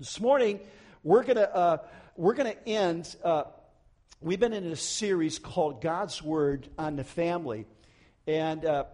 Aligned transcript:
This 0.00 0.18
morning, 0.18 0.60
we're 1.04 1.24
going 1.24 1.36
to 1.36 1.54
uh, 1.54 1.76
we're 2.16 2.32
going 2.32 2.50
to 2.50 2.66
end. 2.66 3.14
Uh, 3.22 3.42
we've 4.22 4.40
been 4.40 4.54
in 4.54 4.64
a 4.64 4.74
series 4.74 5.38
called 5.38 5.82
God's 5.82 6.22
Word 6.22 6.66
on 6.78 6.96
the 6.96 7.04
Family, 7.04 7.66
and 8.26 8.64
uh, 8.64 8.84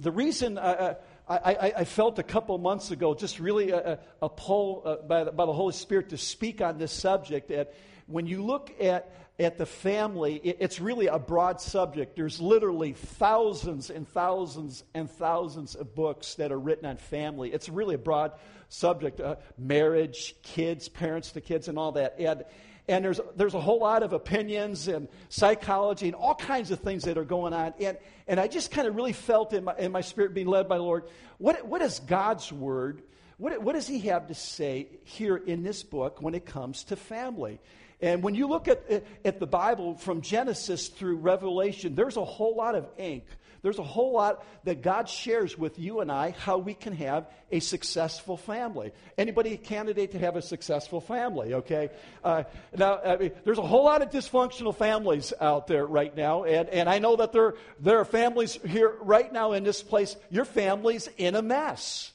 the 0.00 0.10
reason 0.10 0.56
I, 0.56 0.96
I, 1.28 1.72
I, 1.76 1.84
felt 1.84 2.18
a 2.18 2.22
couple 2.22 2.56
months 2.56 2.90
ago 2.90 3.14
just 3.14 3.40
really 3.40 3.72
a, 3.72 3.98
a 4.22 4.30
pull 4.30 4.80
uh, 4.86 5.06
by 5.06 5.24
the, 5.24 5.32
by 5.32 5.44
the 5.44 5.52
Holy 5.52 5.74
Spirit 5.74 6.08
to 6.08 6.16
speak 6.16 6.62
on 6.62 6.78
this 6.78 6.92
subject. 6.92 7.50
That 7.50 7.74
when 8.06 8.26
you 8.26 8.42
look 8.42 8.72
at 8.80 9.14
at 9.44 9.58
the 9.58 9.66
family, 9.66 10.36
it's 10.36 10.80
really 10.80 11.06
a 11.06 11.18
broad 11.18 11.60
subject. 11.60 12.16
There's 12.16 12.40
literally 12.40 12.92
thousands 12.92 13.90
and 13.90 14.08
thousands 14.08 14.84
and 14.94 15.10
thousands 15.10 15.74
of 15.74 15.94
books 15.94 16.34
that 16.36 16.52
are 16.52 16.58
written 16.58 16.86
on 16.86 16.96
family. 16.96 17.52
It's 17.52 17.68
really 17.68 17.94
a 17.94 17.98
broad 17.98 18.32
subject 18.68 19.20
uh, 19.20 19.36
marriage, 19.58 20.34
kids, 20.42 20.88
parents 20.88 21.32
to 21.32 21.40
kids, 21.40 21.68
and 21.68 21.78
all 21.78 21.92
that. 21.92 22.16
And, 22.18 22.44
and 22.88 23.04
there's, 23.04 23.20
there's 23.36 23.54
a 23.54 23.60
whole 23.60 23.80
lot 23.80 24.02
of 24.02 24.12
opinions 24.12 24.88
and 24.88 25.08
psychology 25.28 26.06
and 26.06 26.14
all 26.14 26.34
kinds 26.34 26.70
of 26.70 26.80
things 26.80 27.04
that 27.04 27.16
are 27.18 27.24
going 27.24 27.52
on. 27.52 27.74
And, 27.80 27.98
and 28.26 28.40
I 28.40 28.48
just 28.48 28.70
kind 28.70 28.88
of 28.88 28.96
really 28.96 29.12
felt 29.12 29.52
in 29.52 29.64
my, 29.64 29.74
in 29.78 29.92
my 29.92 30.00
spirit 30.00 30.34
being 30.34 30.48
led 30.48 30.68
by 30.68 30.78
the 30.78 30.82
Lord 30.82 31.04
what, 31.38 31.66
what 31.66 31.82
is 31.82 31.98
God's 31.98 32.52
word? 32.52 33.02
What, 33.36 33.60
what 33.60 33.72
does 33.72 33.88
He 33.88 34.00
have 34.00 34.28
to 34.28 34.34
say 34.34 34.88
here 35.02 35.36
in 35.36 35.64
this 35.64 35.82
book 35.82 36.22
when 36.22 36.34
it 36.34 36.46
comes 36.46 36.84
to 36.84 36.96
family? 36.96 37.60
And 38.02 38.22
when 38.22 38.34
you 38.34 38.48
look 38.48 38.66
at, 38.66 39.04
at 39.24 39.38
the 39.38 39.46
Bible 39.46 39.94
from 39.94 40.20
Genesis 40.20 40.88
through 40.88 41.16
Revelation, 41.16 41.94
there's 41.94 42.16
a 42.16 42.24
whole 42.24 42.56
lot 42.56 42.74
of 42.74 42.86
ink. 42.98 43.24
There's 43.62 43.78
a 43.78 43.84
whole 43.84 44.12
lot 44.12 44.44
that 44.64 44.82
God 44.82 45.08
shares 45.08 45.56
with 45.56 45.78
you 45.78 46.00
and 46.00 46.10
I 46.10 46.32
how 46.32 46.58
we 46.58 46.74
can 46.74 46.94
have 46.94 47.28
a 47.52 47.60
successful 47.60 48.36
family. 48.36 48.90
Anybody 49.16 49.54
a 49.54 49.56
candidate 49.56 50.10
to 50.12 50.18
have 50.18 50.34
a 50.34 50.42
successful 50.42 51.00
family, 51.00 51.54
okay? 51.54 51.90
Uh, 52.24 52.42
now, 52.76 52.98
I 53.00 53.16
mean, 53.18 53.30
there's 53.44 53.58
a 53.58 53.62
whole 53.62 53.84
lot 53.84 54.02
of 54.02 54.10
dysfunctional 54.10 54.74
families 54.74 55.32
out 55.40 55.68
there 55.68 55.86
right 55.86 56.14
now, 56.16 56.42
and, 56.42 56.68
and 56.70 56.88
I 56.88 56.98
know 56.98 57.14
that 57.16 57.32
there, 57.32 57.54
there 57.78 57.98
are 57.98 58.04
families 58.04 58.58
here 58.66 58.96
right 59.00 59.32
now 59.32 59.52
in 59.52 59.62
this 59.62 59.80
place. 59.80 60.16
Your 60.28 60.44
family's 60.44 61.08
in 61.16 61.36
a 61.36 61.42
mess. 61.42 62.10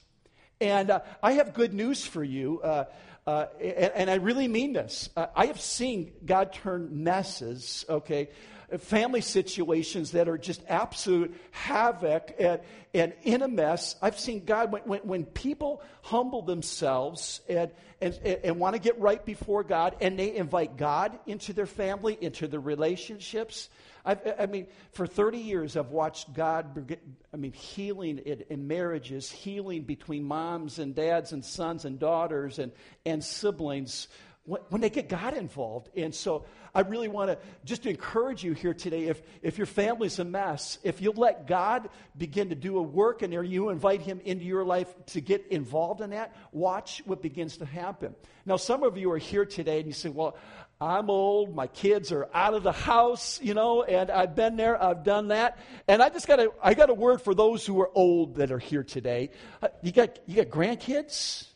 And 0.60 0.90
uh, 0.90 1.02
I 1.24 1.34
have 1.34 1.54
good 1.54 1.74
news 1.74 2.06
for 2.06 2.24
you. 2.24 2.60
Uh, 2.62 2.86
uh, 3.28 3.48
and, 3.60 3.92
and, 3.94 4.10
I 4.10 4.16
really 4.16 4.48
mean 4.48 4.72
this. 4.72 5.10
Uh, 5.16 5.28
I 5.36 5.48
have 5.48 5.60
seen 5.60 6.14
God 6.26 6.54
turn 6.54 7.04
messes, 7.04 7.86
okay, 7.90 8.30
family 8.80 9.22
situations 9.22 10.12
that 10.12 10.28
are 10.28 10.38
just 10.38 10.62
absolute 10.68 11.34
havoc 11.52 12.36
and, 12.38 12.60
and 12.94 13.14
in 13.24 13.42
a 13.42 13.48
mess. 13.48 13.96
I've 14.02 14.20
seen 14.20 14.44
God, 14.44 14.74
when, 14.74 14.82
when, 14.84 15.00
when 15.02 15.26
people 15.26 15.82
humble 16.02 16.42
themselves 16.42 17.40
and, 17.48 17.72
and, 18.02 18.14
and 18.44 18.60
want 18.60 18.76
to 18.76 18.82
get 18.82 19.00
right 19.00 19.24
before 19.24 19.64
God 19.64 19.96
and 20.02 20.20
they 20.20 20.36
invite 20.36 20.76
God 20.76 21.18
into 21.26 21.54
their 21.54 21.66
family, 21.66 22.18
into 22.20 22.48
their 22.48 22.60
relationships, 22.60 23.70
I've, 24.04 24.20
i 24.38 24.46
mean, 24.46 24.68
for 24.92 25.08
30 25.08 25.38
years, 25.38 25.78
I've 25.78 25.92
watched 25.92 26.34
God, 26.34 26.98
I 27.34 27.38
mean, 27.38 27.54
healing 27.54 28.20
in, 28.20 28.44
in 28.50 28.68
marriages, 28.68 29.32
healing 29.32 29.84
between 29.84 30.24
moms 30.24 30.80
and 30.80 30.94
dads 30.94 31.32
and 31.32 31.44
sons 31.44 31.86
and 31.86 32.00
daughters 32.00 32.60
and, 32.60 32.74
and 33.06 33.24
siblings 33.24 34.10
when, 34.48 34.82
they 34.82 34.90
get 34.90 35.10
God 35.10 35.36
involved. 35.36 35.90
And 35.96 36.16
so 36.16 36.46
I 36.74 36.82
really 36.82 37.10
want 37.10 37.30
to 37.30 37.38
just 37.66 37.86
encourage 37.86 38.44
you 38.44 38.54
here 38.54 38.74
today. 38.74 39.04
If, 39.04 39.22
if 39.42 39.58
your 39.58 39.68
family's 39.68 40.20
a 40.20 40.26
mess, 40.26 40.80
if 40.84 41.02
you'll 41.02 41.16
let 41.16 41.48
God 41.48 41.90
begin 42.18 42.50
to 42.50 42.56
do 42.56 42.78
a 42.78 42.82
work 42.82 43.22
and 43.22 43.34
you 43.34 43.70
invite 43.70 44.02
Him 44.02 44.22
into 44.24 44.46
your 44.46 44.64
life 44.64 44.88
to 45.08 45.22
get 45.22 45.48
involved 45.48 46.00
in 46.00 46.12
that, 46.12 46.34
watch 46.54 47.02
what 47.06 47.22
begins 47.22 47.58
to 47.58 47.66
happen. 47.66 48.16
Now, 48.46 48.56
some 48.56 48.84
of 48.84 48.98
you 48.98 49.12
are 49.12 49.18
here 49.18 49.46
today 49.46 49.80
and 49.80 49.88
you 49.88 49.94
say, 49.94 50.10
Well, 50.10 50.38
I'm 50.80 51.10
old, 51.10 51.54
my 51.54 51.68
kids 51.68 52.14
are 52.14 52.30
out 52.34 52.54
of 52.54 52.64
the 52.64 52.72
house, 52.72 53.42
you 53.42 53.54
know, 53.54 53.84
and 53.84 54.10
I've 54.10 54.36
been 54.36 54.56
there, 54.56 54.82
I've 54.82 55.04
done 55.04 55.30
that. 55.30 55.60
And 55.88 56.02
I 56.02 56.10
just 56.10 56.28
got 56.28 56.40
a, 56.40 56.52
I 56.64 56.74
got 56.74 56.90
a 56.90 56.94
word 56.94 57.22
for 57.22 57.36
those 57.36 57.66
who 57.66 57.82
are 57.82 57.90
old 57.94 58.36
that 58.36 58.52
are 58.52 58.60
here 58.60 58.84
today. 58.84 59.32
Uh, 59.62 59.70
you 59.82 59.92
got, 59.92 60.20
you 60.26 60.36
got 60.36 60.48
grandkids, 60.48 61.48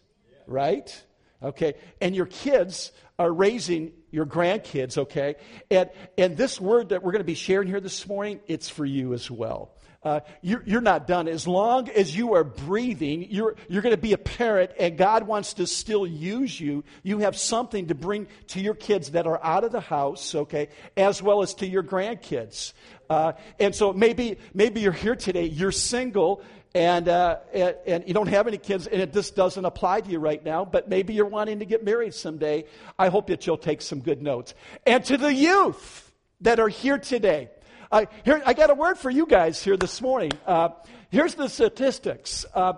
right? 0.45 1.03
Okay. 1.43 1.75
And 1.99 2.15
your 2.15 2.27
kids 2.27 2.91
are 3.17 3.31
raising 3.31 3.93
your 4.11 4.25
grandkids, 4.25 4.97
okay? 4.97 5.35
And, 5.69 5.89
and 6.17 6.35
this 6.35 6.59
word 6.59 6.89
that 6.89 7.03
we're 7.03 7.11
going 7.11 7.21
to 7.21 7.25
be 7.25 7.35
sharing 7.35 7.67
here 7.67 7.79
this 7.79 8.07
morning, 8.07 8.39
it's 8.47 8.69
for 8.69 8.85
you 8.85 9.13
as 9.13 9.29
well. 9.29 9.73
Uh, 10.03 10.21
you're, 10.41 10.63
you're, 10.65 10.81
not 10.81 11.05
done. 11.05 11.27
As 11.27 11.47
long 11.47 11.87
as 11.89 12.15
you 12.15 12.33
are 12.33 12.43
breathing, 12.43 13.27
you're, 13.29 13.55
you're 13.69 13.83
going 13.83 13.95
to 13.95 14.01
be 14.01 14.13
a 14.13 14.17
parent, 14.17 14.71
and 14.79 14.97
God 14.97 15.27
wants 15.27 15.53
to 15.55 15.67
still 15.67 16.07
use 16.07 16.59
you. 16.59 16.83
You 17.03 17.19
have 17.19 17.37
something 17.37 17.87
to 17.87 17.95
bring 17.95 18.27
to 18.47 18.59
your 18.59 18.73
kids 18.73 19.11
that 19.11 19.27
are 19.27 19.39
out 19.43 19.63
of 19.63 19.71
the 19.71 19.79
house, 19.79 20.33
okay, 20.33 20.69
as 20.97 21.21
well 21.21 21.43
as 21.43 21.53
to 21.55 21.67
your 21.67 21.83
grandkids. 21.83 22.73
Uh, 23.11 23.33
and 23.59 23.75
so 23.75 23.93
maybe, 23.93 24.37
maybe 24.55 24.81
you're 24.81 24.91
here 24.91 25.15
today, 25.15 25.45
you're 25.45 25.71
single, 25.71 26.41
and, 26.73 27.09
uh, 27.09 27.39
and, 27.53 27.75
and, 27.85 28.07
you 28.07 28.13
don't 28.13 28.27
have 28.27 28.47
any 28.47 28.57
kids, 28.57 28.87
and 28.87 29.01
it 29.01 29.11
just 29.11 29.35
doesn't 29.35 29.65
apply 29.65 30.01
to 30.01 30.09
you 30.09 30.19
right 30.19 30.43
now, 30.43 30.63
but 30.63 30.87
maybe 30.87 31.13
you're 31.13 31.25
wanting 31.25 31.59
to 31.59 31.65
get 31.65 31.83
married 31.83 32.13
someday. 32.13 32.65
I 32.97 33.09
hope 33.09 33.27
that 33.27 33.45
you'll 33.45 33.57
take 33.57 33.81
some 33.81 33.99
good 33.99 34.21
notes. 34.21 34.53
And 34.85 35.03
to 35.05 35.17
the 35.17 35.33
youth 35.33 36.11
that 36.41 36.59
are 36.59 36.69
here 36.69 36.97
today, 36.97 37.49
uh, 37.91 38.05
here, 38.23 38.41
I 38.45 38.53
got 38.53 38.69
a 38.69 38.73
word 38.73 38.97
for 38.97 39.09
you 39.09 39.25
guys 39.25 39.61
here 39.61 39.75
this 39.75 40.01
morning. 40.01 40.31
Uh, 40.47 40.69
here's 41.09 41.35
the 41.35 41.49
statistics. 41.49 42.45
Uh, 42.55 42.73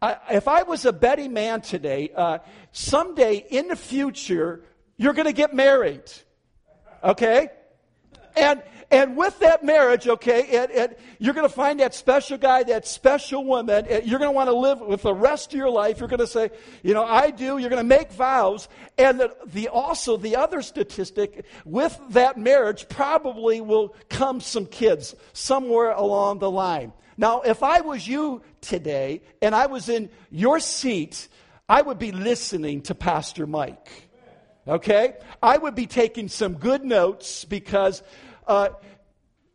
I, 0.00 0.16
if 0.30 0.48
I 0.48 0.62
was 0.62 0.86
a 0.86 0.92
betting 0.92 1.34
man 1.34 1.60
today, 1.60 2.10
uh, 2.16 2.38
someday 2.72 3.44
in 3.50 3.68
the 3.68 3.76
future, 3.76 4.62
you're 4.96 5.12
going 5.12 5.26
to 5.26 5.34
get 5.34 5.54
married. 5.54 6.10
Okay? 7.02 7.48
And, 8.36 8.62
and 8.94 9.16
with 9.16 9.40
that 9.40 9.64
marriage, 9.64 10.06
okay, 10.06 10.56
and, 10.56 10.70
and 10.70 10.96
you're 11.18 11.34
going 11.34 11.48
to 11.48 11.52
find 11.52 11.80
that 11.80 11.96
special 11.96 12.38
guy, 12.38 12.62
that 12.62 12.86
special 12.86 13.44
woman, 13.44 13.86
you're 13.88 14.20
going 14.20 14.30
to 14.30 14.36
want 14.36 14.48
to 14.48 14.54
live 14.56 14.80
with 14.80 15.02
the 15.02 15.12
rest 15.12 15.52
of 15.52 15.58
your 15.58 15.68
life. 15.68 15.98
You're 15.98 16.08
going 16.08 16.20
to 16.20 16.28
say, 16.28 16.50
you 16.84 16.94
know, 16.94 17.02
I 17.02 17.32
do. 17.32 17.58
You're 17.58 17.70
going 17.70 17.82
to 17.82 17.88
make 17.88 18.12
vows. 18.12 18.68
And 18.96 19.18
the, 19.18 19.36
the 19.46 19.66
also, 19.66 20.16
the 20.16 20.36
other 20.36 20.62
statistic, 20.62 21.44
with 21.64 21.98
that 22.10 22.38
marriage, 22.38 22.88
probably 22.88 23.60
will 23.60 23.96
come 24.08 24.40
some 24.40 24.64
kids 24.64 25.16
somewhere 25.32 25.90
along 25.90 26.38
the 26.38 26.50
line. 26.50 26.92
Now, 27.16 27.40
if 27.40 27.64
I 27.64 27.80
was 27.80 28.06
you 28.06 28.42
today 28.60 29.22
and 29.42 29.56
I 29.56 29.66
was 29.66 29.88
in 29.88 30.08
your 30.30 30.60
seat, 30.60 31.26
I 31.68 31.82
would 31.82 31.98
be 31.98 32.12
listening 32.12 32.82
to 32.82 32.94
Pastor 32.94 33.44
Mike. 33.44 33.90
Okay? 34.68 35.14
I 35.42 35.58
would 35.58 35.74
be 35.74 35.86
taking 35.86 36.28
some 36.28 36.54
good 36.54 36.84
notes 36.84 37.44
because 37.44 38.04
uh, 38.46 38.70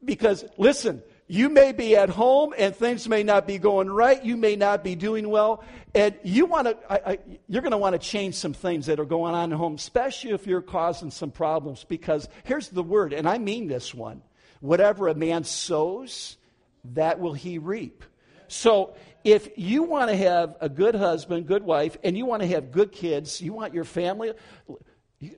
because, 0.03 0.45
listen, 0.57 1.03
you 1.27 1.50
may 1.50 1.72
be 1.73 1.95
at 1.95 2.09
home 2.09 2.53
and 2.57 2.75
things 2.75 3.07
may 3.07 3.22
not 3.22 3.45
be 3.45 3.59
going 3.59 3.89
right. 3.89 4.23
You 4.23 4.35
may 4.35 4.55
not 4.55 4.83
be 4.83 4.95
doing 4.95 5.29
well. 5.29 5.63
And 5.94 6.16
you 6.23 6.45
want 6.45 6.67
to, 6.67 7.19
you're 7.47 7.61
going 7.61 7.72
to 7.72 7.78
want 7.78 7.94
to 7.94 7.99
change 7.99 8.35
some 8.35 8.53
things 8.53 8.88
that 8.88 8.99
are 8.99 9.05
going 9.05 9.35
on 9.35 9.53
at 9.53 9.57
home, 9.57 9.75
especially 9.75 10.31
if 10.31 10.47
you're 10.47 10.61
causing 10.61 11.11
some 11.11 11.31
problems. 11.31 11.83
Because 11.83 12.28
here's 12.45 12.69
the 12.69 12.83
word, 12.83 13.13
and 13.13 13.28
I 13.28 13.38
mean 13.38 13.67
this 13.67 13.94
one 13.94 14.22
whatever 14.61 15.07
a 15.07 15.16
man 15.16 15.44
sows, 15.44 16.35
that 16.83 17.19
will 17.19 17.33
he 17.33 17.57
reap. 17.57 18.03
So 18.47 18.95
if 19.23 19.57
you 19.57 19.83
want 19.83 20.09
to 20.09 20.17
have 20.17 20.55
a 20.59 20.69
good 20.69 20.95
husband, 20.95 21.47
good 21.47 21.63
wife, 21.63 21.97
and 22.03 22.17
you 22.17 22.25
want 22.25 22.41
to 22.41 22.47
have 22.47 22.72
good 22.72 22.91
kids, 22.91 23.41
you 23.41 23.53
want 23.53 23.73
your 23.73 23.83
family, 23.83 24.33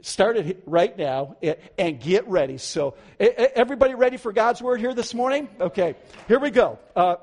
Start 0.02 0.38
it 0.38 0.62
right 0.68 0.96
now 0.96 1.38
and 1.75 2.00
get 2.00 2.28
ready. 2.28 2.59
So, 2.59 2.94
everybody 3.19 3.96
ready 3.96 4.18
for 4.18 4.31
God's 4.31 4.62
word 4.62 4.80
here 4.80 4.94
this 4.94 5.16
morning? 5.16 5.50
Okay, 5.59 5.96
here 6.28 6.38
we 6.38 6.52
go. 6.52 6.78
Uh, 6.96 7.16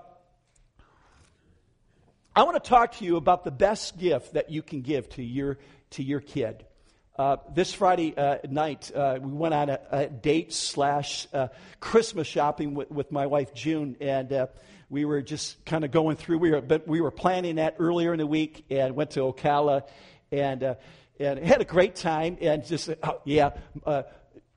I 2.35 2.43
want 2.43 2.61
to 2.63 2.69
talk 2.69 2.97
to 2.97 3.05
you 3.05 3.17
about 3.17 3.45
the 3.45 3.53
best 3.53 3.97
gift 3.97 4.33
that 4.33 4.51
you 4.51 4.63
can 4.63 4.81
give 4.81 5.09
to 5.11 5.23
your 5.23 5.59
to 5.91 6.03
your 6.03 6.19
kid. 6.19 6.67
Uh, 7.17 7.37
this 7.55 7.73
Friday 7.73 8.17
uh, 8.17 8.39
night, 8.51 8.91
uh, 8.93 9.21
we 9.23 9.31
went 9.31 9.55
on 9.55 9.69
a, 9.69 9.79
a 9.93 10.07
date 10.09 10.53
slash 10.53 11.29
uh, 11.33 11.49
Christmas 11.79 12.27
shopping 12.27 12.75
with, 12.75 12.91
with, 12.91 13.13
my 13.13 13.27
wife 13.27 13.55
June, 13.55 13.97
and 14.01 14.33
uh, 14.33 14.47
we 14.91 15.05
were 15.05 15.23
just 15.23 15.65
kind 15.65 15.85
of 15.85 15.93
going 15.93 16.17
through. 16.17 16.39
We 16.39 16.51
were 16.51 16.61
but 16.61 16.89
we 16.89 17.01
were 17.01 17.13
planning 17.13 17.57
that 17.57 17.77
earlier 17.79 18.13
in 18.13 18.19
the 18.19 18.27
week, 18.27 18.65
and 18.69 18.97
went 18.97 19.13
to 19.13 19.21
Ocala, 19.21 19.83
and 20.33 20.77
and 21.19 21.39
had 21.39 21.61
a 21.61 21.65
great 21.65 21.95
time 21.95 22.39
and 22.41 22.65
just, 22.65 22.91
oh, 23.03 23.21
yeah, 23.25 23.51
uh, 23.85 24.03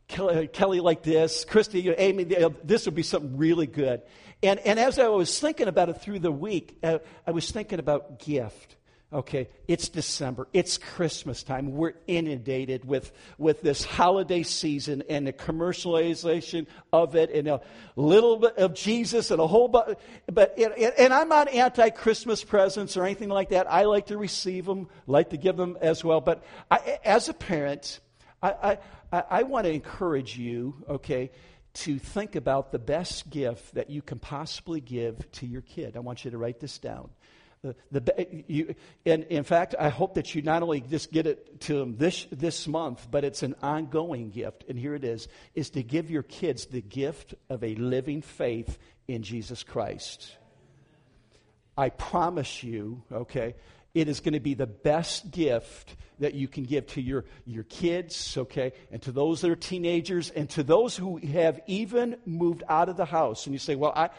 Kelly, 0.07 0.47
Kelly 0.47 0.79
like 0.79 1.03
this, 1.03 1.45
Christy, 1.45 1.81
you, 1.81 1.95
Amy, 1.97 2.25
this 2.25 2.85
would 2.85 2.95
be 2.95 3.03
something 3.03 3.37
really 3.37 3.67
good. 3.67 4.01
And, 4.43 4.59
and 4.59 4.79
as 4.79 4.99
I 4.99 5.07
was 5.07 5.39
thinking 5.39 5.67
about 5.67 5.89
it 5.89 6.01
through 6.01 6.19
the 6.19 6.31
week, 6.31 6.77
uh, 6.83 6.99
I 7.25 7.31
was 7.31 7.49
thinking 7.49 7.79
about 7.79 8.19
gift. 8.19 8.75
Okay, 9.13 9.49
it's 9.67 9.89
December. 9.89 10.47
It's 10.53 10.77
Christmas 10.77 11.43
time. 11.43 11.73
We're 11.73 11.95
inundated 12.07 12.85
with, 12.85 13.11
with 13.37 13.61
this 13.61 13.83
holiday 13.83 14.43
season 14.43 15.03
and 15.09 15.27
the 15.27 15.33
commercialization 15.33 16.65
of 16.93 17.17
it 17.17 17.29
and 17.29 17.49
a 17.49 17.59
little 17.97 18.37
bit 18.37 18.57
of 18.57 18.73
Jesus 18.73 19.29
and 19.29 19.41
a 19.41 19.47
whole 19.47 19.67
bunch. 19.67 19.97
But, 20.31 20.57
and 20.57 21.13
I'm 21.13 21.27
not 21.27 21.49
anti 21.49 21.89
Christmas 21.89 22.41
presents 22.41 22.95
or 22.95 23.03
anything 23.03 23.27
like 23.27 23.49
that. 23.49 23.69
I 23.69 23.83
like 23.83 24.05
to 24.07 24.17
receive 24.17 24.65
them, 24.65 24.87
like 25.07 25.31
to 25.31 25.37
give 25.37 25.57
them 25.57 25.77
as 25.81 26.05
well. 26.05 26.21
But 26.21 26.45
I, 26.69 26.99
as 27.03 27.27
a 27.27 27.33
parent, 27.33 27.99
I, 28.41 28.77
I, 29.11 29.23
I 29.29 29.43
want 29.43 29.65
to 29.65 29.73
encourage 29.73 30.37
you, 30.37 30.85
okay, 30.87 31.31
to 31.73 31.99
think 31.99 32.35
about 32.37 32.71
the 32.71 32.79
best 32.79 33.29
gift 33.29 33.75
that 33.75 33.89
you 33.89 34.01
can 34.01 34.19
possibly 34.19 34.79
give 34.79 35.29
to 35.33 35.45
your 35.45 35.61
kid. 35.61 35.97
I 35.97 35.99
want 35.99 36.23
you 36.23 36.31
to 36.31 36.37
write 36.37 36.61
this 36.61 36.77
down. 36.77 37.09
The, 37.63 37.75
the, 37.91 38.43
you, 38.47 38.73
and 39.05 39.23
in 39.25 39.43
fact, 39.43 39.75
I 39.79 39.89
hope 39.89 40.15
that 40.15 40.33
you 40.33 40.41
not 40.41 40.63
only 40.63 40.81
just 40.81 41.11
get 41.11 41.27
it 41.27 41.61
to 41.61 41.77
them 41.77 41.95
this, 41.95 42.25
this 42.31 42.67
month, 42.67 43.07
but 43.11 43.23
it's 43.23 43.43
an 43.43 43.53
ongoing 43.61 44.31
gift. 44.31 44.65
And 44.67 44.79
here 44.79 44.95
it 44.95 45.03
is, 45.03 45.27
is 45.53 45.69
to 45.71 45.83
give 45.83 46.09
your 46.09 46.23
kids 46.23 46.65
the 46.65 46.81
gift 46.81 47.35
of 47.49 47.63
a 47.63 47.75
living 47.75 48.23
faith 48.23 48.79
in 49.07 49.21
Jesus 49.21 49.61
Christ. 49.61 50.35
I 51.77 51.89
promise 51.89 52.63
you, 52.63 53.03
okay, 53.11 53.53
it 53.93 54.07
is 54.07 54.21
going 54.21 54.33
to 54.33 54.39
be 54.39 54.55
the 54.55 54.65
best 54.65 55.29
gift 55.29 55.95
that 56.17 56.33
you 56.33 56.47
can 56.47 56.63
give 56.63 56.87
to 56.87 57.01
your, 57.01 57.25
your 57.45 57.63
kids, 57.63 58.37
okay, 58.37 58.73
and 58.91 59.01
to 59.03 59.11
those 59.11 59.41
that 59.41 59.51
are 59.51 59.55
teenagers, 59.55 60.31
and 60.31 60.49
to 60.51 60.63
those 60.63 60.95
who 60.95 61.17
have 61.17 61.59
even 61.67 62.17
moved 62.25 62.63
out 62.67 62.89
of 62.89 62.97
the 62.97 63.05
house. 63.05 63.45
And 63.45 63.53
you 63.53 63.59
say, 63.59 63.75
well, 63.75 63.93
I 63.95 64.09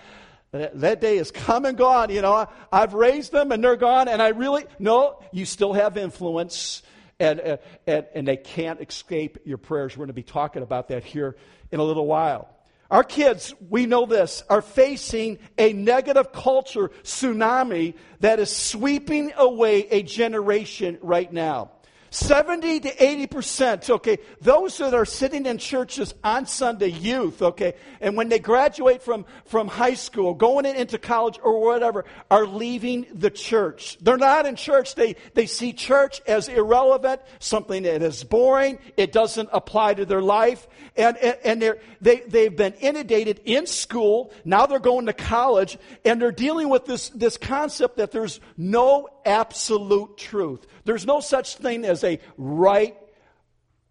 that 0.52 1.00
day 1.00 1.16
is 1.16 1.30
come 1.30 1.64
and 1.64 1.78
gone. 1.78 2.10
You 2.10 2.22
know, 2.22 2.46
I've 2.70 2.94
raised 2.94 3.32
them 3.32 3.52
and 3.52 3.64
they're 3.64 3.76
gone, 3.76 4.08
and 4.08 4.20
I 4.20 4.28
really, 4.28 4.64
no, 4.78 5.18
you 5.32 5.46
still 5.46 5.72
have 5.72 5.96
influence, 5.96 6.82
and, 7.18 7.40
uh, 7.40 7.56
and, 7.86 8.06
and 8.14 8.28
they 8.28 8.36
can't 8.36 8.80
escape 8.80 9.38
your 9.44 9.58
prayers. 9.58 9.96
We're 9.96 10.02
going 10.02 10.08
to 10.08 10.12
be 10.14 10.22
talking 10.22 10.62
about 10.62 10.88
that 10.88 11.04
here 11.04 11.36
in 11.70 11.80
a 11.80 11.82
little 11.82 12.06
while. 12.06 12.48
Our 12.90 13.04
kids, 13.04 13.54
we 13.70 13.86
know 13.86 14.04
this, 14.04 14.42
are 14.50 14.60
facing 14.60 15.38
a 15.56 15.72
negative 15.72 16.30
culture 16.32 16.90
tsunami 17.02 17.94
that 18.20 18.38
is 18.38 18.54
sweeping 18.54 19.32
away 19.34 19.88
a 19.88 20.02
generation 20.02 20.98
right 21.00 21.32
now. 21.32 21.70
70 22.12 22.80
to 22.80 22.94
80%, 22.94 23.88
okay, 23.88 24.18
those 24.42 24.76
that 24.76 24.92
are 24.92 25.06
sitting 25.06 25.46
in 25.46 25.56
churches 25.56 26.12
on 26.22 26.44
Sunday, 26.44 26.88
youth, 26.88 27.40
okay, 27.40 27.72
and 28.02 28.18
when 28.18 28.28
they 28.28 28.38
graduate 28.38 29.02
from, 29.02 29.24
from 29.46 29.66
high 29.66 29.94
school, 29.94 30.34
going 30.34 30.66
into 30.66 30.98
college 30.98 31.38
or 31.42 31.62
whatever, 31.62 32.04
are 32.30 32.46
leaving 32.46 33.06
the 33.14 33.30
church. 33.30 33.96
They're 34.02 34.18
not 34.18 34.44
in 34.44 34.56
church. 34.56 34.94
They, 34.94 35.16
they 35.32 35.46
see 35.46 35.72
church 35.72 36.20
as 36.26 36.48
irrelevant, 36.48 37.22
something 37.38 37.84
that 37.84 38.02
is 38.02 38.24
boring. 38.24 38.78
It 38.98 39.10
doesn't 39.10 39.48
apply 39.50 39.94
to 39.94 40.04
their 40.04 40.20
life. 40.20 40.68
And, 40.98 41.16
and, 41.16 41.38
and 41.44 41.62
they're, 41.62 41.78
they, 42.02 42.20
they've 42.20 42.54
been 42.54 42.74
inundated 42.74 43.40
in 43.46 43.66
school. 43.66 44.32
Now 44.44 44.66
they're 44.66 44.80
going 44.80 45.06
to 45.06 45.14
college 45.14 45.78
and 46.04 46.20
they're 46.20 46.30
dealing 46.30 46.68
with 46.68 46.84
this, 46.84 47.08
this 47.08 47.38
concept 47.38 47.96
that 47.96 48.10
there's 48.10 48.38
no 48.58 49.08
absolute 49.24 50.16
truth. 50.16 50.66
There's 50.84 51.06
no 51.06 51.20
such 51.20 51.56
thing 51.56 51.84
as 51.84 52.04
a 52.04 52.18
right 52.36 52.96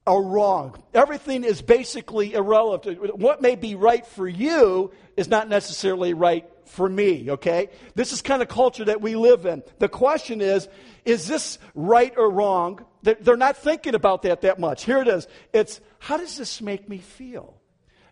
or 0.05 0.23
wrong. 0.23 0.81
Everything 0.93 1.43
is 1.43 1.61
basically 1.61 2.33
irrelevant. 2.33 3.17
What 3.17 3.41
may 3.41 3.55
be 3.55 3.75
right 3.75 4.05
for 4.05 4.27
you 4.27 4.91
is 5.15 5.27
not 5.27 5.47
necessarily 5.47 6.13
right 6.13 6.49
for 6.65 6.89
me, 6.89 7.31
okay? 7.31 7.69
This 7.95 8.11
is 8.13 8.21
kind 8.21 8.41
of 8.41 8.47
culture 8.47 8.85
that 8.85 9.01
we 9.01 9.15
live 9.15 9.45
in. 9.45 9.61
The 9.79 9.89
question 9.89 10.41
is, 10.41 10.67
is 11.05 11.27
this 11.27 11.59
right 11.75 12.13
or 12.17 12.29
wrong? 12.31 12.83
They're 13.03 13.37
not 13.37 13.57
thinking 13.57 13.93
about 13.93 14.23
that 14.23 14.41
that 14.41 14.59
much. 14.59 14.85
Here 14.85 15.01
it 15.01 15.07
is. 15.07 15.27
It's, 15.53 15.81
how 15.99 16.17
does 16.17 16.37
this 16.37 16.61
make 16.61 16.89
me 16.89 16.97
feel? 16.97 17.60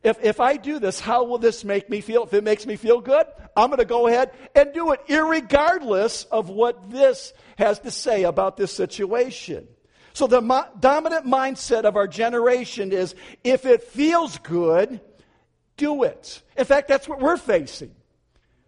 If, 0.01 0.23
if 0.23 0.39
I 0.39 0.55
do 0.55 0.79
this, 0.79 0.99
how 0.99 1.25
will 1.25 1.39
this 1.39 1.65
make 1.65 1.89
me 1.89 1.99
feel? 1.99 2.23
If 2.23 2.33
it 2.33 2.43
makes 2.43 2.65
me 2.65 2.77
feel 2.77 3.01
good, 3.01 3.25
I'm 3.55 3.67
going 3.67 3.79
to 3.79 3.85
go 3.85 4.07
ahead 4.07 4.31
and 4.55 4.73
do 4.73 4.93
it, 4.93 5.01
regardless 5.09 6.23
of 6.25 6.49
what 6.49 6.89
this 6.89 7.33
has 7.57 7.79
to 7.79 7.91
say 7.91 8.23
about 8.23 8.55
this 8.55 8.71
situation. 8.71 9.67
So, 10.13 10.27
the 10.27 10.41
mo- 10.41 10.67
dominant 10.79 11.25
mindset 11.25 11.83
of 11.83 11.97
our 11.97 12.07
generation 12.07 12.93
is 12.93 13.13
if 13.43 13.65
it 13.65 13.83
feels 13.83 14.37
good, 14.39 15.01
do 15.75 16.03
it. 16.03 16.41
In 16.57 16.65
fact, 16.65 16.87
that's 16.87 17.07
what 17.07 17.19
we're 17.19 17.37
facing. 17.37 17.93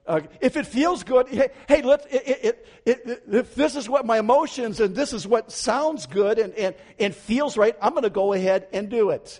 Uh, 0.05 0.21
if 0.41 0.57
it 0.57 0.65
feels 0.65 1.03
good, 1.03 1.27
hey, 1.27 1.81
let 1.81 2.05
it, 2.11 2.27
it, 2.27 2.67
it, 2.85 3.23
if 3.31 3.55
this 3.55 3.75
is 3.75 3.87
what 3.87 4.05
my 4.05 4.19
emotions 4.19 4.79
and 4.79 4.95
this 4.95 5.13
is 5.13 5.27
what 5.27 5.51
sounds 5.51 6.07
good 6.07 6.39
and, 6.39 6.53
and, 6.55 6.75
and 6.99 7.15
feels 7.15 7.55
right, 7.55 7.77
I'm 7.81 7.91
going 7.91 8.03
to 8.03 8.09
go 8.09 8.33
ahead 8.33 8.67
and 8.73 8.89
do 8.89 9.11
it. 9.11 9.39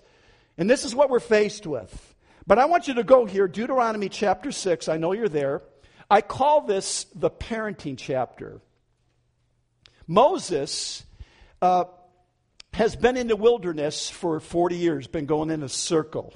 And 0.62 0.70
this 0.70 0.86
is 0.86 0.94
what 0.94 1.10
we're 1.10 1.20
faced 1.20 1.66
with. 1.66 2.14
But 2.46 2.60
I 2.60 2.66
want 2.66 2.88
you 2.88 2.94
to 2.94 3.04
go 3.04 3.26
here, 3.26 3.48
Deuteronomy 3.48 4.10
chapter 4.10 4.52
6. 4.52 4.90
I 4.90 4.98
know 4.98 5.12
you're 5.12 5.28
there. 5.28 5.64
I 6.08 6.22
call 6.22 6.62
this 6.62 7.06
the 7.16 7.32
parenting 7.32 7.98
chapter. 7.98 8.62
Moses 10.06 11.04
uh, 11.64 11.86
has 12.76 12.96
been 12.96 13.18
in 13.18 13.28
the 13.28 13.36
wilderness 13.36 14.12
for 14.12 14.40
40 14.40 14.76
years, 14.76 15.08
been 15.08 15.26
going 15.26 15.50
in 15.50 15.64
a 15.64 15.68
circle. 15.68 16.32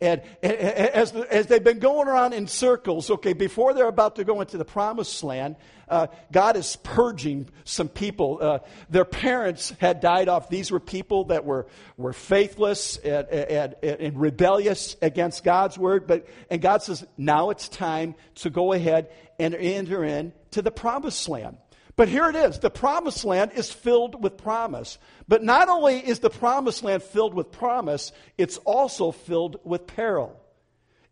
And, 0.00 0.22
as, 0.42 1.12
as 1.12 1.46
they've 1.46 1.62
been 1.62 1.80
going 1.80 2.06
around 2.06 2.32
in 2.32 2.46
circles, 2.46 3.10
okay, 3.10 3.32
before 3.32 3.74
they're 3.74 3.88
about 3.88 4.16
to 4.16 4.24
go 4.24 4.40
into 4.40 4.56
the 4.56 4.64
promised 4.64 5.24
land, 5.24 5.56
uh, 5.88 6.06
God 6.30 6.56
is 6.56 6.76
purging 6.76 7.48
some 7.64 7.88
people. 7.88 8.38
Uh, 8.40 8.58
their 8.90 9.04
parents 9.04 9.72
had 9.80 10.00
died 10.00 10.28
off. 10.28 10.48
These 10.50 10.70
were 10.70 10.78
people 10.78 11.24
that 11.26 11.44
were, 11.44 11.66
were 11.96 12.12
faithless 12.12 12.96
and, 12.98 13.26
and, 13.28 13.74
and 13.82 14.20
rebellious 14.20 14.96
against 15.02 15.42
God's 15.42 15.76
word. 15.76 16.06
But, 16.06 16.28
and 16.48 16.62
God 16.62 16.82
says, 16.82 17.04
now 17.16 17.50
it's 17.50 17.68
time 17.68 18.14
to 18.36 18.50
go 18.50 18.72
ahead 18.72 19.10
and 19.40 19.52
enter 19.52 20.04
into 20.04 20.62
the 20.62 20.70
promised 20.70 21.28
land. 21.28 21.56
But 21.98 22.08
here 22.08 22.28
it 22.28 22.36
is 22.36 22.60
the 22.60 22.70
promised 22.70 23.24
land 23.24 23.50
is 23.56 23.72
filled 23.72 24.22
with 24.22 24.36
promise. 24.36 24.98
But 25.26 25.42
not 25.42 25.68
only 25.68 25.98
is 25.98 26.20
the 26.20 26.30
promised 26.30 26.84
land 26.84 27.02
filled 27.02 27.34
with 27.34 27.50
promise, 27.50 28.12
it's 28.38 28.56
also 28.58 29.10
filled 29.10 29.58
with 29.64 29.88
peril. 29.88 30.40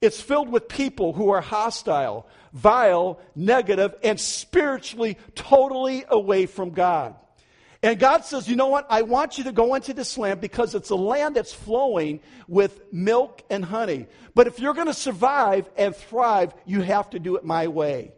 It's 0.00 0.20
filled 0.20 0.48
with 0.48 0.68
people 0.68 1.12
who 1.12 1.30
are 1.30 1.40
hostile, 1.40 2.28
vile, 2.52 3.18
negative, 3.34 3.96
and 4.04 4.20
spiritually 4.20 5.18
totally 5.34 6.04
away 6.08 6.46
from 6.46 6.70
God. 6.70 7.16
And 7.82 7.98
God 7.98 8.24
says, 8.24 8.48
you 8.48 8.54
know 8.54 8.68
what? 8.68 8.86
I 8.88 9.02
want 9.02 9.38
you 9.38 9.44
to 9.44 9.52
go 9.52 9.74
into 9.74 9.92
this 9.92 10.16
land 10.16 10.40
because 10.40 10.76
it's 10.76 10.90
a 10.90 10.94
land 10.94 11.34
that's 11.34 11.52
flowing 11.52 12.20
with 12.46 12.92
milk 12.92 13.42
and 13.50 13.64
honey. 13.64 14.06
But 14.36 14.46
if 14.46 14.60
you're 14.60 14.74
going 14.74 14.86
to 14.86 14.94
survive 14.94 15.68
and 15.76 15.96
thrive, 15.96 16.54
you 16.64 16.80
have 16.82 17.10
to 17.10 17.18
do 17.18 17.34
it 17.34 17.44
my 17.44 17.66
way. 17.66 18.12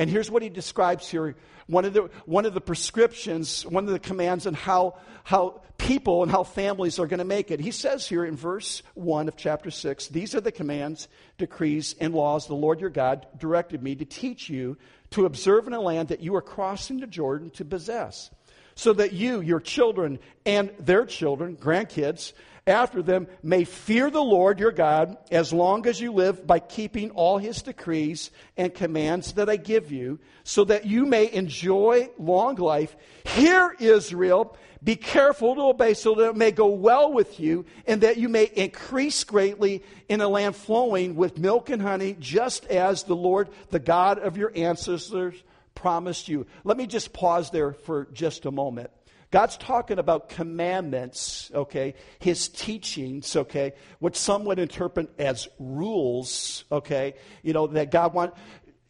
And 0.00 0.08
here's 0.08 0.30
what 0.30 0.40
he 0.40 0.48
describes 0.48 1.10
here 1.10 1.36
one 1.66 1.84
of 1.84 1.92
the, 1.92 2.08
one 2.24 2.46
of 2.46 2.54
the 2.54 2.60
prescriptions, 2.62 3.66
one 3.66 3.84
of 3.84 3.90
the 3.90 3.98
commands 3.98 4.46
on 4.46 4.54
how, 4.54 4.96
how 5.24 5.60
people 5.76 6.22
and 6.22 6.32
how 6.32 6.42
families 6.42 6.98
are 6.98 7.06
going 7.06 7.18
to 7.18 7.24
make 7.26 7.50
it. 7.50 7.60
He 7.60 7.70
says 7.70 8.08
here 8.08 8.24
in 8.24 8.34
verse 8.34 8.82
1 8.94 9.28
of 9.28 9.36
chapter 9.36 9.70
6 9.70 10.08
These 10.08 10.34
are 10.34 10.40
the 10.40 10.52
commands, 10.52 11.06
decrees, 11.36 11.96
and 12.00 12.14
laws 12.14 12.46
the 12.46 12.54
Lord 12.54 12.80
your 12.80 12.88
God 12.88 13.26
directed 13.38 13.82
me 13.82 13.94
to 13.96 14.06
teach 14.06 14.48
you 14.48 14.78
to 15.10 15.26
observe 15.26 15.66
in 15.66 15.74
a 15.74 15.80
land 15.82 16.08
that 16.08 16.20
you 16.20 16.34
are 16.34 16.40
crossing 16.40 17.00
the 17.00 17.06
Jordan 17.06 17.50
to 17.50 17.64
possess, 17.66 18.30
so 18.74 18.94
that 18.94 19.12
you, 19.12 19.42
your 19.42 19.60
children, 19.60 20.18
and 20.46 20.70
their 20.78 21.04
children, 21.04 21.58
grandkids, 21.58 22.32
after 22.70 23.02
them 23.02 23.26
may 23.42 23.64
fear 23.64 24.10
the 24.10 24.22
Lord 24.22 24.58
your 24.58 24.72
God 24.72 25.18
as 25.30 25.52
long 25.52 25.86
as 25.86 26.00
you 26.00 26.12
live 26.12 26.46
by 26.46 26.58
keeping 26.58 27.10
all 27.10 27.36
his 27.36 27.60
decrees 27.60 28.30
and 28.56 28.74
commands 28.74 29.34
that 29.34 29.50
I 29.50 29.56
give 29.56 29.92
you, 29.92 30.18
so 30.44 30.64
that 30.64 30.86
you 30.86 31.04
may 31.04 31.30
enjoy 31.30 32.08
long 32.18 32.54
life. 32.56 32.96
Hear, 33.24 33.76
Israel, 33.78 34.56
be 34.82 34.96
careful 34.96 35.54
to 35.54 35.60
obey 35.62 35.92
so 35.94 36.14
that 36.14 36.30
it 36.30 36.36
may 36.36 36.52
go 36.52 36.68
well 36.68 37.12
with 37.12 37.38
you 37.38 37.66
and 37.86 38.00
that 38.00 38.16
you 38.16 38.28
may 38.30 38.44
increase 38.44 39.24
greatly 39.24 39.82
in 40.08 40.22
a 40.22 40.28
land 40.28 40.56
flowing 40.56 41.16
with 41.16 41.38
milk 41.38 41.68
and 41.68 41.82
honey, 41.82 42.16
just 42.18 42.64
as 42.66 43.02
the 43.02 43.16
Lord, 43.16 43.50
the 43.68 43.78
God 43.78 44.18
of 44.18 44.38
your 44.38 44.52
ancestors, 44.54 45.34
promised 45.74 46.28
you. 46.28 46.46
Let 46.64 46.76
me 46.76 46.86
just 46.86 47.12
pause 47.12 47.50
there 47.50 47.72
for 47.72 48.06
just 48.12 48.46
a 48.46 48.50
moment. 48.50 48.90
God's 49.30 49.56
talking 49.56 50.00
about 50.00 50.28
commandments, 50.28 51.52
okay, 51.54 51.94
his 52.18 52.48
teachings, 52.48 53.36
okay, 53.36 53.74
what 54.00 54.16
some 54.16 54.44
would 54.46 54.58
interpret 54.58 55.08
as 55.20 55.46
rules, 55.60 56.64
okay, 56.72 57.14
you 57.42 57.52
know, 57.52 57.68
that 57.68 57.92
God 57.92 58.12
want 58.12 58.34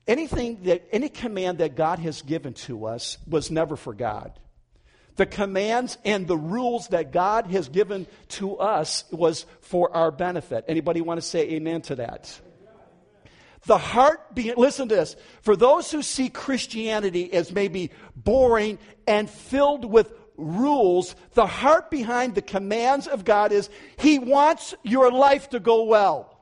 anything 0.07 0.63
that 0.63 0.89
any 0.93 1.11
command 1.11 1.59
that 1.59 1.77
God 1.77 1.99
has 1.99 2.23
given 2.23 2.55
to 2.55 2.87
us 2.87 3.19
was 3.29 3.51
never 3.51 3.77
for 3.77 3.93
God. 3.93 4.39
The 5.17 5.27
commands 5.27 5.99
and 6.07 6.27
the 6.27 6.39
rules 6.39 6.89
that 6.89 7.13
God 7.13 7.47
has 7.49 7.69
given 7.69 8.07
to 8.31 8.57
us 8.57 9.05
was 9.11 9.45
for 9.61 9.95
our 9.95 10.11
benefit. 10.11 10.65
Anybody 10.69 11.03
want 11.03 11.21
to 11.21 11.27
say 11.27 11.51
amen 11.51 11.83
to 11.83 11.97
that? 11.97 12.41
The 13.67 13.77
heart, 13.77 14.35
be, 14.35 14.55
listen 14.55 14.89
to 14.89 14.95
this. 14.95 15.17
For 15.43 15.55
those 15.55 15.91
who 15.91 16.01
see 16.01 16.31
Christianity 16.31 17.31
as 17.33 17.53
maybe 17.53 17.91
boring 18.17 18.79
and 19.07 19.29
filled 19.29 19.85
with 19.85 20.15
rules, 20.41 21.15
the 21.35 21.47
heart 21.47 21.91
behind 21.91 22.35
the 22.35 22.43
commands 22.43 23.07
of 23.07 23.25
God 23.25 23.53
is 23.53 23.71
He 23.99 24.19
wants 24.19 24.75
your 24.83 25.13
life 25.13 25.51
to 25.51 25.61
go 25.61 25.85
well. 25.85 26.37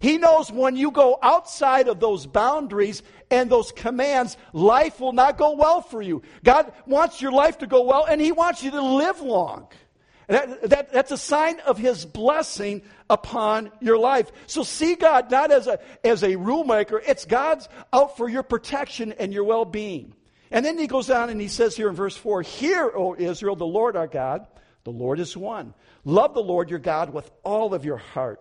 He 0.00 0.18
knows 0.18 0.52
when 0.52 0.76
you 0.76 0.90
go 0.90 1.18
outside 1.22 1.88
of 1.88 2.00
those 2.00 2.26
boundaries 2.26 3.02
and 3.30 3.50
those 3.50 3.72
commands, 3.72 4.36
life 4.52 5.00
will 5.00 5.12
not 5.12 5.38
go 5.38 5.52
well 5.52 5.80
for 5.80 6.02
you. 6.02 6.22
God 6.44 6.72
wants 6.86 7.22
your 7.22 7.32
life 7.32 7.58
to 7.58 7.66
go 7.66 7.82
well, 7.82 8.04
and 8.04 8.20
He 8.20 8.32
wants 8.32 8.62
you 8.62 8.70
to 8.72 8.82
live 8.82 9.20
long. 9.20 9.68
That, 10.28 10.70
that, 10.70 10.92
that's 10.92 11.12
a 11.12 11.16
sign 11.16 11.60
of 11.60 11.78
His 11.78 12.04
blessing 12.04 12.82
upon 13.08 13.70
your 13.80 13.96
life. 13.96 14.30
So 14.46 14.64
see 14.64 14.96
God 14.96 15.30
not 15.30 15.52
as 15.52 15.66
a, 15.66 15.78
as 16.04 16.24
a 16.24 16.36
rule 16.36 16.64
maker, 16.64 17.00
it's 17.06 17.24
God's 17.24 17.68
out 17.92 18.16
for 18.16 18.28
your 18.28 18.42
protection 18.42 19.12
and 19.12 19.32
your 19.32 19.44
well 19.44 19.64
being. 19.64 20.15
And 20.50 20.64
then 20.64 20.78
he 20.78 20.86
goes 20.86 21.10
on 21.10 21.30
and 21.30 21.40
he 21.40 21.48
says 21.48 21.76
here 21.76 21.88
in 21.88 21.94
verse 21.94 22.16
4 22.16 22.42
Hear, 22.42 22.90
O 22.94 23.16
Israel, 23.16 23.56
the 23.56 23.66
Lord 23.66 23.96
our 23.96 24.06
God, 24.06 24.46
the 24.84 24.92
Lord 24.92 25.18
is 25.18 25.36
one. 25.36 25.74
Love 26.04 26.34
the 26.34 26.42
Lord 26.42 26.70
your 26.70 26.78
God 26.78 27.12
with 27.12 27.28
all 27.42 27.74
of 27.74 27.84
your 27.84 27.96
heart, 27.96 28.40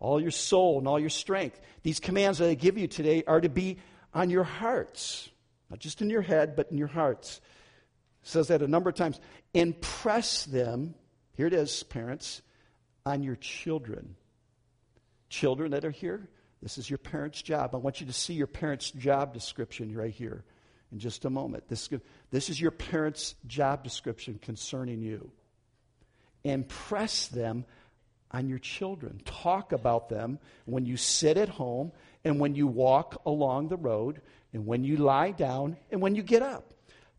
all 0.00 0.20
your 0.20 0.32
soul, 0.32 0.78
and 0.78 0.88
all 0.88 0.98
your 0.98 1.10
strength. 1.10 1.60
These 1.82 2.00
commands 2.00 2.38
that 2.38 2.48
I 2.48 2.54
give 2.54 2.76
you 2.76 2.88
today 2.88 3.22
are 3.26 3.40
to 3.40 3.48
be 3.48 3.78
on 4.12 4.30
your 4.30 4.44
hearts, 4.44 5.28
not 5.70 5.78
just 5.78 6.02
in 6.02 6.10
your 6.10 6.22
head, 6.22 6.56
but 6.56 6.70
in 6.72 6.78
your 6.78 6.88
hearts. 6.88 7.40
It 8.22 8.28
says 8.28 8.48
that 8.48 8.62
a 8.62 8.68
number 8.68 8.90
of 8.90 8.96
times. 8.96 9.20
Impress 9.54 10.44
them, 10.44 10.94
here 11.34 11.46
it 11.46 11.52
is, 11.54 11.82
parents, 11.84 12.42
on 13.04 13.22
your 13.22 13.36
children. 13.36 14.16
Children 15.28 15.70
that 15.72 15.84
are 15.84 15.90
here, 15.90 16.28
this 16.62 16.78
is 16.78 16.90
your 16.90 16.98
parents' 16.98 17.42
job. 17.42 17.74
I 17.74 17.78
want 17.78 18.00
you 18.00 18.06
to 18.06 18.12
see 18.12 18.34
your 18.34 18.46
parents' 18.46 18.90
job 18.90 19.32
description 19.32 19.94
right 19.94 20.12
here 20.12 20.44
in 20.92 20.98
just 20.98 21.24
a 21.24 21.30
moment. 21.30 21.68
This, 21.68 21.88
this 22.30 22.50
is 22.50 22.60
your 22.60 22.70
parents' 22.70 23.34
job 23.46 23.82
description 23.84 24.38
concerning 24.40 25.02
you. 25.02 25.30
Impress 26.44 27.26
them 27.28 27.64
on 28.30 28.48
your 28.48 28.58
children. 28.58 29.20
Talk 29.24 29.72
about 29.72 30.08
them 30.08 30.38
when 30.64 30.86
you 30.86 30.96
sit 30.96 31.36
at 31.36 31.48
home 31.48 31.92
and 32.24 32.40
when 32.40 32.54
you 32.54 32.66
walk 32.66 33.20
along 33.26 33.68
the 33.68 33.76
road 33.76 34.20
and 34.52 34.66
when 34.66 34.84
you 34.84 34.96
lie 34.96 35.32
down 35.32 35.76
and 35.90 36.00
when 36.00 36.14
you 36.14 36.22
get 36.22 36.42
up. 36.42 36.72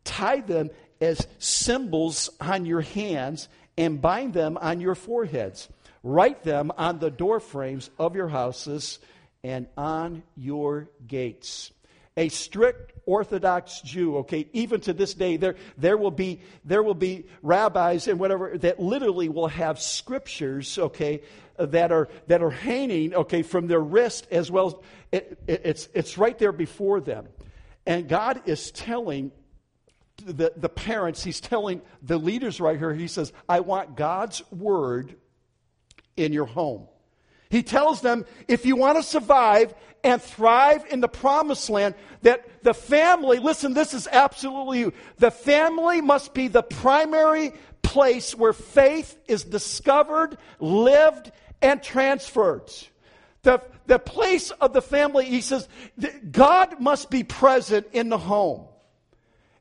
Tie 0.03 0.41
them 0.41 0.69
as 1.01 1.27
symbols 1.39 2.29
on 2.39 2.65
your 2.65 2.81
hands 2.81 3.50
and 3.77 4.01
bind 4.01 4.33
them 4.33 4.57
on 4.57 4.79
your 4.79 4.95
foreheads. 4.95 5.67
Write 6.03 6.43
them 6.43 6.71
on 6.77 7.00
the 7.00 7.12
door 7.12 7.39
frames 7.39 7.89
of 8.00 8.15
your 8.15 8.27
houses 8.27 9.00
and 9.43 9.67
on 9.77 10.24
your 10.36 10.89
gates. 11.05 11.71
A 12.15 12.29
strict 12.29 12.93
Orthodox 13.07 13.79
Jew, 13.81 14.17
okay, 14.17 14.47
even 14.51 14.81
to 14.81 14.93
this 14.93 15.13
day, 15.13 15.37
there, 15.37 15.55
there, 15.77 15.97
will 15.97 16.11
be, 16.11 16.41
there 16.65 16.83
will 16.83 16.93
be 16.93 17.25
rabbis 17.41 18.07
and 18.07 18.19
whatever 18.19 18.57
that 18.57 18.79
literally 18.79 19.29
will 19.29 19.47
have 19.47 19.79
scriptures, 19.79 20.77
okay, 20.77 21.21
that 21.57 21.91
are, 21.91 22.09
that 22.27 22.43
are 22.43 22.51
hanging, 22.51 23.15
okay, 23.15 23.41
from 23.41 23.67
their 23.67 23.79
wrist 23.79 24.27
as 24.29 24.51
well. 24.51 24.83
It, 25.11 25.39
it, 25.47 25.61
it's, 25.63 25.89
it's 25.93 26.17
right 26.17 26.37
there 26.37 26.51
before 26.51 26.99
them. 26.99 27.27
And 27.85 28.09
God 28.09 28.41
is 28.45 28.71
telling 28.71 29.31
the, 30.25 30.51
the 30.57 30.69
parents, 30.69 31.23
He's 31.23 31.39
telling 31.39 31.81
the 32.01 32.17
leaders 32.17 32.59
right 32.59 32.77
here, 32.77 32.93
He 32.93 33.07
says, 33.07 33.31
I 33.47 33.61
want 33.61 33.95
God's 33.95 34.43
word 34.51 35.15
in 36.17 36.33
your 36.33 36.45
home. 36.45 36.87
He 37.50 37.63
tells 37.63 38.01
them 38.01 38.25
if 38.48 38.66
you 38.66 38.75
want 38.75 38.98
to 38.98 39.04
survive 39.04 39.74
and 40.04 40.22
thrive 40.22 40.86
in 40.89 41.01
the 41.01 41.08
promised 41.08 41.70
land, 41.70 41.96
that 42.22 42.63
the 42.63 42.74
family, 42.74 43.39
listen, 43.39 43.74
this 43.74 43.94
is 43.94 44.08
absolutely 44.12 44.80
you. 44.80 44.94
The 45.18 45.32
family 45.32 46.01
must 46.01 46.34
be 46.34 46.48
the 46.48 46.63
primary 46.63 47.54
place 47.82 48.36
where 48.36 48.54
faith 48.54 49.18
is 49.27 49.44
discovered, 49.44 50.38
lived, 50.60 51.32
and 51.62 51.82
transferred. 51.82 52.72
The, 53.44 53.62
the 53.86 54.00
place 54.00 54.51
of 54.51 54.74
the 54.74 54.82
family, 54.82 55.25
he 55.25 55.42
says, 55.42 55.68
God 56.32 56.80
must 56.82 57.10
be 57.10 57.24
present 57.24 57.88
in 57.94 58.10
the 58.10 58.18
home. 58.18 58.66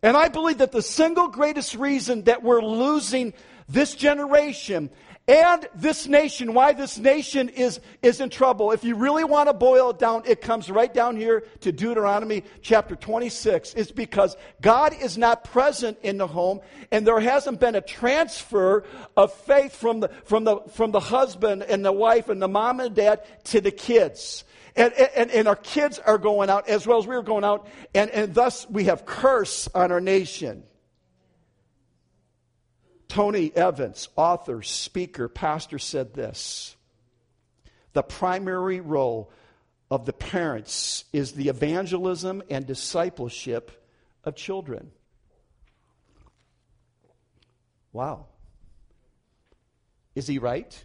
And 0.02 0.16
I 0.16 0.28
believe 0.28 0.59
that 0.59 0.73
the 0.73 0.83
single 0.83 1.28
greatest 1.28 1.75
reason 1.75 2.25
that 2.25 2.43
we're 2.43 2.62
losing 2.62 3.33
this 3.69 3.95
generation 3.95 4.90
and 5.28 5.68
this 5.75 6.06
nation, 6.06 6.54
why 6.54 6.73
this 6.73 6.99
nation 6.99 7.49
is, 7.49 7.80
is 8.00 8.21
in 8.21 8.30
trouble. 8.30 8.71
If 8.71 8.85
you 8.85 8.95
really 8.95 9.25
want 9.25 9.49
to 9.49 9.54
boil 9.54 9.90
it 9.90 9.99
down, 9.99 10.23
it 10.25 10.40
comes 10.40 10.71
right 10.71 10.92
down 10.92 11.16
here 11.16 11.42
to 11.61 11.73
Deuteronomy 11.73 12.45
chapter 12.62 12.95
26. 12.95 13.75
It's 13.75 13.90
because 13.90 14.37
God 14.61 14.95
is 15.00 15.18
not 15.18 15.42
present 15.42 15.99
in 16.04 16.18
the 16.18 16.28
home, 16.28 16.61
and 16.92 17.04
there 17.04 17.18
hasn't 17.18 17.59
been 17.59 17.75
a 17.75 17.80
transfer 17.80 18.85
of 19.16 19.33
faith 19.33 19.75
from 19.75 19.99
the, 19.99 20.11
from 20.26 20.45
the, 20.45 20.59
from 20.71 20.92
the 20.92 21.00
husband 21.00 21.64
and 21.64 21.85
the 21.85 21.92
wife 21.92 22.28
and 22.28 22.40
the 22.40 22.49
mom 22.49 22.78
and 22.78 22.95
dad 22.95 23.23
to 23.47 23.61
the 23.61 23.73
kids. 23.73 24.45
And, 24.76 24.92
and, 24.92 25.33
and 25.33 25.49
our 25.49 25.56
kids 25.56 25.99
are 25.99 26.18
going 26.18 26.50
out 26.50 26.68
as 26.68 26.87
well 26.87 26.99
as 26.99 27.06
we 27.06 27.16
are 27.16 27.23
going 27.23 27.42
out, 27.42 27.66
and, 27.97 28.11
and 28.11 28.33
thus 28.33 28.68
we 28.71 28.85
have 28.85 29.04
curse 29.04 29.68
on 29.75 29.90
our 29.90 30.00
nation. 30.00 30.62
Tony 33.08 33.54
Evans, 33.54 34.08
author, 34.16 34.62
speaker, 34.62 35.28
pastor, 35.28 35.78
said 35.78 36.14
this 36.14 36.76
The 37.92 38.02
primary 38.02 38.80
role 38.80 39.30
of 39.90 40.04
the 40.04 40.12
parents 40.12 41.04
is 41.12 41.32
the 41.32 41.48
evangelism 41.48 42.42
and 42.50 42.66
discipleship 42.66 43.84
of 44.25 44.34
children. 44.34 44.90
Wow. 47.92 48.26
Is 50.14 50.26
he 50.26 50.38
right? 50.38 50.84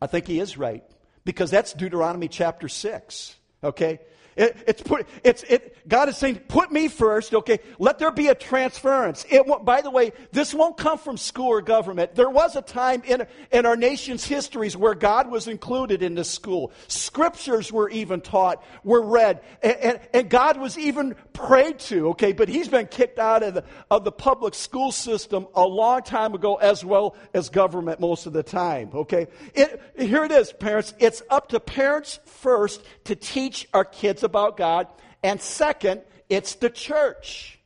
I 0.00 0.06
think 0.06 0.26
he 0.26 0.40
is 0.40 0.58
right 0.58 0.84
because 1.24 1.50
that's 1.50 1.72
Deuteronomy 1.72 2.28
chapter 2.28 2.68
6. 2.68 3.36
Okay? 3.64 4.00
It, 4.36 4.56
it's 4.66 4.82
put, 4.82 5.06
it's, 5.22 5.42
it, 5.42 5.76
God 5.86 6.08
is 6.08 6.16
saying, 6.16 6.40
put 6.48 6.72
me 6.72 6.88
first, 6.88 7.34
okay? 7.34 7.60
Let 7.78 7.98
there 7.98 8.10
be 8.10 8.28
a 8.28 8.34
transference. 8.34 9.26
It, 9.28 9.44
by 9.64 9.82
the 9.82 9.90
way, 9.90 10.12
this 10.32 10.54
won't 10.54 10.76
come 10.76 10.98
from 10.98 11.16
school 11.16 11.48
or 11.48 11.60
government. 11.60 12.14
There 12.14 12.30
was 12.30 12.56
a 12.56 12.62
time 12.62 13.02
in, 13.06 13.26
in 13.50 13.66
our 13.66 13.76
nation's 13.76 14.24
histories 14.24 14.76
where 14.76 14.94
God 14.94 15.30
was 15.30 15.48
included 15.48 16.02
in 16.02 16.14
the 16.14 16.24
school. 16.24 16.72
Scriptures 16.88 17.70
were 17.70 17.90
even 17.90 18.20
taught, 18.20 18.64
were 18.84 19.02
read, 19.02 19.42
and, 19.62 19.76
and, 19.76 20.00
and 20.14 20.30
God 20.30 20.58
was 20.58 20.78
even 20.78 21.14
prayed 21.32 21.78
to, 21.78 22.10
okay? 22.10 22.32
But 22.32 22.48
he's 22.48 22.68
been 22.68 22.86
kicked 22.86 23.18
out 23.18 23.42
of 23.42 23.54
the, 23.54 23.64
of 23.90 24.04
the 24.04 24.12
public 24.12 24.54
school 24.54 24.92
system 24.92 25.46
a 25.54 25.66
long 25.66 26.02
time 26.02 26.34
ago 26.34 26.56
as 26.56 26.84
well 26.84 27.16
as 27.34 27.48
government 27.48 28.00
most 28.00 28.26
of 28.26 28.32
the 28.32 28.42
time, 28.42 28.90
okay? 28.94 29.28
It, 29.54 29.80
here 29.98 30.24
it 30.24 30.32
is, 30.32 30.52
parents. 30.52 30.94
It's 30.98 31.22
up 31.30 31.48
to 31.48 31.60
parents 31.60 32.20
first 32.24 32.82
to 33.04 33.16
teach 33.16 33.68
our 33.74 33.84
kids 33.84 34.22
about 34.22 34.56
God. 34.56 34.86
And 35.22 35.40
second, 35.40 36.02
it's 36.28 36.54
the 36.54 36.70
church. 36.70 37.58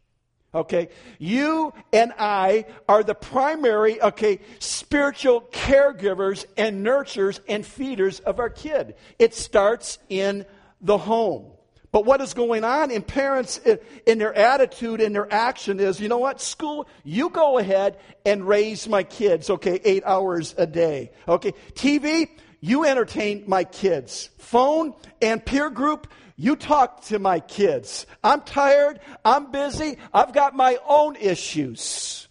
Okay, 0.54 0.88
you 1.18 1.74
and 1.92 2.14
I 2.18 2.64
are 2.88 3.02
the 3.02 3.14
primary, 3.14 4.00
okay, 4.00 4.40
spiritual 4.58 5.42
caregivers 5.52 6.46
and 6.56 6.84
nurturers 6.86 7.40
and 7.46 7.66
feeders 7.66 8.20
of 8.20 8.38
our 8.38 8.48
kid. 8.48 8.94
It 9.18 9.34
starts 9.34 9.98
in 10.08 10.46
the 10.80 10.96
home. 10.96 11.52
But 11.96 12.04
what 12.04 12.20
is 12.20 12.34
going 12.34 12.62
on 12.62 12.90
in 12.90 13.00
parents 13.00 13.58
in 14.04 14.18
their 14.18 14.34
attitude 14.34 15.00
and 15.00 15.14
their 15.14 15.32
action 15.32 15.80
is, 15.80 15.98
you 15.98 16.08
know 16.08 16.18
what, 16.18 16.42
school, 16.42 16.86
you 17.04 17.30
go 17.30 17.56
ahead 17.56 17.96
and 18.26 18.46
raise 18.46 18.86
my 18.86 19.02
kids, 19.02 19.48
okay, 19.48 19.80
eight 19.82 20.04
hours 20.04 20.54
a 20.58 20.66
day. 20.66 21.10
Okay, 21.26 21.54
TV, 21.72 22.28
you 22.60 22.84
entertain 22.84 23.44
my 23.46 23.64
kids. 23.64 24.28
Phone 24.36 24.92
and 25.22 25.42
peer 25.42 25.70
group, 25.70 26.08
you 26.36 26.54
talk 26.54 27.00
to 27.04 27.18
my 27.18 27.40
kids. 27.40 28.04
I'm 28.22 28.42
tired. 28.42 29.00
I'm 29.24 29.50
busy. 29.50 29.96
I've 30.12 30.34
got 30.34 30.54
my 30.54 30.76
own 30.86 31.16
issues. 31.16 32.28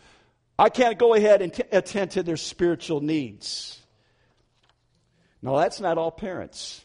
I 0.60 0.70
can't 0.70 1.00
go 1.00 1.16
ahead 1.16 1.42
and 1.42 1.52
t- 1.52 1.64
attend 1.72 2.12
to 2.12 2.22
their 2.22 2.38
spiritual 2.38 3.02
needs. 3.02 3.82
No, 5.42 5.58
that's 5.58 5.80
not 5.80 5.98
all 5.98 6.12
parents. 6.12 6.85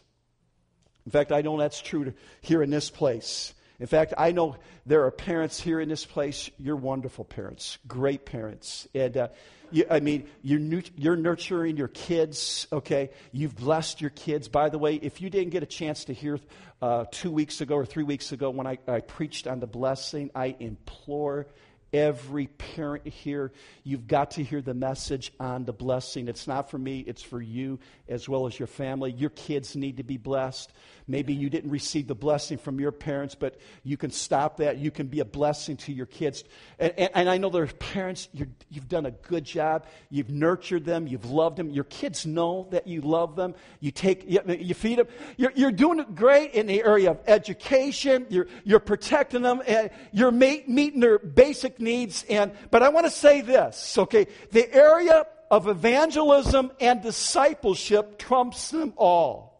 In 1.05 1.11
fact, 1.11 1.31
I 1.31 1.41
know 1.41 1.57
that's 1.57 1.81
true 1.81 2.05
to, 2.05 2.13
here 2.41 2.61
in 2.61 2.69
this 2.69 2.89
place. 2.89 3.53
In 3.79 3.87
fact, 3.87 4.13
I 4.15 4.31
know 4.31 4.57
there 4.85 5.05
are 5.05 5.11
parents 5.11 5.59
here 5.59 5.79
in 5.79 5.89
this 5.89 6.05
place. 6.05 6.51
You're 6.59 6.75
wonderful 6.75 7.25
parents, 7.25 7.79
great 7.87 8.25
parents. 8.25 8.87
And 8.93 9.17
uh, 9.17 9.27
you, 9.71 9.85
I 9.89 10.01
mean, 10.01 10.29
you're, 10.43 10.83
you're 10.95 11.15
nurturing 11.15 11.77
your 11.77 11.87
kids, 11.87 12.67
okay? 12.71 13.09
You've 13.31 13.55
blessed 13.55 13.99
your 13.99 14.11
kids. 14.11 14.47
By 14.49 14.69
the 14.69 14.77
way, 14.77 14.95
if 14.95 15.19
you 15.19 15.31
didn't 15.31 15.49
get 15.49 15.63
a 15.63 15.67
chance 15.67 16.05
to 16.05 16.13
hear 16.13 16.39
uh, 16.79 17.05
two 17.09 17.31
weeks 17.31 17.61
ago 17.61 17.75
or 17.75 17.85
three 17.85 18.03
weeks 18.03 18.31
ago 18.31 18.51
when 18.51 18.67
I, 18.67 18.77
I 18.87 18.99
preached 18.99 19.47
on 19.47 19.59
the 19.59 19.67
blessing, 19.67 20.29
I 20.35 20.55
implore 20.59 21.47
every 21.93 22.47
parent 22.47 23.07
here, 23.07 23.51
you've 23.83 24.07
got 24.07 24.31
to 24.31 24.43
hear 24.43 24.61
the 24.61 24.73
message 24.73 25.31
on 25.39 25.65
the 25.65 25.73
blessing. 25.73 26.27
It's 26.27 26.47
not 26.47 26.69
for 26.71 26.77
me, 26.77 26.99
it's 26.99 27.21
for 27.21 27.41
you 27.41 27.79
as 28.07 28.27
well 28.27 28.47
as 28.47 28.57
your 28.57 28.67
family. 28.67 29.11
Your 29.11 29.29
kids 29.31 29.75
need 29.75 29.97
to 29.97 30.03
be 30.03 30.17
blessed. 30.17 30.71
Maybe 31.11 31.33
you 31.33 31.49
didn't 31.49 31.71
receive 31.71 32.07
the 32.07 32.15
blessing 32.15 32.57
from 32.57 32.79
your 32.79 32.93
parents, 32.93 33.35
but 33.35 33.59
you 33.83 33.97
can 33.97 34.11
stop 34.11 34.57
that. 34.57 34.77
You 34.77 34.91
can 34.91 35.07
be 35.07 35.19
a 35.19 35.25
blessing 35.25 35.75
to 35.77 35.91
your 35.91 36.05
kids. 36.05 36.45
And, 36.79 36.93
and, 36.97 37.09
and 37.13 37.29
I 37.29 37.37
know 37.37 37.49
there's 37.49 37.73
parents, 37.73 38.29
you 38.31 38.47
have 38.75 38.87
done 38.87 39.05
a 39.05 39.11
good 39.11 39.43
job. 39.43 39.85
You've 40.09 40.29
nurtured 40.29 40.85
them, 40.85 41.07
you've 41.07 41.29
loved 41.29 41.57
them. 41.57 41.69
Your 41.69 41.83
kids 41.83 42.25
know 42.25 42.69
that 42.71 42.87
you 42.87 43.01
love 43.01 43.35
them. 43.35 43.55
You 43.81 43.91
take, 43.91 44.23
you, 44.25 44.39
you 44.47 44.73
feed 44.73 44.99
them. 44.99 45.07
You're, 45.35 45.51
you're 45.53 45.71
doing 45.73 46.05
great 46.15 46.53
in 46.53 46.67
the 46.67 46.81
area 46.81 47.11
of 47.11 47.19
education. 47.27 48.25
You're, 48.29 48.47
you're 48.63 48.79
protecting 48.79 49.41
them. 49.41 49.61
And 49.67 49.89
you're 50.13 50.31
meeting 50.31 51.01
their 51.01 51.19
basic 51.19 51.81
needs. 51.81 52.23
And, 52.29 52.53
but 52.71 52.83
I 52.83 52.89
want 52.89 53.05
to 53.05 53.11
say 53.11 53.41
this, 53.41 53.97
okay? 53.97 54.27
The 54.51 54.73
area 54.73 55.25
of 55.49 55.67
evangelism 55.67 56.71
and 56.79 57.01
discipleship 57.01 58.17
trumps 58.17 58.71
them 58.71 58.93
all. 58.95 59.50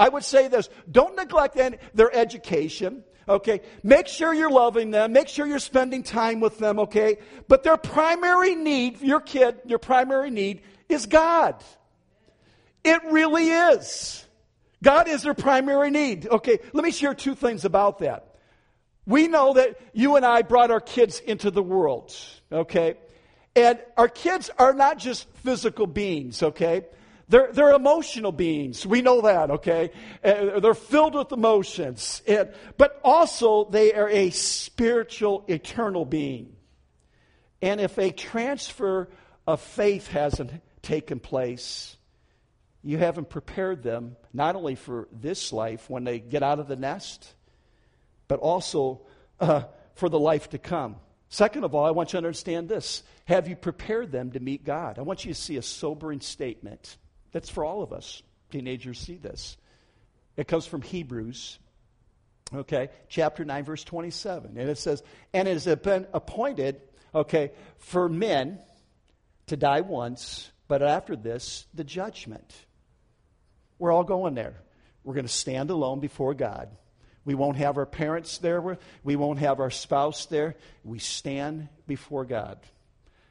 I 0.00 0.08
would 0.08 0.24
say 0.24 0.48
this 0.48 0.70
don't 0.90 1.14
neglect 1.14 1.60
their 1.94 2.16
education. 2.16 3.04
Okay, 3.28 3.60
make 3.84 4.08
sure 4.08 4.34
you're 4.34 4.50
loving 4.50 4.90
them. 4.90 5.12
Make 5.12 5.28
sure 5.28 5.46
you're 5.46 5.60
spending 5.60 6.02
time 6.02 6.40
with 6.40 6.58
them. 6.58 6.80
Okay, 6.80 7.18
but 7.46 7.62
their 7.62 7.76
primary 7.76 8.56
need, 8.56 9.02
your 9.02 9.20
kid, 9.20 9.60
your 9.66 9.78
primary 9.78 10.30
need 10.30 10.62
is 10.88 11.04
God. 11.06 11.62
It 12.82 13.02
really 13.10 13.50
is. 13.50 14.24
God 14.82 15.06
is 15.06 15.22
their 15.22 15.34
primary 15.34 15.90
need. 15.90 16.26
Okay, 16.26 16.58
let 16.72 16.82
me 16.82 16.90
share 16.90 17.12
two 17.12 17.34
things 17.34 17.66
about 17.66 17.98
that. 17.98 18.34
We 19.04 19.28
know 19.28 19.52
that 19.52 19.78
you 19.92 20.16
and 20.16 20.24
I 20.24 20.40
brought 20.42 20.70
our 20.70 20.80
kids 20.80 21.20
into 21.20 21.50
the 21.50 21.62
world, 21.62 22.16
okay? 22.50 22.94
And 23.54 23.78
our 23.98 24.08
kids 24.08 24.50
are 24.58 24.72
not 24.72 24.98
just 24.98 25.28
physical 25.44 25.86
beings, 25.86 26.42
okay? 26.42 26.86
They're, 27.30 27.52
they're 27.52 27.70
emotional 27.70 28.32
beings. 28.32 28.84
We 28.84 29.02
know 29.02 29.20
that, 29.20 29.52
okay? 29.52 29.92
Uh, 30.22 30.58
they're 30.58 30.74
filled 30.74 31.14
with 31.14 31.30
emotions. 31.30 32.22
But 32.76 33.00
also, 33.04 33.70
they 33.70 33.94
are 33.94 34.08
a 34.08 34.30
spiritual, 34.30 35.44
eternal 35.46 36.04
being. 36.04 36.56
And 37.62 37.80
if 37.80 37.98
a 37.98 38.10
transfer 38.10 39.08
of 39.46 39.60
faith 39.60 40.08
hasn't 40.08 40.50
taken 40.82 41.20
place, 41.20 41.96
you 42.82 42.98
haven't 42.98 43.30
prepared 43.30 43.84
them 43.84 44.16
not 44.32 44.56
only 44.56 44.74
for 44.74 45.06
this 45.12 45.52
life 45.52 45.88
when 45.88 46.02
they 46.02 46.18
get 46.18 46.42
out 46.42 46.58
of 46.58 46.66
the 46.66 46.74
nest, 46.74 47.32
but 48.26 48.40
also 48.40 49.02
uh, 49.38 49.62
for 49.94 50.08
the 50.08 50.18
life 50.18 50.50
to 50.50 50.58
come. 50.58 50.96
Second 51.28 51.62
of 51.62 51.76
all, 51.76 51.84
I 51.84 51.92
want 51.92 52.08
you 52.08 52.20
to 52.20 52.26
understand 52.26 52.68
this. 52.68 53.04
Have 53.26 53.46
you 53.46 53.54
prepared 53.54 54.10
them 54.10 54.32
to 54.32 54.40
meet 54.40 54.64
God? 54.64 54.98
I 54.98 55.02
want 55.02 55.24
you 55.24 55.32
to 55.32 55.40
see 55.40 55.58
a 55.58 55.62
sobering 55.62 56.20
statement. 56.20 56.96
That's 57.32 57.48
for 57.48 57.64
all 57.64 57.82
of 57.82 57.92
us. 57.92 58.22
Teenagers 58.50 58.98
see 58.98 59.16
this. 59.16 59.56
It 60.36 60.48
comes 60.48 60.66
from 60.66 60.82
Hebrews, 60.82 61.58
okay, 62.54 62.88
chapter 63.08 63.44
9, 63.44 63.64
verse 63.64 63.84
27. 63.84 64.56
And 64.56 64.68
it 64.68 64.78
says, 64.78 65.02
And 65.32 65.46
it 65.46 65.62
has 65.62 65.76
been 65.76 66.06
appointed, 66.12 66.80
okay, 67.14 67.52
for 67.78 68.08
men 68.08 68.58
to 69.48 69.56
die 69.56 69.82
once, 69.82 70.50
but 70.68 70.82
after 70.82 71.16
this, 71.16 71.66
the 71.74 71.84
judgment. 71.84 72.54
We're 73.78 73.92
all 73.92 74.04
going 74.04 74.34
there. 74.34 74.54
We're 75.04 75.14
going 75.14 75.26
to 75.26 75.32
stand 75.32 75.70
alone 75.70 76.00
before 76.00 76.34
God. 76.34 76.68
We 77.24 77.34
won't 77.34 77.56
have 77.56 77.76
our 77.76 77.86
parents 77.86 78.38
there. 78.38 78.78
We 79.02 79.16
won't 79.16 79.38
have 79.40 79.60
our 79.60 79.70
spouse 79.70 80.26
there. 80.26 80.56
We 80.84 80.98
stand 80.98 81.68
before 81.86 82.24
God. 82.24 82.58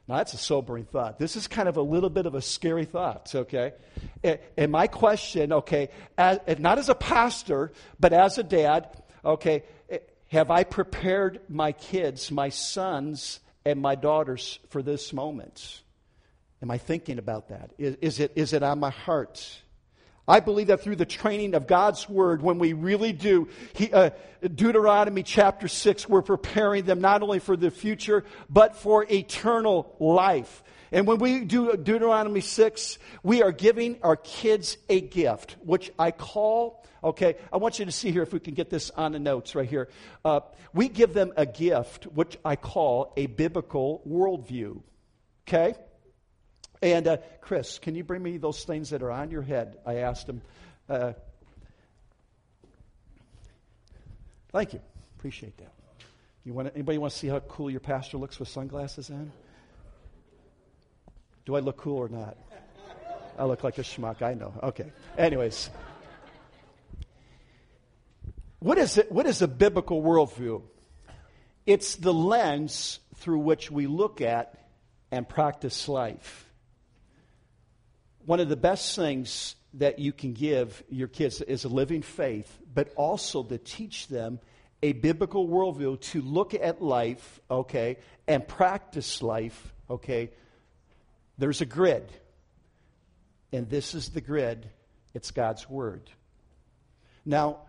Now, 0.09 0.17
that's 0.17 0.33
a 0.33 0.37
sobering 0.37 0.85
thought. 0.85 1.19
This 1.19 1.35
is 1.35 1.47
kind 1.47 1.69
of 1.69 1.77
a 1.77 1.83
little 1.83 2.09
bit 2.09 2.25
of 2.25 2.33
a 2.33 2.41
scary 2.41 2.85
thought, 2.85 3.31
okay? 3.35 3.73
And 4.57 4.71
my 4.71 4.87
question, 4.87 5.53
okay, 5.53 5.89
as, 6.17 6.39
not 6.57 6.79
as 6.79 6.89
a 6.89 6.95
pastor, 6.95 7.71
but 7.99 8.11
as 8.11 8.39
a 8.39 8.43
dad, 8.43 8.89
okay, 9.23 9.65
eh, 9.87 9.99
have 10.29 10.49
I 10.49 10.63
prepared 10.63 11.41
my 11.47 11.73
kids, 11.73 12.31
my 12.31 12.49
sons, 12.49 13.39
and 13.63 13.79
my 13.79 13.93
daughters 13.93 14.57
for 14.69 14.81
this 14.81 15.13
moment? 15.13 15.83
Am 16.63 16.71
I 16.71 16.79
thinking 16.79 17.19
about 17.19 17.49
that? 17.49 17.69
Is, 17.77 17.95
is 18.01 18.19
it, 18.19 18.31
is 18.35 18.53
it 18.53 18.63
on 18.63 18.79
my 18.79 18.89
heart? 18.89 19.61
I 20.29 20.41
believe 20.41 20.67
that 20.67 20.81
through 20.81 20.98
the 20.98 21.07
training 21.07 21.55
of 21.55 21.65
God's 21.65 22.07
Word, 22.07 22.43
when 22.43 22.59
we 22.59 22.74
really 22.74 23.13
do, 23.13 23.48
he, 23.74 23.91
uh, 23.91 24.12
Deuteronomy 24.41 25.24
chapter 25.24 25.67
6, 25.67 26.07
we're 26.07 26.21
preparing 26.21 26.86
them 26.86 27.01
not 27.01 27.24
only 27.24 27.39
for 27.39 27.57
the 27.57 27.71
future, 27.71 28.24
but 28.48 28.75
for 28.75 29.07
eternal 29.09 29.95
life. 30.00 30.63
And 30.91 31.07
when 31.07 31.17
we 31.17 31.45
do 31.45 31.75
Deuteronomy 31.75 32.41
6, 32.41 33.00
we 33.24 33.41
are 33.41 33.51
giving 33.51 33.98
our 34.03 34.15
kids 34.15 34.77
a 34.87 35.01
gift, 35.01 35.55
which 35.63 35.92
I 35.98 36.11
call, 36.11 36.85
okay, 37.03 37.35
I 37.51 37.57
want 37.57 37.79
you 37.79 37.85
to 37.85 37.92
see 37.92 38.11
here 38.11 38.22
if 38.22 38.31
we 38.31 38.39
can 38.39 38.53
get 38.53 38.70
this 38.70 38.92
on 38.92 39.13
the 39.13 39.20
notes 39.20 39.55
right 39.55 39.68
here. 39.68 39.89
Uh, 40.24 40.42
we 40.74 40.89
give 40.89 41.15
them 41.15 41.33
a 41.37 41.48
gift, 41.48 42.05
which 42.05 42.37
I 42.46 42.55
call 42.55 43.13
a 43.18 43.25
biblical 43.25 44.03
worldview. 44.07 44.83
Okay? 45.48 45.74
And 46.81 47.07
uh, 47.07 47.18
Chris, 47.42 47.77
can 47.79 47.96
you 47.96 48.03
bring 48.03 48.24
me 48.24 48.37
those 48.37 48.63
things 48.63 48.92
that 48.92 49.01
are 49.03 49.11
on 49.11 49.31
your 49.31 49.42
head? 49.42 49.77
I 49.85 49.96
asked 49.96 50.29
him. 50.29 50.42
Uh, 50.87 51.13
thank 54.51 54.74
you. 54.74 54.79
Appreciate 55.18 55.57
that. 55.57 55.74
You 56.46 56.53
want 56.53 56.72
anybody 56.74 56.98
want 56.98 57.11
to 57.11 57.20
see 57.20 57.27
how 57.27 57.39
cool 57.42 57.70
your 57.70 57.81
pastor 57.81 58.18
looks 58.18 58.39
with 58.39 58.48
sunglasses 58.48 59.09
on? 59.09 59.31
Do 61.46 61.55
I 61.55 61.59
look 61.59 61.77
cool 61.77 61.98
or 61.98 62.07
not? 62.07 62.37
I 63.37 63.46
look 63.46 63.63
like 63.63 63.77
a 63.77 63.81
schmuck. 63.81 64.22
I 64.22 64.33
know. 64.33 64.53
Okay. 64.63 64.92
Anyways, 65.18 65.70
what 68.59 68.77
is 68.77 68.98
it? 68.98 69.11
What 69.11 69.25
is 69.25 69.42
a 69.42 69.48
biblical 69.48 70.01
worldview? 70.01 70.61
It's 71.65 71.96
the 71.96 72.13
lens 72.13 73.00
through 73.15 73.39
which 73.39 73.70
we 73.70 73.87
look 73.87 74.22
at 74.22 74.57
and 75.11 75.27
practice 75.27 75.89
life 75.89 76.49
one 78.29 78.39
of 78.39 78.48
the 78.48 78.55
best 78.55 78.96
things 78.96 79.55
that 79.74 79.98
you 79.98 80.13
can 80.13 80.33
give 80.33 80.83
your 80.87 81.07
kids 81.07 81.42
is 81.42 81.63
a 81.63 81.68
living 81.68 82.03
faith, 82.03 82.59
but 82.72 82.94
also 82.96 83.42
to 83.42 83.57
teach 83.57 84.07
them 84.07 84.39
a 84.83 84.92
biblical 84.94 85.48
worldview 85.48 86.00
to 86.00 86.22
look 86.22 86.53
at 86.53 86.79
life, 86.79 87.39
okay, 87.50 87.98
and 88.27 88.48
practice 88.48 89.24
life, 89.24 89.74
okay. 89.89 90.29
There's 91.39 91.61
a 91.61 91.65
grid, 91.65 92.07
and 93.51 93.68
this 93.68 93.96
is 93.96 94.09
the 94.09 94.22
grid. 94.22 94.70
It's 95.15 95.31
God's 95.31 95.68
Word. 95.68 96.07
Now, 97.25 97.61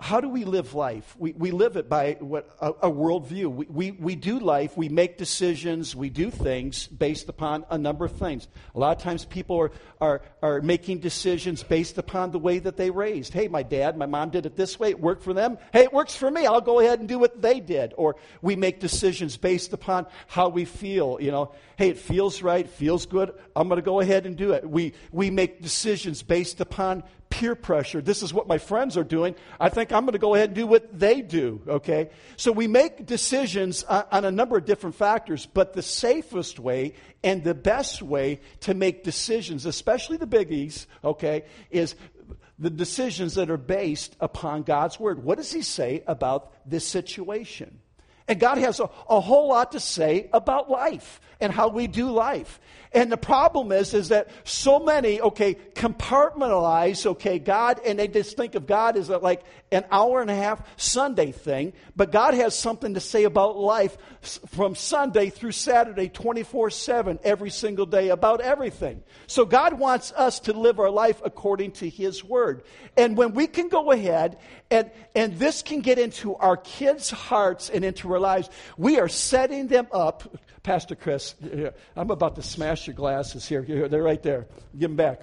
how 0.00 0.20
do 0.20 0.28
we 0.28 0.44
live 0.44 0.74
life? 0.74 1.14
We, 1.18 1.32
we 1.34 1.52
live 1.52 1.76
it 1.76 1.88
by 1.88 2.16
what, 2.18 2.50
a, 2.60 2.70
a 2.70 2.90
worldview. 2.90 3.46
We, 3.46 3.66
we, 3.66 3.90
we 3.92 4.16
do 4.16 4.40
life, 4.40 4.76
we 4.76 4.88
make 4.88 5.18
decisions, 5.18 5.94
we 5.94 6.10
do 6.10 6.32
things 6.32 6.88
based 6.88 7.28
upon 7.28 7.64
a 7.70 7.78
number 7.78 8.04
of 8.04 8.12
things. 8.12 8.48
A 8.74 8.78
lot 8.78 8.96
of 8.96 9.02
times 9.02 9.24
people 9.24 9.56
are, 9.56 9.70
are, 10.00 10.22
are 10.42 10.60
making 10.60 10.98
decisions 10.98 11.62
based 11.62 11.96
upon 11.96 12.32
the 12.32 12.40
way 12.40 12.58
that 12.58 12.76
they 12.76 12.90
raised. 12.90 13.32
Hey, 13.32 13.46
my 13.46 13.62
dad, 13.62 13.96
my 13.96 14.06
mom 14.06 14.30
did 14.30 14.46
it 14.46 14.56
this 14.56 14.80
way, 14.80 14.90
it 14.90 15.00
worked 15.00 15.22
for 15.22 15.32
them. 15.32 15.58
Hey, 15.72 15.84
it 15.84 15.92
works 15.92 16.16
for 16.16 16.28
me, 16.28 16.44
I'll 16.44 16.60
go 16.60 16.80
ahead 16.80 16.98
and 16.98 17.08
do 17.08 17.20
what 17.20 17.40
they 17.40 17.60
did. 17.60 17.94
Or 17.96 18.16
we 18.42 18.56
make 18.56 18.80
decisions 18.80 19.36
based 19.36 19.72
upon 19.72 20.06
how 20.26 20.48
we 20.48 20.64
feel. 20.64 21.18
You 21.20 21.30
know, 21.30 21.52
hey, 21.78 21.90
it 21.90 21.98
feels 21.98 22.42
right, 22.42 22.68
feels 22.68 23.06
good, 23.06 23.32
I'm 23.54 23.68
going 23.68 23.80
to 23.80 23.82
go 23.82 24.00
ahead 24.00 24.26
and 24.26 24.36
do 24.36 24.54
it. 24.54 24.68
We, 24.68 24.94
we 25.12 25.30
make 25.30 25.62
decisions 25.62 26.24
based 26.24 26.60
upon 26.60 27.04
peer 27.34 27.56
pressure. 27.56 28.00
This 28.00 28.22
is 28.22 28.32
what 28.32 28.46
my 28.46 28.58
friends 28.58 28.96
are 28.96 29.02
doing. 29.02 29.34
I 29.58 29.68
think 29.68 29.90
I'm 29.90 30.04
going 30.04 30.12
to 30.12 30.20
go 30.20 30.36
ahead 30.36 30.50
and 30.50 30.54
do 30.54 30.68
what 30.68 30.96
they 30.96 31.20
do, 31.20 31.60
okay? 31.66 32.10
So 32.36 32.52
we 32.52 32.68
make 32.68 33.06
decisions 33.06 33.82
on 33.82 34.24
a 34.24 34.30
number 34.30 34.56
of 34.56 34.64
different 34.64 34.94
factors, 34.94 35.44
but 35.44 35.72
the 35.72 35.82
safest 35.82 36.60
way 36.60 36.94
and 37.24 37.42
the 37.42 37.54
best 37.54 38.02
way 38.02 38.40
to 38.60 38.74
make 38.74 39.02
decisions, 39.02 39.66
especially 39.66 40.16
the 40.16 40.28
biggies, 40.28 40.86
okay, 41.02 41.44
is 41.72 41.96
the 42.56 42.70
decisions 42.70 43.34
that 43.34 43.50
are 43.50 43.56
based 43.56 44.14
upon 44.20 44.62
God's 44.62 45.00
word. 45.00 45.24
What 45.24 45.38
does 45.38 45.50
He 45.50 45.62
say 45.62 46.04
about 46.06 46.52
this 46.64 46.86
situation? 46.86 47.80
And 48.26 48.40
God 48.40 48.58
has 48.58 48.80
a, 48.80 48.88
a, 49.08 49.20
whole 49.20 49.48
lot 49.48 49.72
to 49.72 49.80
say 49.80 50.30
about 50.32 50.70
life 50.70 51.20
and 51.40 51.52
how 51.52 51.68
we 51.68 51.86
do 51.86 52.10
life. 52.10 52.58
And 52.94 53.10
the 53.10 53.16
problem 53.16 53.72
is, 53.72 53.92
is 53.92 54.10
that 54.10 54.28
so 54.44 54.78
many, 54.78 55.20
okay, 55.20 55.54
compartmentalize, 55.74 57.04
okay, 57.04 57.40
God, 57.40 57.80
and 57.84 57.98
they 57.98 58.06
just 58.06 58.36
think 58.36 58.54
of 58.54 58.68
God 58.68 58.96
as 58.96 59.08
like 59.08 59.42
an 59.72 59.84
hour 59.90 60.22
and 60.22 60.30
a 60.30 60.34
half 60.34 60.62
Sunday 60.76 61.32
thing. 61.32 61.72
But 61.96 62.12
God 62.12 62.34
has 62.34 62.56
something 62.56 62.94
to 62.94 63.00
say 63.00 63.24
about 63.24 63.56
life 63.56 63.98
from 64.46 64.76
Sunday 64.76 65.30
through 65.30 65.50
Saturday, 65.50 66.08
24 66.08 66.70
7, 66.70 67.18
every 67.24 67.50
single 67.50 67.84
day, 67.84 68.10
about 68.10 68.40
everything. 68.40 69.02
So 69.26 69.44
God 69.44 69.76
wants 69.76 70.12
us 70.12 70.38
to 70.40 70.52
live 70.52 70.78
our 70.78 70.90
life 70.90 71.20
according 71.24 71.72
to 71.72 71.88
His 71.88 72.22
Word. 72.22 72.62
And 72.96 73.16
when 73.16 73.34
we 73.34 73.48
can 73.48 73.68
go 73.68 73.90
ahead 73.90 74.38
and, 74.70 74.88
and 75.16 75.36
this 75.36 75.62
can 75.62 75.80
get 75.80 75.98
into 75.98 76.36
our 76.36 76.56
kids' 76.56 77.10
hearts 77.10 77.70
and 77.70 77.84
into 77.84 78.12
our 78.12 78.20
lives, 78.20 78.48
we 78.78 79.00
are 79.00 79.08
setting 79.08 79.66
them 79.66 79.88
up. 79.90 80.38
Pastor 80.64 80.94
Chris, 80.94 81.34
I'm 81.94 82.10
about 82.10 82.36
to 82.36 82.42
smash 82.42 82.86
your 82.86 82.94
glasses 82.94 83.46
here. 83.46 83.60
They're 83.86 84.02
right 84.02 84.22
there. 84.22 84.46
Give 84.72 84.88
them 84.88 84.96
back. 84.96 85.20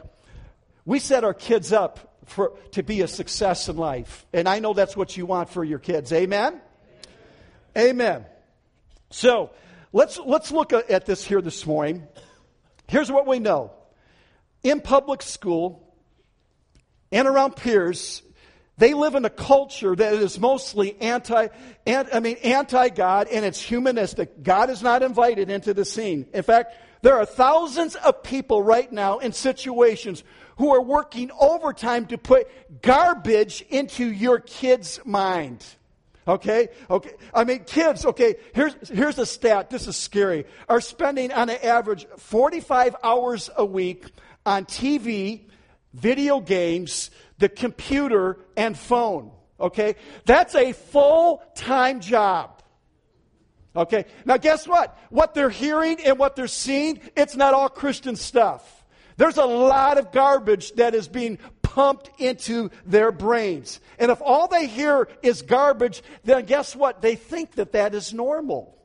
We 0.86 1.00
set 1.00 1.24
our 1.24 1.34
kids 1.34 1.74
up 1.74 2.20
for, 2.26 2.54
to 2.74 2.84
be 2.84 3.02
a 3.02 3.08
success 3.08 3.68
in 3.68 3.76
life. 3.76 4.28
And 4.34 4.48
I 4.48 4.60
know 4.60 4.74
that's 4.74 4.96
what 4.96 5.18
you 5.18 5.26
want 5.26 5.50
for 5.50 5.64
your 5.64 5.80
kids. 5.80 6.14
Amen? 6.14 6.62
Amen. 7.76 7.90
Amen. 7.90 8.26
So 9.10 9.50
let's, 9.92 10.20
let's 10.20 10.52
look 10.52 10.74
at 10.74 11.08
this 11.08 11.26
here 11.26 11.42
this 11.42 11.66
morning. 11.66 12.08
Here's 12.88 13.12
what 13.12 13.26
we 13.26 13.40
know 13.40 13.72
in 14.62 14.80
public 14.80 15.24
school 15.24 15.92
and 17.12 17.28
around 17.28 17.56
peers, 17.56 18.22
they 18.82 18.96
live 18.96 19.14
in 19.14 19.24
a 19.26 19.30
culture 19.30 19.96
that 19.96 20.14
is 20.16 20.40
mostly 20.40 21.00
anti, 21.00 21.50
anti 21.86 22.18
I 22.18 22.20
mean, 22.20 22.38
anti-God 22.38 23.28
and 23.28 23.46
it's 23.46 23.62
humanistic. 23.62 24.42
God 24.42 24.72
is 24.72 24.82
not 24.82 25.04
invited 25.04 25.52
into 25.52 25.76
the 25.76 25.86
scene. 25.86 26.26
In 26.34 26.42
fact, 26.42 26.74
there 27.04 27.16
are 27.16 27.26
thousands 27.26 27.96
of 27.96 28.24
people 28.24 28.64
right 28.64 28.92
now 28.92 29.20
in 29.20 29.34
situations 29.34 30.24
who 30.58 30.74
are 30.74 30.82
working 30.82 31.30
overtime 31.40 32.08
to 32.08 32.18
put 32.18 32.48
garbage 32.82 33.64
into 33.70 34.04
your 34.04 34.40
kid's 34.40 35.00
mind. 35.06 35.64
Okay? 36.28 36.70
Okay. 36.90 37.12
I 37.36 37.44
mean, 37.44 37.66
kids, 37.66 38.04
okay, 38.04 38.38
here's, 38.56 38.74
here's 38.90 39.20
a 39.20 39.28
stat. 39.28 39.70
This 39.70 39.86
is 39.86 39.96
scary. 39.96 40.46
Are 40.68 40.82
spending 40.82 41.32
on 41.32 41.52
an 41.52 41.60
average 41.62 42.08
45 42.18 42.96
hours 43.04 43.48
a 43.56 43.64
week 43.64 44.08
on 44.44 44.66
TV, 44.66 45.42
video 45.94 46.40
games, 46.40 47.12
the 47.42 47.50
computer, 47.50 48.38
and 48.56 48.78
phone. 48.78 49.32
Okay? 49.60 49.96
That's 50.26 50.56
a 50.56 50.72
full 50.72 51.44
time 51.56 52.00
job. 52.00 52.62
Okay? 53.76 54.06
Now, 54.26 54.38
guess 54.38 54.68
what? 54.68 54.98
What 55.10 55.34
they're 55.34 55.50
hearing 55.50 56.00
and 56.02 56.18
what 56.18 56.36
they're 56.36 56.48
seeing, 56.48 57.02
it's 57.18 57.36
not 57.36 57.54
all 57.54 57.68
Christian 57.68 58.16
stuff. 58.16 58.86
There's 59.18 59.38
a 59.38 59.46
lot 59.46 59.98
of 59.98 60.12
garbage 60.12 60.74
that 60.74 60.96
is 60.96 61.08
being 61.08 61.38
pumped 61.62 62.10
into 62.20 62.70
their 62.86 63.12
brains. 63.12 63.80
And 64.00 64.12
if 64.12 64.22
all 64.22 64.48
they 64.48 64.68
hear 64.68 65.08
is 65.22 65.42
garbage, 65.42 66.02
then 66.24 66.46
guess 66.46 66.76
what? 66.76 67.02
They 67.02 67.16
think 67.16 67.56
that 67.56 67.74
that 67.74 67.94
is 67.96 68.14
normal. 68.14 68.78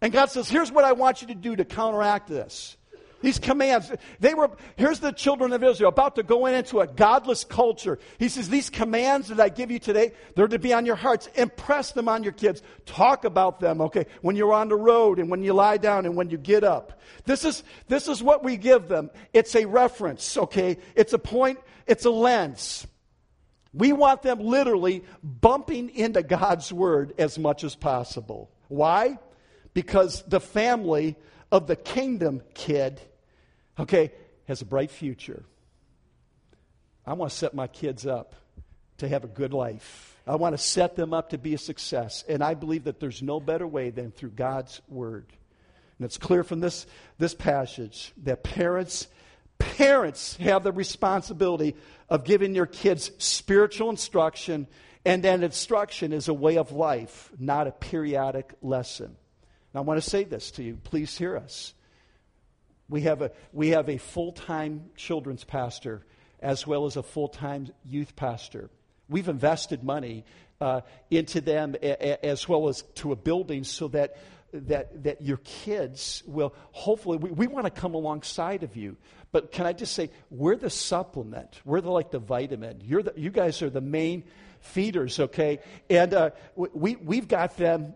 And 0.00 0.12
God 0.12 0.30
says, 0.30 0.48
here's 0.48 0.72
what 0.72 0.84
I 0.84 0.92
want 0.92 1.22
you 1.22 1.28
to 1.28 1.34
do 1.34 1.56
to 1.56 1.64
counteract 1.64 2.28
this. 2.28 2.76
These 3.22 3.38
commands, 3.38 3.90
they 4.20 4.34
were, 4.34 4.50
here's 4.76 5.00
the 5.00 5.12
children 5.12 5.52
of 5.52 5.62
Israel 5.62 5.88
about 5.88 6.16
to 6.16 6.22
go 6.22 6.46
in 6.46 6.54
into 6.54 6.80
a 6.80 6.86
godless 6.86 7.44
culture. 7.44 7.98
He 8.18 8.28
says, 8.28 8.48
These 8.48 8.68
commands 8.68 9.28
that 9.28 9.40
I 9.40 9.48
give 9.48 9.70
you 9.70 9.78
today, 9.78 10.12
they're 10.34 10.48
to 10.48 10.58
be 10.58 10.72
on 10.72 10.84
your 10.84 10.96
hearts. 10.96 11.28
Impress 11.34 11.92
them 11.92 12.08
on 12.08 12.24
your 12.24 12.32
kids. 12.32 12.62
Talk 12.84 13.24
about 13.24 13.60
them, 13.60 13.80
okay, 13.80 14.06
when 14.20 14.36
you're 14.36 14.52
on 14.52 14.68
the 14.68 14.76
road 14.76 15.18
and 15.18 15.30
when 15.30 15.42
you 15.42 15.52
lie 15.52 15.76
down 15.78 16.04
and 16.04 16.16
when 16.16 16.30
you 16.30 16.36
get 16.36 16.64
up. 16.64 17.00
This 17.24 17.44
is, 17.44 17.62
this 17.88 18.08
is 18.08 18.22
what 18.22 18.42
we 18.42 18.56
give 18.56 18.88
them. 18.88 19.10
It's 19.32 19.54
a 19.54 19.64
reference, 19.64 20.36
okay? 20.36 20.78
It's 20.96 21.12
a 21.12 21.18
point, 21.18 21.60
it's 21.86 22.04
a 22.04 22.10
lens. 22.10 22.86
We 23.72 23.92
want 23.92 24.22
them 24.22 24.40
literally 24.40 25.04
bumping 25.22 25.90
into 25.90 26.22
God's 26.22 26.72
word 26.72 27.14
as 27.18 27.38
much 27.38 27.64
as 27.64 27.74
possible. 27.74 28.50
Why? 28.68 29.18
Because 29.74 30.22
the 30.24 30.40
family 30.40 31.16
of 31.50 31.66
the 31.66 31.76
kingdom 31.76 32.42
kid 32.54 33.00
okay, 33.78 34.12
has 34.46 34.62
a 34.62 34.66
bright 34.66 34.90
future. 34.90 35.44
I 37.06 37.14
want 37.14 37.30
to 37.30 37.36
set 37.36 37.54
my 37.54 37.66
kids 37.66 38.06
up 38.06 38.34
to 38.98 39.08
have 39.08 39.24
a 39.24 39.28
good 39.28 39.52
life. 39.52 40.16
I 40.26 40.36
want 40.36 40.56
to 40.56 40.62
set 40.62 40.94
them 40.94 41.12
up 41.12 41.30
to 41.30 41.38
be 41.38 41.54
a 41.54 41.58
success. 41.58 42.24
And 42.28 42.42
I 42.42 42.54
believe 42.54 42.84
that 42.84 43.00
there's 43.00 43.22
no 43.22 43.40
better 43.40 43.66
way 43.66 43.90
than 43.90 44.12
through 44.12 44.30
God's 44.30 44.80
Word. 44.88 45.26
And 45.98 46.06
it's 46.06 46.18
clear 46.18 46.44
from 46.44 46.60
this, 46.60 46.86
this 47.18 47.34
passage 47.34 48.12
that 48.24 48.42
parents, 48.42 49.08
parents 49.58 50.36
have 50.36 50.62
the 50.62 50.72
responsibility 50.72 51.76
of 52.08 52.24
giving 52.24 52.52
their 52.52 52.66
kids 52.66 53.10
spiritual 53.18 53.90
instruction, 53.90 54.68
and 55.04 55.24
that 55.24 55.42
instruction 55.42 56.12
is 56.12 56.28
a 56.28 56.34
way 56.34 56.56
of 56.56 56.72
life, 56.72 57.30
not 57.38 57.66
a 57.66 57.72
periodic 57.72 58.52
lesson. 58.62 59.16
Now, 59.74 59.80
I 59.80 59.84
want 59.84 60.02
to 60.02 60.08
say 60.08 60.24
this 60.24 60.50
to 60.52 60.62
you. 60.62 60.78
Please 60.84 61.16
hear 61.16 61.36
us. 61.36 61.74
We 62.92 63.00
have 63.02 63.22
a, 63.22 63.32
we 63.54 63.70
have 63.70 63.88
a 63.88 63.96
full 63.96 64.32
time 64.32 64.90
children's 64.96 65.44
pastor 65.44 66.02
as 66.40 66.66
well 66.66 66.84
as 66.84 66.96
a 66.98 67.02
full 67.02 67.28
time 67.28 67.68
youth 67.86 68.14
pastor. 68.14 68.68
We've 69.08 69.30
invested 69.30 69.82
money 69.82 70.24
uh, 70.60 70.82
into 71.10 71.40
them 71.40 71.74
a, 71.82 71.90
a, 71.90 72.26
as 72.26 72.46
well 72.46 72.68
as 72.68 72.82
to 72.96 73.12
a 73.12 73.16
building 73.16 73.64
so 73.64 73.88
that, 73.88 74.18
that, 74.52 75.04
that 75.04 75.22
your 75.22 75.38
kids 75.38 76.22
will 76.26 76.54
hopefully, 76.72 77.16
we, 77.16 77.30
we 77.30 77.46
want 77.46 77.64
to 77.64 77.70
come 77.70 77.94
alongside 77.94 78.62
of 78.62 78.76
you. 78.76 78.98
But 79.32 79.52
can 79.52 79.64
I 79.64 79.72
just 79.72 79.94
say, 79.94 80.10
we're 80.30 80.56
the 80.56 80.68
supplement, 80.68 81.62
we're 81.64 81.80
the, 81.80 81.90
like 81.90 82.10
the 82.10 82.18
vitamin. 82.18 82.82
You're 82.84 83.04
the, 83.04 83.14
you 83.16 83.30
guys 83.30 83.62
are 83.62 83.70
the 83.70 83.80
main 83.80 84.24
feeders, 84.60 85.18
okay? 85.18 85.60
And 85.88 86.12
uh, 86.12 86.30
we, 86.54 86.96
we've 86.96 87.26
got 87.26 87.56
them 87.56 87.94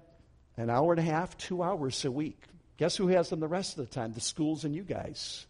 an 0.56 0.70
hour 0.70 0.92
and 0.92 1.00
a 1.00 1.04
half, 1.04 1.37
two 1.37 1.62
hours 1.62 2.02
a 2.06 2.11
week. 2.11 2.42
Guess 2.78 2.96
who 2.96 3.08
has 3.08 3.30
them 3.30 3.40
the 3.40 3.48
rest 3.48 3.78
of 3.78 3.88
the 3.88 3.94
time? 3.94 4.12
The 4.12 4.20
schools 4.20 4.64
and 4.64 4.74
you 4.74 4.82
guys. 4.82 5.46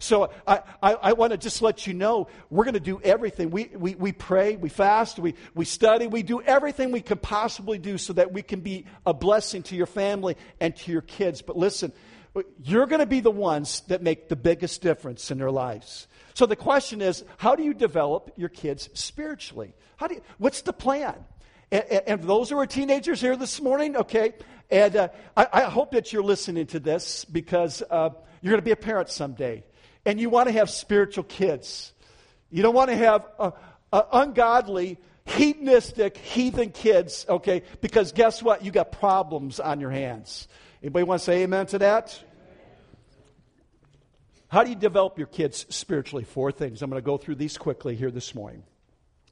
So 0.00 0.30
I, 0.46 0.60
I, 0.80 0.94
I 0.94 1.12
want 1.14 1.32
to 1.32 1.36
just 1.36 1.60
let 1.60 1.86
you 1.86 1.94
know 1.94 2.28
we're 2.50 2.64
going 2.64 2.74
to 2.74 2.80
do 2.80 3.00
everything. 3.02 3.50
We, 3.50 3.70
we, 3.74 3.96
we 3.96 4.12
pray, 4.12 4.54
we 4.54 4.68
fast, 4.68 5.18
we, 5.18 5.34
we 5.54 5.64
study, 5.64 6.06
we 6.06 6.22
do 6.22 6.40
everything 6.40 6.92
we 6.92 7.00
can 7.00 7.18
possibly 7.18 7.78
do 7.78 7.98
so 7.98 8.12
that 8.12 8.32
we 8.32 8.42
can 8.42 8.60
be 8.60 8.86
a 9.04 9.12
blessing 9.12 9.64
to 9.64 9.76
your 9.76 9.86
family 9.86 10.36
and 10.60 10.76
to 10.76 10.92
your 10.92 11.02
kids. 11.02 11.42
But 11.42 11.56
listen, 11.56 11.92
you're 12.62 12.86
going 12.86 13.00
to 13.00 13.06
be 13.06 13.20
the 13.20 13.30
ones 13.30 13.80
that 13.88 14.02
make 14.02 14.28
the 14.28 14.36
biggest 14.36 14.82
difference 14.82 15.32
in 15.32 15.38
their 15.38 15.50
lives. 15.50 16.06
So 16.34 16.46
the 16.46 16.56
question 16.56 17.02
is, 17.02 17.24
how 17.36 17.56
do 17.56 17.64
you 17.64 17.74
develop 17.74 18.30
your 18.36 18.48
kids 18.48 18.88
spiritually? 18.94 19.74
How 19.96 20.06
do 20.06 20.14
you, 20.14 20.22
what's 20.38 20.62
the 20.62 20.72
plan? 20.72 21.16
And, 21.72 21.84
and, 22.06 22.22
those 22.22 22.48
who 22.48 22.58
are 22.58 22.66
teenagers 22.66 23.20
here 23.20 23.36
this 23.36 23.60
morning, 23.60 23.96
okay, 23.96 24.32
and 24.70 24.96
uh, 24.96 25.08
I, 25.36 25.46
I, 25.52 25.62
hope 25.62 25.92
that 25.92 26.12
you're 26.12 26.22
listening 26.22 26.66
to 26.68 26.80
this 26.80 27.24
because 27.24 27.82
uh, 27.90 28.10
you're 28.42 28.50
going 28.50 28.60
to 28.60 28.64
be 28.64 28.72
a 28.72 28.76
parent 28.76 29.08
someday. 29.08 29.64
And 30.04 30.20
you 30.20 30.30
want 30.30 30.48
to 30.48 30.52
have 30.52 30.70
spiritual 30.70 31.24
kids. 31.24 31.92
You 32.50 32.62
don't 32.62 32.74
want 32.74 32.90
to 32.90 32.96
have 32.96 33.26
uh, 33.38 33.50
uh, 33.92 34.02
ungodly, 34.12 34.98
hedonistic, 35.24 36.16
heathen 36.16 36.70
kids, 36.70 37.26
okay? 37.28 37.62
Because 37.80 38.12
guess 38.12 38.42
what? 38.42 38.64
You 38.64 38.70
got 38.70 38.92
problems 38.92 39.60
on 39.60 39.80
your 39.80 39.90
hands. 39.90 40.48
Anybody 40.82 41.04
want 41.04 41.20
to 41.20 41.24
say 41.24 41.42
amen 41.42 41.66
to 41.66 41.78
that? 41.78 42.22
How 44.48 44.64
do 44.64 44.70
you 44.70 44.76
develop 44.76 45.18
your 45.18 45.26
kids 45.26 45.66
spiritually? 45.68 46.24
Four 46.24 46.52
things. 46.52 46.80
I'm 46.80 46.88
going 46.90 47.02
to 47.02 47.04
go 47.04 47.18
through 47.18 47.34
these 47.34 47.58
quickly 47.58 47.96
here 47.96 48.10
this 48.10 48.34
morning. 48.34 48.62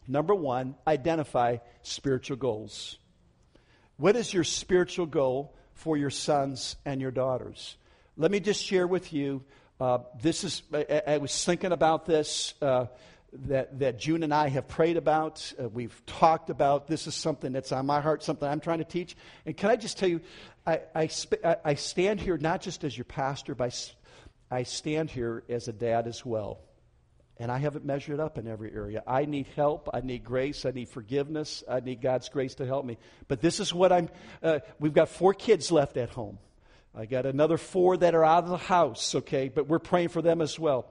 Number 0.06 0.34
one, 0.34 0.76
identify 0.86 1.58
spiritual 1.82 2.36
goals. 2.36 2.98
What 3.98 4.14
is 4.14 4.32
your 4.32 4.44
spiritual 4.44 5.06
goal 5.06 5.54
for 5.72 5.96
your 5.96 6.10
sons 6.10 6.76
and 6.84 7.00
your 7.00 7.10
daughters? 7.10 7.76
Let 8.16 8.30
me 8.30 8.40
just 8.40 8.62
share 8.62 8.86
with 8.86 9.12
you. 9.12 9.42
Uh, 9.80 9.98
this 10.20 10.44
is, 10.44 10.62
I, 10.72 11.02
I, 11.06 11.18
was 11.18 11.44
thinking 11.44 11.72
about 11.72 12.04
this 12.04 12.54
uh, 12.60 12.86
that, 13.32 13.78
that 13.78 13.98
June 13.98 14.22
and 14.22 14.32
I 14.34 14.48
have 14.48 14.68
prayed 14.68 14.96
about. 14.98 15.52
Uh, 15.58 15.68
we've 15.68 16.02
talked 16.06 16.50
about. 16.50 16.88
This 16.88 17.06
is 17.06 17.14
something 17.14 17.52
that's 17.52 17.72
on 17.72 17.86
my 17.86 18.00
heart, 18.00 18.22
something 18.22 18.46
I'm 18.46 18.60
trying 18.60 18.78
to 18.78 18.84
teach. 18.84 19.16
And 19.44 19.56
can 19.56 19.70
I 19.70 19.76
just 19.76 19.98
tell 19.98 20.08
you, 20.08 20.20
I, 20.66 20.80
I, 20.94 21.08
I 21.64 21.74
stand 21.74 22.20
here 22.20 22.36
not 22.36 22.60
just 22.60 22.84
as 22.84 22.96
your 22.96 23.04
pastor, 23.04 23.54
but 23.54 23.94
I 24.50 24.62
stand 24.62 25.10
here 25.10 25.42
as 25.48 25.68
a 25.68 25.72
dad 25.72 26.06
as 26.06 26.24
well 26.24 26.60
and 27.38 27.52
I 27.52 27.58
haven't 27.58 27.84
measured 27.84 28.18
up 28.18 28.38
in 28.38 28.48
every 28.48 28.72
area. 28.72 29.02
I 29.06 29.26
need 29.26 29.46
help. 29.56 29.90
I 29.92 30.00
need 30.00 30.24
grace. 30.24 30.64
I 30.64 30.70
need 30.70 30.88
forgiveness. 30.88 31.62
I 31.68 31.80
need 31.80 32.00
God's 32.00 32.28
grace 32.28 32.54
to 32.56 32.66
help 32.66 32.84
me. 32.84 32.98
But 33.28 33.40
this 33.40 33.60
is 33.60 33.74
what 33.74 33.92
I'm. 33.92 34.08
Uh, 34.42 34.60
we've 34.78 34.94
got 34.94 35.08
four 35.08 35.34
kids 35.34 35.70
left 35.70 35.96
at 35.96 36.10
home. 36.10 36.38
I 36.94 37.04
got 37.04 37.26
another 37.26 37.58
four 37.58 37.98
that 37.98 38.14
are 38.14 38.24
out 38.24 38.44
of 38.44 38.50
the 38.50 38.56
house, 38.56 39.14
okay? 39.14 39.48
But 39.48 39.68
we're 39.68 39.78
praying 39.78 40.08
for 40.08 40.22
them 40.22 40.40
as 40.40 40.58
well. 40.58 40.86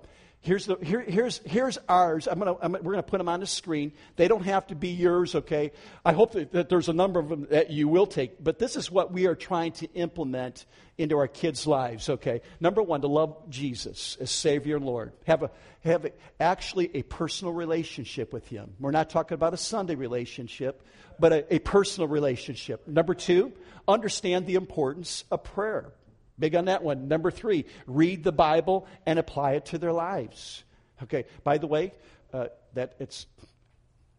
Here's, 0.46 0.68
the, 0.68 0.76
here, 0.76 1.02
here's, 1.02 1.40
here's 1.44 1.80
ours. 1.90 2.28
I'm 2.28 2.38
gonna, 2.38 2.56
I'm, 2.62 2.74
we're 2.74 2.80
going 2.80 2.98
to 2.98 3.04
put 3.04 3.18
them 3.18 3.28
on 3.28 3.40
the 3.40 3.48
screen. 3.48 3.94
They 4.16 4.28
don't 4.28 4.46
have 4.46 4.68
to 4.68 4.76
be 4.76 4.90
yours, 4.90 5.34
okay? 5.34 5.72
I 6.06 6.14
hope 6.14 6.34
that, 6.34 6.52
that, 6.52 6.70
there's 6.70 6.88
a 6.88 6.94
number 6.94 7.20
of 7.20 7.30
them 7.30 7.48
that 7.50 7.72
you 7.72 7.88
will 7.88 8.06
take. 8.06 8.44
But 8.44 8.60
this 8.60 8.76
is 8.76 8.92
what 8.92 9.12
we 9.12 9.26
are 9.26 9.34
trying 9.34 9.72
to 9.74 9.92
implement 9.96 10.68
into 11.00 11.18
our 11.18 11.28
kids' 11.28 11.66
lives, 11.66 12.10
okay? 12.10 12.42
Number 12.60 12.84
one, 12.84 13.02
to 13.02 13.08
love 13.08 13.50
Jesus 13.50 14.18
as 14.22 14.30
Savior 14.30 14.76
and 14.76 14.86
Lord. 14.86 15.14
Have, 15.26 15.42
a, 15.42 15.52
have 15.84 16.06
a, 16.06 16.12
actually 16.40 16.96
a 16.96 17.02
personal 17.02 17.52
relationship 17.52 18.32
with 18.32 18.48
Him. 18.48 18.76
We're 18.80 18.92
not 18.92 19.10
talking 19.10 19.34
about 19.34 19.56
a 19.56 19.58
Sunday 19.58 19.96
relationship, 19.96 20.84
but 21.20 21.34
a, 21.34 21.56
a 21.56 21.58
personal 21.58 22.08
relationship. 22.08 22.88
Number 22.88 23.16
two, 23.16 23.52
understand 23.88 24.46
the 24.46 24.56
importance 24.56 25.24
of 25.32 25.44
prayer. 25.44 25.92
Big 26.38 26.56
on 26.56 26.66
that 26.66 26.84
one. 26.84 27.08
Number 27.08 27.32
three, 27.32 27.66
read 27.88 28.24
the 28.24 28.32
Bible 28.32 28.88
and 29.06 29.20
apply 29.20 29.54
it 29.54 29.66
to 29.68 29.78
their 29.78 29.94
lives. 29.94 30.64
Okay, 31.04 31.26
by 31.44 31.58
the 31.58 31.68
way, 31.68 31.94
uh, 32.34 32.48
that 32.74 32.96
it's 33.00 33.26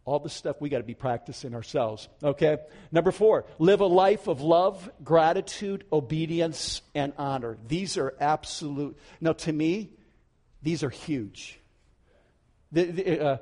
All 0.06 0.20
the 0.20 0.30
stuff 0.30 0.60
we 0.60 0.68
got 0.68 0.78
to 0.78 0.84
be 0.84 0.94
practicing 0.94 1.52
ourselves. 1.52 2.08
Okay? 2.22 2.58
Number 2.92 3.10
four, 3.10 3.44
live 3.58 3.80
a 3.80 3.86
life 3.86 4.28
of 4.28 4.40
love, 4.40 4.88
gratitude, 5.02 5.84
obedience, 5.92 6.80
and 6.94 7.12
honor. 7.18 7.58
These 7.66 7.98
are 7.98 8.14
absolute. 8.20 8.96
Now, 9.20 9.32
to 9.32 9.52
me, 9.52 9.90
these 10.62 10.84
are 10.84 10.90
huge. 10.90 11.58
The, 12.70 12.84
the, 12.84 13.20
uh, 13.20 13.38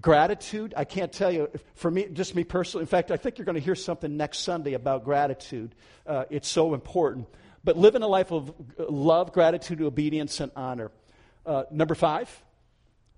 gratitude, 0.00 0.72
I 0.74 0.84
can't 0.84 1.12
tell 1.12 1.30
you, 1.30 1.50
for 1.74 1.90
me, 1.90 2.08
just 2.10 2.34
me 2.34 2.44
personally, 2.44 2.84
in 2.84 2.88
fact, 2.88 3.10
I 3.10 3.18
think 3.18 3.36
you're 3.36 3.44
going 3.44 3.60
to 3.60 3.64
hear 3.64 3.74
something 3.76 4.16
next 4.16 4.38
Sunday 4.38 4.72
about 4.72 5.04
gratitude. 5.04 5.74
Uh, 6.06 6.24
it's 6.30 6.48
so 6.48 6.72
important. 6.72 7.28
But 7.64 7.78
living 7.78 8.02
a 8.02 8.08
life 8.08 8.30
of 8.30 8.52
love, 8.78 9.32
gratitude, 9.32 9.80
obedience, 9.80 10.38
and 10.40 10.52
honor. 10.54 10.90
Uh, 11.46 11.64
number 11.70 11.94
five, 11.94 12.28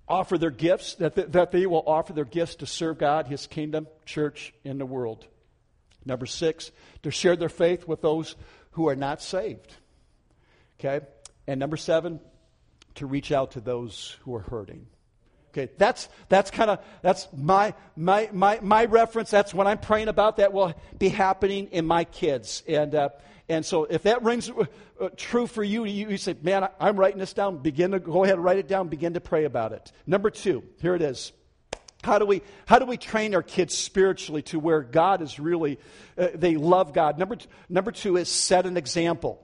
offer 0.08 0.38
their 0.38 0.50
gifts, 0.50 0.94
that, 0.94 1.16
th- 1.16 1.28
that 1.32 1.50
they 1.50 1.66
will 1.66 1.82
offer 1.86 2.12
their 2.12 2.24
gifts 2.24 2.56
to 2.56 2.66
serve 2.66 2.98
God, 2.98 3.26
His 3.26 3.46
kingdom, 3.46 3.88
church, 4.04 4.54
and 4.64 4.80
the 4.80 4.86
world. 4.86 5.26
Number 6.04 6.26
six, 6.26 6.70
to 7.02 7.10
share 7.10 7.34
their 7.34 7.48
faith 7.48 7.88
with 7.88 8.00
those 8.00 8.36
who 8.72 8.88
are 8.88 8.96
not 8.96 9.20
saved. 9.20 9.74
Okay? 10.78 11.04
And 11.48 11.58
number 11.58 11.76
seven, 11.76 12.20
to 12.96 13.06
reach 13.06 13.32
out 13.32 13.52
to 13.52 13.60
those 13.60 14.16
who 14.22 14.34
are 14.36 14.40
hurting. 14.40 14.86
Okay, 15.56 15.72
that's 15.78 16.10
that's 16.28 16.50
kind 16.50 16.70
of 16.70 16.80
that's 17.00 17.28
my 17.34 17.72
my 17.96 18.28
my 18.30 18.58
my 18.60 18.84
reference. 18.84 19.30
That's 19.30 19.54
what 19.54 19.66
I'm 19.66 19.78
praying 19.78 20.08
about. 20.08 20.36
That 20.36 20.52
will 20.52 20.74
be 20.98 21.08
happening 21.08 21.68
in 21.72 21.86
my 21.86 22.04
kids, 22.04 22.62
and 22.68 22.94
uh, 22.94 23.08
and 23.48 23.64
so 23.64 23.84
if 23.84 24.02
that 24.02 24.22
rings 24.22 24.50
uh, 24.50 25.08
true 25.16 25.46
for 25.46 25.64
you, 25.64 25.84
you, 25.84 26.10
you 26.10 26.16
say, 26.18 26.36
man, 26.42 26.64
I, 26.78 26.88
am 26.88 26.96
writing 26.98 27.18
this 27.18 27.32
down. 27.32 27.58
Begin 27.58 27.92
to 27.92 28.00
go 28.00 28.24
ahead 28.24 28.34
and 28.34 28.44
write 28.44 28.58
it 28.58 28.68
down. 28.68 28.88
Begin 28.88 29.14
to 29.14 29.20
pray 29.20 29.44
about 29.44 29.72
it. 29.72 29.92
Number 30.06 30.30
two, 30.30 30.62
here 30.82 30.94
it 30.94 31.02
is. 31.02 31.32
How 32.02 32.18
do 32.18 32.26
we, 32.26 32.42
how 32.66 32.78
do 32.78 32.84
we 32.84 32.96
train 32.96 33.34
our 33.34 33.42
kids 33.42 33.74
spiritually 33.74 34.42
to 34.42 34.58
where 34.58 34.82
God 34.82 35.22
is 35.22 35.38
really, 35.40 35.78
uh, 36.18 36.28
they 36.34 36.56
love 36.56 36.92
God? 36.92 37.18
Number, 37.18 37.38
number 37.68 37.92
two 37.92 38.16
is 38.16 38.28
set 38.28 38.66
an 38.66 38.76
example. 38.76 39.42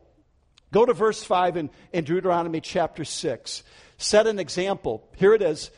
Go 0.72 0.84
to 0.84 0.92
verse 0.92 1.22
5 1.22 1.56
in, 1.56 1.70
in 1.92 2.04
Deuteronomy 2.04 2.60
chapter 2.60 3.04
6. 3.04 3.62
Set 3.98 4.26
an 4.26 4.38
example. 4.38 5.08
Here 5.16 5.34
it 5.34 5.42
is. 5.42 5.70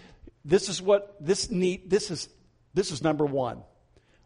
This 0.45 0.69
is 0.69 0.83
what, 0.83 1.17
this 1.21 1.51
need, 1.51 1.89
this 1.89 2.11
is, 2.11 2.29
this 2.75 2.91
is 2.91 3.03
number 3.03 3.25
one. 3.25 3.63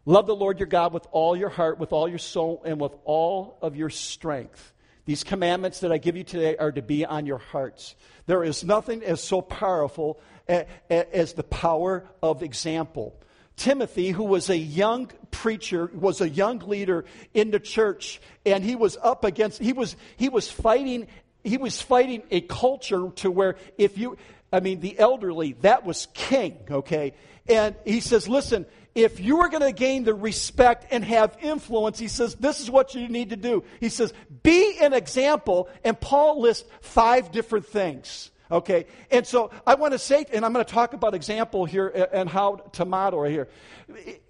Love 0.05 0.27
the 0.27 0.35
Lord 0.35 0.59
your 0.59 0.67
God 0.67 0.93
with 0.93 1.05
all 1.11 1.35
your 1.35 1.49
heart, 1.49 1.79
with 1.79 1.93
all 1.93 2.07
your 2.07 2.17
soul, 2.17 2.61
and 2.65 2.79
with 2.79 2.95
all 3.05 3.57
of 3.61 3.75
your 3.75 3.89
strength. 3.89 4.73
These 5.05 5.23
commandments 5.23 5.79
that 5.79 5.91
I 5.91 5.97
give 5.97 6.17
you 6.17 6.23
today 6.23 6.55
are 6.57 6.71
to 6.71 6.81
be 6.81 7.05
on 7.05 7.25
your 7.25 7.37
hearts. 7.37 7.95
There 8.25 8.43
is 8.43 8.63
nothing 8.63 9.03
as 9.03 9.21
so 9.21 9.41
powerful 9.41 10.19
as 10.47 11.33
the 11.33 11.43
power 11.43 12.07
of 12.21 12.43
example. 12.43 13.19
Timothy, 13.55 14.11
who 14.11 14.23
was 14.23 14.49
a 14.49 14.57
young 14.57 15.11
preacher, 15.31 15.91
was 15.93 16.21
a 16.21 16.29
young 16.29 16.59
leader 16.59 17.05
in 17.33 17.51
the 17.51 17.59
church, 17.59 18.21
and 18.45 18.63
he 18.63 18.75
was 18.75 18.97
up 19.01 19.23
against, 19.23 19.59
he 19.59 19.73
was, 19.73 19.95
he 20.15 20.29
was 20.29 20.49
fighting, 20.49 21.07
he 21.43 21.57
was 21.57 21.81
fighting 21.81 22.23
a 22.31 22.41
culture 22.41 23.09
to 23.15 23.29
where 23.29 23.57
if 23.77 23.97
you, 23.97 24.17
I 24.51 24.59
mean, 24.59 24.79
the 24.79 24.97
elderly, 24.97 25.53
that 25.61 25.85
was 25.85 26.07
king, 26.13 26.57
okay? 26.69 27.13
And 27.47 27.75
he 27.85 27.99
says, 27.99 28.27
listen, 28.27 28.65
if 28.95 29.19
you 29.19 29.39
are 29.41 29.49
going 29.49 29.61
to 29.61 29.71
gain 29.71 30.03
the 30.03 30.13
respect 30.13 30.87
and 30.91 31.03
have 31.03 31.37
influence, 31.41 31.99
he 31.99 32.07
says, 32.07 32.35
this 32.35 32.59
is 32.59 32.69
what 32.69 32.95
you 32.95 33.07
need 33.07 33.29
to 33.29 33.37
do. 33.37 33.63
He 33.79 33.89
says, 33.89 34.13
be 34.43 34.77
an 34.81 34.93
example. 34.93 35.69
And 35.83 35.99
Paul 35.99 36.41
lists 36.41 36.67
five 36.81 37.31
different 37.31 37.67
things. 37.67 38.31
Okay, 38.51 38.87
and 39.11 39.27
so 39.27 39.51
I 39.67 39.75
want 39.75 39.93
to 39.93 39.99
say, 39.99 40.25
and 40.33 40.43
I'm 40.43 40.53
going 40.53 40.65
to 40.65 40.73
talk 40.73 40.93
about 40.93 41.13
example 41.13 41.65
here 41.65 41.87
and 42.11 42.27
how 42.27 42.55
to 42.73 42.83
model 42.83 43.19
right 43.19 43.31
here. 43.31 43.47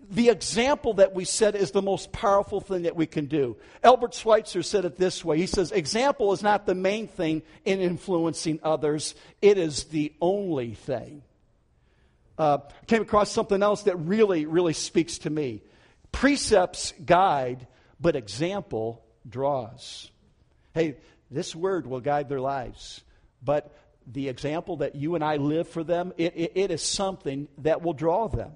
The 0.09 0.29
example 0.29 0.95
that 0.95 1.13
we 1.13 1.23
set 1.23 1.55
is 1.55 1.71
the 1.71 1.83
most 1.83 2.11
powerful 2.11 2.61
thing 2.61 2.83
that 2.83 2.95
we 2.95 3.05
can 3.05 3.27
do. 3.27 3.57
Albert 3.83 4.15
Schweitzer 4.15 4.63
said 4.63 4.85
it 4.85 4.97
this 4.97 5.23
way. 5.23 5.37
He 5.37 5.45
says, 5.45 5.71
example 5.71 6.33
is 6.33 6.41
not 6.41 6.65
the 6.65 6.73
main 6.73 7.07
thing 7.07 7.43
in 7.63 7.79
influencing 7.79 8.59
others. 8.63 9.13
It 9.41 9.57
is 9.59 9.85
the 9.85 10.13
only 10.19 10.73
thing 10.73 11.21
uh, 12.39 12.59
came 12.87 13.01
across 13.01 13.29
something 13.29 13.61
else 13.61 13.83
that 13.83 13.97
really, 13.97 14.45
really 14.45 14.73
speaks 14.73 15.19
to 15.19 15.29
me. 15.29 15.61
Precepts 16.11 16.93
guide, 17.05 17.67
but 17.99 18.15
example 18.15 19.03
draws. 19.27 20.09
Hey, 20.73 20.95
this 21.29 21.53
word 21.53 21.85
will 21.85 21.99
guide 21.99 22.29
their 22.29 22.39
lives, 22.39 23.01
but 23.43 23.75
the 24.07 24.29
example 24.29 24.77
that 24.77 24.95
you 24.95 25.15
and 25.15 25.23
I 25.23 25.35
live 25.35 25.67
for 25.67 25.83
them, 25.83 26.13
it, 26.17 26.33
it, 26.35 26.51
it 26.55 26.71
is 26.71 26.81
something 26.81 27.47
that 27.59 27.83
will 27.83 27.93
draw 27.93 28.27
them. 28.27 28.53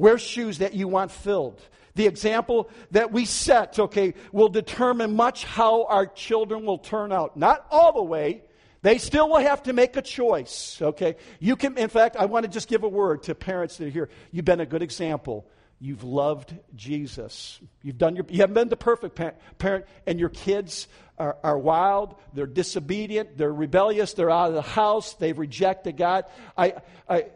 Wear 0.00 0.16
shoes 0.16 0.58
that 0.58 0.72
you 0.72 0.88
want 0.88 1.10
filled. 1.10 1.60
The 1.94 2.06
example 2.06 2.70
that 2.92 3.12
we 3.12 3.26
set, 3.26 3.78
okay, 3.78 4.14
will 4.32 4.48
determine 4.48 5.14
much 5.14 5.44
how 5.44 5.84
our 5.84 6.06
children 6.06 6.64
will 6.64 6.78
turn 6.78 7.12
out. 7.12 7.36
Not 7.36 7.66
all 7.70 7.92
the 7.92 8.02
way, 8.02 8.42
they 8.80 8.96
still 8.96 9.28
will 9.28 9.40
have 9.40 9.64
to 9.64 9.74
make 9.74 9.98
a 9.98 10.02
choice, 10.02 10.80
okay? 10.80 11.16
You 11.38 11.54
can, 11.54 11.76
in 11.76 11.90
fact, 11.90 12.16
I 12.16 12.24
want 12.24 12.46
to 12.46 12.50
just 12.50 12.66
give 12.66 12.82
a 12.82 12.88
word 12.88 13.24
to 13.24 13.34
parents 13.34 13.76
that 13.76 13.88
are 13.88 13.90
here. 13.90 14.08
You've 14.32 14.46
been 14.46 14.60
a 14.60 14.64
good 14.64 14.80
example. 14.80 15.46
You've 15.78 16.02
loved 16.02 16.54
Jesus. 16.74 17.60
You've 17.82 17.98
done 17.98 18.16
your, 18.16 18.24
you 18.30 18.38
haven't 18.38 18.54
been 18.54 18.70
the 18.70 18.76
perfect 18.78 19.20
parent, 19.58 19.84
and 20.06 20.18
your 20.18 20.30
kids 20.30 20.88
are, 21.18 21.36
are 21.44 21.58
wild, 21.58 22.14
they're 22.32 22.46
disobedient, 22.46 23.36
they're 23.36 23.52
rebellious, 23.52 24.14
they're 24.14 24.30
out 24.30 24.48
of 24.48 24.54
the 24.54 24.62
house, 24.62 25.12
they've 25.14 25.38
rejected 25.38 25.98
God. 25.98 26.24
I, 26.56 26.76
I, 27.06 27.26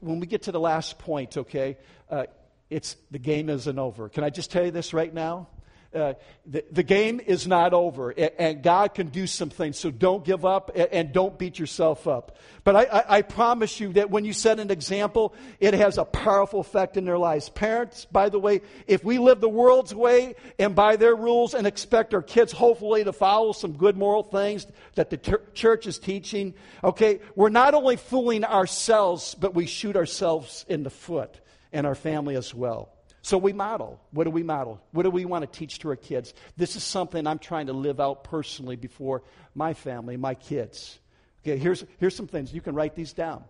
when 0.00 0.20
we 0.20 0.26
get 0.26 0.42
to 0.42 0.52
the 0.52 0.60
last 0.60 0.98
point, 0.98 1.36
okay, 1.36 1.76
uh, 2.10 2.24
it's 2.68 2.96
the 3.10 3.18
game 3.18 3.48
isn't 3.48 3.78
over. 3.78 4.08
Can 4.08 4.24
I 4.24 4.30
just 4.30 4.50
tell 4.50 4.64
you 4.64 4.70
this 4.70 4.92
right 4.94 5.12
now? 5.12 5.48
Uh, 5.92 6.14
the, 6.46 6.64
the, 6.70 6.84
game 6.84 7.18
is 7.18 7.48
not 7.48 7.74
over, 7.74 8.10
and, 8.10 8.30
and, 8.38 8.62
God 8.62 8.94
can 8.94 9.08
do 9.08 9.26
some 9.26 9.50
things. 9.50 9.76
So 9.76 9.90
don't 9.90 10.24
give 10.24 10.44
up 10.44 10.70
and, 10.72 10.88
and 10.92 11.12
don't 11.12 11.36
beat 11.36 11.58
yourself 11.58 12.06
up. 12.06 12.36
But 12.62 12.76
I, 12.76 12.82
I, 12.84 13.16
I, 13.16 13.22
promise 13.22 13.80
you 13.80 13.92
that 13.94 14.08
when 14.08 14.24
you 14.24 14.32
set 14.32 14.60
an 14.60 14.70
example, 14.70 15.34
it 15.58 15.74
has 15.74 15.98
a 15.98 16.04
powerful 16.04 16.60
effect 16.60 16.96
in 16.96 17.04
their 17.04 17.18
lives. 17.18 17.48
Parents, 17.48 18.04
by 18.04 18.28
the 18.28 18.38
way, 18.38 18.60
if 18.86 19.02
we 19.02 19.18
live 19.18 19.40
the 19.40 19.48
world's 19.48 19.92
way 19.92 20.36
and 20.60 20.76
by 20.76 20.94
their 20.94 21.16
rules 21.16 21.54
and 21.54 21.66
expect 21.66 22.14
our 22.14 22.22
kids, 22.22 22.52
hopefully, 22.52 23.02
to 23.02 23.12
follow 23.12 23.50
some 23.50 23.72
good 23.72 23.96
moral 23.96 24.22
things 24.22 24.68
that 24.94 25.10
the 25.10 25.16
ter- 25.16 25.42
church 25.54 25.88
is 25.88 25.98
teaching, 25.98 26.54
okay, 26.84 27.18
we're 27.34 27.48
not 27.48 27.74
only 27.74 27.96
fooling 27.96 28.44
ourselves, 28.44 29.34
but 29.34 29.56
we 29.56 29.66
shoot 29.66 29.96
ourselves 29.96 30.64
in 30.68 30.84
the 30.84 30.90
foot 30.90 31.40
and 31.72 31.84
our 31.84 31.96
family 31.96 32.36
as 32.36 32.54
well. 32.54 32.92
So 33.22 33.36
we 33.36 33.52
model. 33.52 34.00
What 34.12 34.24
do 34.24 34.30
we 34.30 34.42
model? 34.42 34.80
What 34.92 35.02
do 35.02 35.10
we 35.10 35.24
want 35.24 35.42
to 35.42 35.58
teach 35.58 35.80
to 35.80 35.88
our 35.88 35.96
kids? 35.96 36.32
This 36.56 36.76
is 36.76 36.82
something 36.82 37.26
I'm 37.26 37.38
trying 37.38 37.66
to 37.66 37.72
live 37.72 38.00
out 38.00 38.24
personally 38.24 38.76
before 38.76 39.22
my 39.54 39.74
family, 39.74 40.16
my 40.16 40.34
kids. 40.34 40.98
Okay, 41.42 41.58
here's, 41.58 41.84
here's 41.98 42.16
some 42.16 42.26
things. 42.26 42.52
You 42.52 42.60
can 42.60 42.74
write 42.74 42.94
these 42.94 43.12
down. 43.12 43.44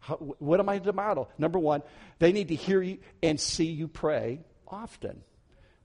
How, 0.00 0.16
what 0.16 0.60
am 0.60 0.68
I 0.68 0.78
to 0.78 0.92
model? 0.92 1.28
Number 1.38 1.58
one, 1.58 1.82
they 2.18 2.32
need 2.32 2.48
to 2.48 2.54
hear 2.54 2.80
you 2.80 2.98
and 3.22 3.40
see 3.40 3.66
you 3.66 3.88
pray 3.88 4.40
often. 4.66 5.22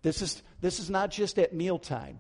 This 0.03 0.21
is, 0.21 0.43
this 0.61 0.79
is 0.79 0.89
not 0.89 1.09
just 1.09 1.39
at 1.39 1.53
mealtime. 1.53 2.19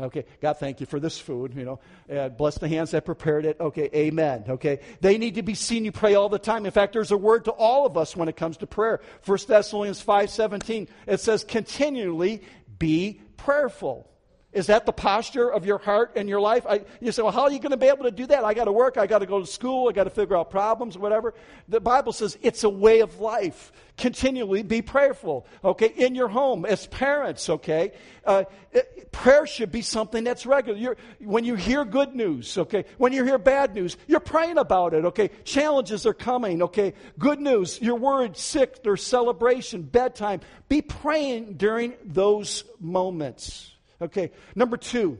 Okay, 0.00 0.24
God, 0.40 0.54
thank 0.54 0.80
you 0.80 0.86
for 0.86 1.00
this 1.00 1.18
food. 1.18 1.54
You 1.54 1.64
know, 1.64 1.80
uh, 2.16 2.28
bless 2.28 2.56
the 2.58 2.68
hands 2.68 2.92
that 2.92 3.04
prepared 3.04 3.44
it. 3.44 3.58
Okay, 3.60 3.90
amen. 3.94 4.44
Okay, 4.48 4.80
they 5.00 5.18
need 5.18 5.34
to 5.34 5.42
be 5.42 5.54
seen 5.54 5.84
you 5.84 5.92
pray 5.92 6.14
all 6.14 6.28
the 6.28 6.38
time. 6.38 6.66
In 6.66 6.72
fact, 6.72 6.92
there's 6.92 7.10
a 7.10 7.16
word 7.16 7.46
to 7.46 7.50
all 7.50 7.84
of 7.84 7.96
us 7.96 8.14
when 8.14 8.28
it 8.28 8.36
comes 8.36 8.58
to 8.58 8.66
prayer. 8.66 9.00
First 9.22 9.48
Thessalonians 9.48 10.00
five 10.00 10.30
seventeen. 10.30 10.88
It 11.06 11.20
says, 11.20 11.42
"Continually 11.42 12.42
be 12.78 13.20
prayerful." 13.36 14.08
Is 14.50 14.68
that 14.68 14.86
the 14.86 14.92
posture 14.92 15.52
of 15.52 15.66
your 15.66 15.76
heart 15.76 16.12
and 16.16 16.26
your 16.26 16.40
life? 16.40 16.64
I, 16.66 16.80
you 17.00 17.12
say, 17.12 17.20
well, 17.20 17.32
how 17.32 17.42
are 17.42 17.50
you 17.50 17.58
going 17.58 17.72
to 17.72 17.76
be 17.76 17.88
able 17.88 18.04
to 18.04 18.10
do 18.10 18.26
that? 18.28 18.44
I 18.44 18.54
got 18.54 18.64
to 18.64 18.72
work, 18.72 18.96
I 18.96 19.06
got 19.06 19.18
to 19.18 19.26
go 19.26 19.40
to 19.40 19.46
school, 19.46 19.90
I 19.90 19.92
got 19.92 20.04
to 20.04 20.10
figure 20.10 20.38
out 20.38 20.50
problems, 20.50 20.96
whatever. 20.96 21.34
The 21.68 21.80
Bible 21.80 22.14
says 22.14 22.38
it's 22.40 22.64
a 22.64 22.68
way 22.70 23.00
of 23.00 23.20
life. 23.20 23.72
Continually 23.98 24.62
be 24.62 24.80
prayerful, 24.80 25.46
okay, 25.62 25.88
in 25.88 26.14
your 26.14 26.28
home, 26.28 26.64
as 26.64 26.86
parents, 26.86 27.50
okay. 27.50 27.92
Uh, 28.24 28.44
it, 28.72 29.12
prayer 29.12 29.46
should 29.46 29.70
be 29.70 29.82
something 29.82 30.24
that's 30.24 30.46
regular. 30.46 30.78
You're, 30.78 30.96
when 31.18 31.44
you 31.44 31.54
hear 31.54 31.84
good 31.84 32.14
news, 32.14 32.56
okay, 32.56 32.86
when 32.96 33.12
you 33.12 33.24
hear 33.24 33.38
bad 33.38 33.74
news, 33.74 33.98
you're 34.06 34.18
praying 34.18 34.56
about 34.56 34.94
it, 34.94 35.04
okay. 35.04 35.28
Challenges 35.44 36.06
are 36.06 36.14
coming, 36.14 36.62
okay. 36.62 36.94
Good 37.18 37.40
news, 37.40 37.82
you're 37.82 37.96
worried, 37.96 38.36
sick, 38.36 38.82
there's 38.82 39.02
celebration, 39.02 39.82
bedtime. 39.82 40.40
Be 40.70 40.80
praying 40.80 41.54
during 41.54 41.94
those 42.02 42.64
moments. 42.80 43.74
Okay, 44.00 44.30
number 44.54 44.76
two, 44.76 45.18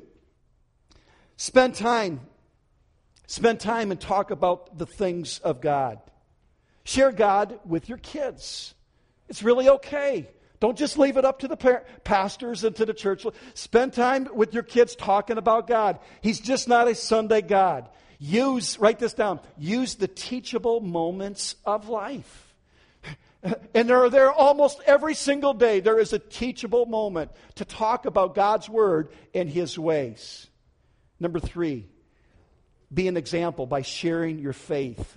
spend 1.37 1.75
time. 1.75 2.21
Spend 3.27 3.61
time 3.61 3.91
and 3.91 4.01
talk 4.01 4.31
about 4.31 4.79
the 4.79 4.87
things 4.87 5.39
of 5.41 5.61
God. 5.61 5.99
Share 6.85 7.13
God 7.13 7.61
with 7.67 7.89
your 7.89 7.99
kids. 7.99 8.75
It's 9.29 9.43
really 9.43 9.69
okay. 9.69 10.31
Don't 10.61 10.79
just 10.79 10.99
leave 10.99 11.19
it 11.19 11.25
up 11.25 11.41
to 11.41 11.49
the 11.49 11.57
par- 11.57 11.85
pastors 12.05 12.65
and 12.65 12.75
to 12.77 12.87
the 12.87 12.95
church. 12.95 13.27
Spend 13.55 13.93
time 13.93 14.29
with 14.35 14.55
your 14.55 14.63
kids 14.63 14.97
talking 14.97 15.37
about 15.37 15.67
God. 15.67 15.99
He's 16.23 16.41
just 16.41 16.69
not 16.69 16.89
a 16.89 16.95
Sunday 16.95 17.43
God. 17.43 17.89
Use, 18.19 18.79
write 18.79 18.99
this 18.99 19.15
down, 19.15 19.41
use 19.57 19.95
the 19.97 20.09
teachable 20.09 20.81
moments 20.81 21.55
of 21.65 21.89
life. 21.89 22.48
And 23.43 23.89
there 23.89 24.03
are 24.03 24.11
there 24.11 24.33
almost 24.33 24.81
every 24.85 25.15
single 25.15 25.55
day, 25.55 25.81
there 25.81 26.01
is 26.01 26.13
a 26.13 26.19
teachable 26.19 26.87
moment 26.87 27.31
to 27.57 27.65
talk 27.65 28.05
about 28.05 28.35
God's 28.35 28.69
Word 28.69 29.11
and 29.33 29.49
His 29.49 29.79
ways. 29.79 30.49
Number 31.21 31.39
three, 31.39 31.87
be 32.93 33.07
an 33.07 33.17
example 33.17 33.67
by 33.67 33.83
sharing 33.83 34.39
your 34.39 34.53
faith 34.53 35.17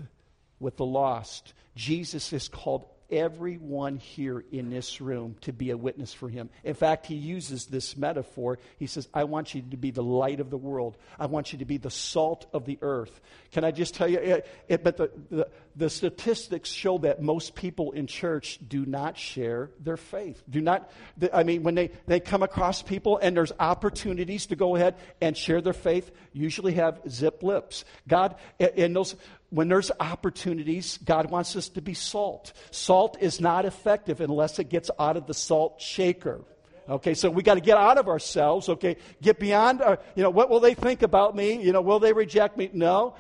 with 0.60 0.78
the 0.78 0.86
lost. 0.86 1.54
Jesus 1.76 2.32
is 2.34 2.48
called 2.48 2.86
everyone 3.12 3.98
here 3.98 4.44
in 4.52 4.70
this 4.70 5.02
room 5.02 5.36
to 5.42 5.52
be 5.52 5.70
a 5.72 5.78
witness 5.78 6.14
for 6.14 6.30
him. 6.30 6.50
In 6.64 6.74
fact, 6.74 7.06
he 7.06 7.16
uses 7.16 7.66
this 7.66 7.98
metaphor. 7.98 8.60
He 8.80 8.88
says, 8.88 9.08
I 9.14 9.26
want 9.26 9.54
you 9.54 9.62
to 9.72 9.78
be 9.78 9.92
the 9.92 10.04
light 10.04 10.40
of 10.40 10.50
the 10.50 10.58
world. 10.58 10.98
I 11.20 11.26
want 11.26 11.52
you 11.52 11.60
to 11.60 11.66
be 11.66 11.78
the 11.78 11.90
salt 11.90 12.48
of 12.54 12.66
the 12.66 12.80
earth. 12.82 13.20
Can 13.52 13.64
I 13.64 13.72
just 13.72 13.94
tell 13.96 14.08
you? 14.08 14.20
It, 14.20 14.48
it, 14.68 14.84
but 14.84 14.98
the, 14.98 15.12
the, 15.30 15.48
the 15.76 15.90
statistics 15.90 16.70
show 16.70 17.00
that 17.00 17.22
most 17.22 17.56
people 17.56 17.92
in 17.92 18.08
church 18.08 18.60
do 18.66 18.86
not 18.86 19.18
share 19.18 19.72
their 19.80 19.98
faith. 19.98 20.42
Do 20.50 20.62
not, 20.62 20.90
I 21.34 21.44
mean, 21.44 21.64
when 21.64 21.76
they, 21.76 21.92
they 22.08 22.20
come 22.20 22.44
across 22.44 22.82
people 22.82 23.18
and 23.18 23.36
there's 23.36 23.52
opportunities 23.60 24.48
to 24.48 24.56
go 24.56 24.76
ahead 24.76 24.96
and 25.20 25.36
share 25.36 25.62
their 25.62 25.74
faith, 25.74 26.12
usually 26.34 26.74
have 26.74 27.02
zip 27.10 27.44
lips. 27.44 27.84
God, 28.08 28.36
in 28.60 28.94
those, 28.94 29.16
when 29.52 29.68
there's 29.68 29.92
opportunities, 30.00 30.98
God 31.04 31.30
wants 31.30 31.56
us 31.56 31.70
to 31.70 31.82
be 31.82 31.94
salt. 31.94 32.54
Salt 32.72 33.18
is 33.20 33.40
not 33.40 33.66
effective 33.66 34.22
unless 34.22 34.58
it 34.60 34.70
gets 34.70 34.90
out 34.98 35.18
of 35.18 35.28
the 35.28 35.34
salt 35.34 35.80
shaker. 35.80 36.42
Okay, 36.90 37.14
so 37.14 37.30
we 37.30 37.44
got 37.44 37.54
to 37.54 37.62
get 37.62 37.78
out 37.78 37.98
of 37.98 38.08
ourselves, 38.08 38.68
okay? 38.68 38.98
Get 39.22 39.40
beyond 39.40 39.82
our, 39.82 40.00
you 40.16 40.24
know, 40.24 40.30
what 40.30 40.50
will 40.50 40.60
they 40.60 40.74
think 40.74 41.04
about 41.04 41.36
me? 41.36 41.62
You 41.62 41.74
know, 41.74 41.82
will 41.82 42.00
they 42.00 42.12
reject 42.12 42.58
me? 42.58 42.70
No. 42.74 43.16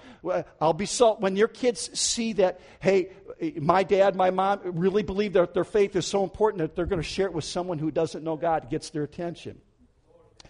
I'll 0.60 0.74
be 0.74 0.88
salt. 0.88 1.22
When 1.22 1.36
your 1.36 1.48
kids 1.48 1.98
see 1.98 2.34
that, 2.34 2.60
hey, 2.80 3.12
my 3.62 3.84
dad, 3.84 4.15
my 4.15 4.32
mom 4.32 4.62
really 4.63 5.04
believe 5.04 5.34
that 5.34 5.54
their 5.54 5.63
faith 5.63 5.96
is 5.96 6.06
so 6.06 6.24
important 6.24 6.62
that 6.62 6.76
they're 6.76 6.86
going 6.86 7.02
to 7.02 7.08
share 7.08 7.28
it 7.28 7.34
with 7.34 7.46
someone 7.46 7.78
who 7.78 7.91
doesn't 7.91 8.24
know 8.24 8.36
God, 8.36 8.70
gets 8.70 8.89
their 8.89 9.04
attention. 9.04 9.62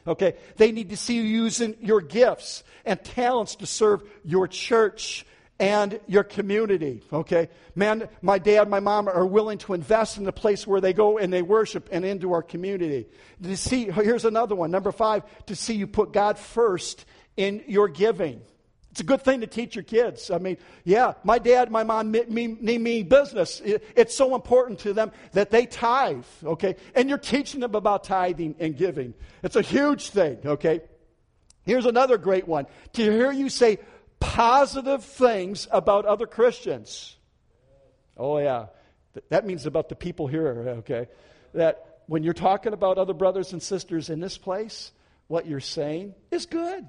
Okay, 0.07 0.35
they 0.57 0.71
need 0.71 0.89
to 0.89 0.97
see 0.97 1.15
you 1.15 1.21
using 1.21 1.75
your 1.79 2.01
gifts 2.01 2.63
and 2.85 3.03
talents 3.03 3.55
to 3.57 3.67
serve 3.67 4.03
your 4.23 4.47
church 4.47 5.25
and 5.61 5.99
your 6.07 6.23
community. 6.23 7.03
Okay? 7.13 7.47
Man, 7.75 8.09
my 8.23 8.39
dad, 8.39 8.67
my 8.67 8.79
mom 8.79 9.07
are 9.07 9.25
willing 9.25 9.59
to 9.59 9.75
invest 9.75 10.17
in 10.17 10.23
the 10.23 10.33
place 10.33 10.65
where 10.65 10.81
they 10.81 10.91
go 10.91 11.19
and 11.19 11.31
they 11.31 11.43
worship 11.43 11.87
and 11.91 12.03
into 12.03 12.33
our 12.33 12.41
community. 12.41 13.07
To 13.43 13.55
see, 13.55 13.85
here's 13.85 14.25
another 14.25 14.55
one. 14.55 14.71
Number 14.71 14.91
five, 14.91 15.23
to 15.45 15.55
see 15.55 15.75
you 15.75 15.85
put 15.85 16.11
God 16.11 16.39
first 16.39 17.05
in 17.37 17.63
your 17.67 17.87
giving. 17.87 18.41
It's 18.89 19.01
a 19.01 19.05
good 19.05 19.21
thing 19.21 19.41
to 19.41 19.47
teach 19.47 19.75
your 19.75 19.83
kids. 19.83 20.31
I 20.31 20.39
mean, 20.39 20.57
yeah, 20.83 21.13
my 21.23 21.37
dad, 21.37 21.71
my 21.71 21.83
mom 21.83 22.11
need 22.11 22.29
me, 22.29 22.77
me 22.77 23.03
business. 23.03 23.61
It's 23.63 24.15
so 24.15 24.33
important 24.33 24.79
to 24.79 24.93
them 24.93 25.11
that 25.33 25.51
they 25.51 25.67
tithe, 25.67 26.25
okay? 26.43 26.75
And 26.95 27.07
you're 27.07 27.19
teaching 27.19 27.61
them 27.61 27.75
about 27.75 28.03
tithing 28.03 28.55
and 28.59 28.75
giving. 28.75 29.13
It's 29.43 29.55
a 29.55 29.61
huge 29.61 30.09
thing, 30.09 30.39
okay? 30.43 30.81
Here's 31.63 31.85
another 31.85 32.17
great 32.17 32.47
one. 32.47 32.65
To 32.93 33.03
hear 33.03 33.31
you 33.31 33.47
say, 33.47 33.77
positive 34.21 35.03
things 35.03 35.67
about 35.71 36.05
other 36.05 36.25
Christians. 36.25 37.17
Oh, 38.15 38.37
yeah. 38.37 38.67
That 39.29 39.45
means 39.45 39.65
about 39.65 39.89
the 39.89 39.95
people 39.95 40.27
here, 40.27 40.47
okay? 40.79 41.07
That 41.53 41.99
when 42.07 42.23
you're 42.23 42.33
talking 42.33 42.71
about 42.71 42.97
other 42.97 43.13
brothers 43.13 43.51
and 43.51 43.61
sisters 43.61 44.09
in 44.09 44.21
this 44.21 44.37
place, 44.37 44.91
what 45.27 45.47
you're 45.47 45.59
saying 45.59 46.15
is 46.29 46.45
good. 46.45 46.87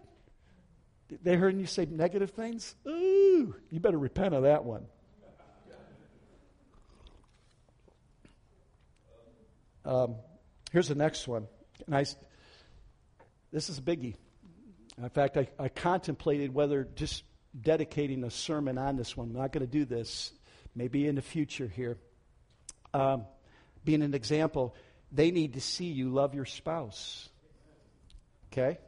They 1.22 1.36
heard 1.36 1.58
you 1.58 1.66
say 1.66 1.86
negative 1.90 2.30
things? 2.30 2.74
Ooh, 2.86 3.54
you 3.70 3.80
better 3.80 3.98
repent 3.98 4.34
of 4.34 4.44
that 4.44 4.64
one. 4.64 4.86
Um, 9.84 10.14
here's 10.70 10.88
the 10.88 10.94
next 10.94 11.26
one. 11.26 11.48
And 11.86 11.96
I, 11.96 12.04
this 13.52 13.68
is 13.68 13.78
a 13.78 13.82
biggie. 13.82 14.14
In 14.98 15.08
fact, 15.08 15.36
I, 15.36 15.48
I 15.58 15.68
contemplated 15.68 16.54
whether 16.54 16.86
just 16.94 17.24
dedicating 17.58 18.24
a 18.24 18.30
sermon 18.30 18.78
on 18.78 18.96
this 18.96 19.16
one. 19.16 19.28
I'm 19.28 19.36
not 19.36 19.52
going 19.52 19.66
to 19.66 19.70
do 19.70 19.84
this. 19.84 20.32
Maybe 20.74 21.06
in 21.06 21.14
the 21.14 21.22
future 21.22 21.66
here. 21.66 21.98
Um, 22.94 23.24
being 23.84 24.02
an 24.02 24.14
example, 24.14 24.74
they 25.10 25.30
need 25.30 25.54
to 25.54 25.60
see 25.60 25.86
you 25.86 26.10
love 26.10 26.34
your 26.34 26.44
spouse. 26.46 27.28
Okay? 28.52 28.78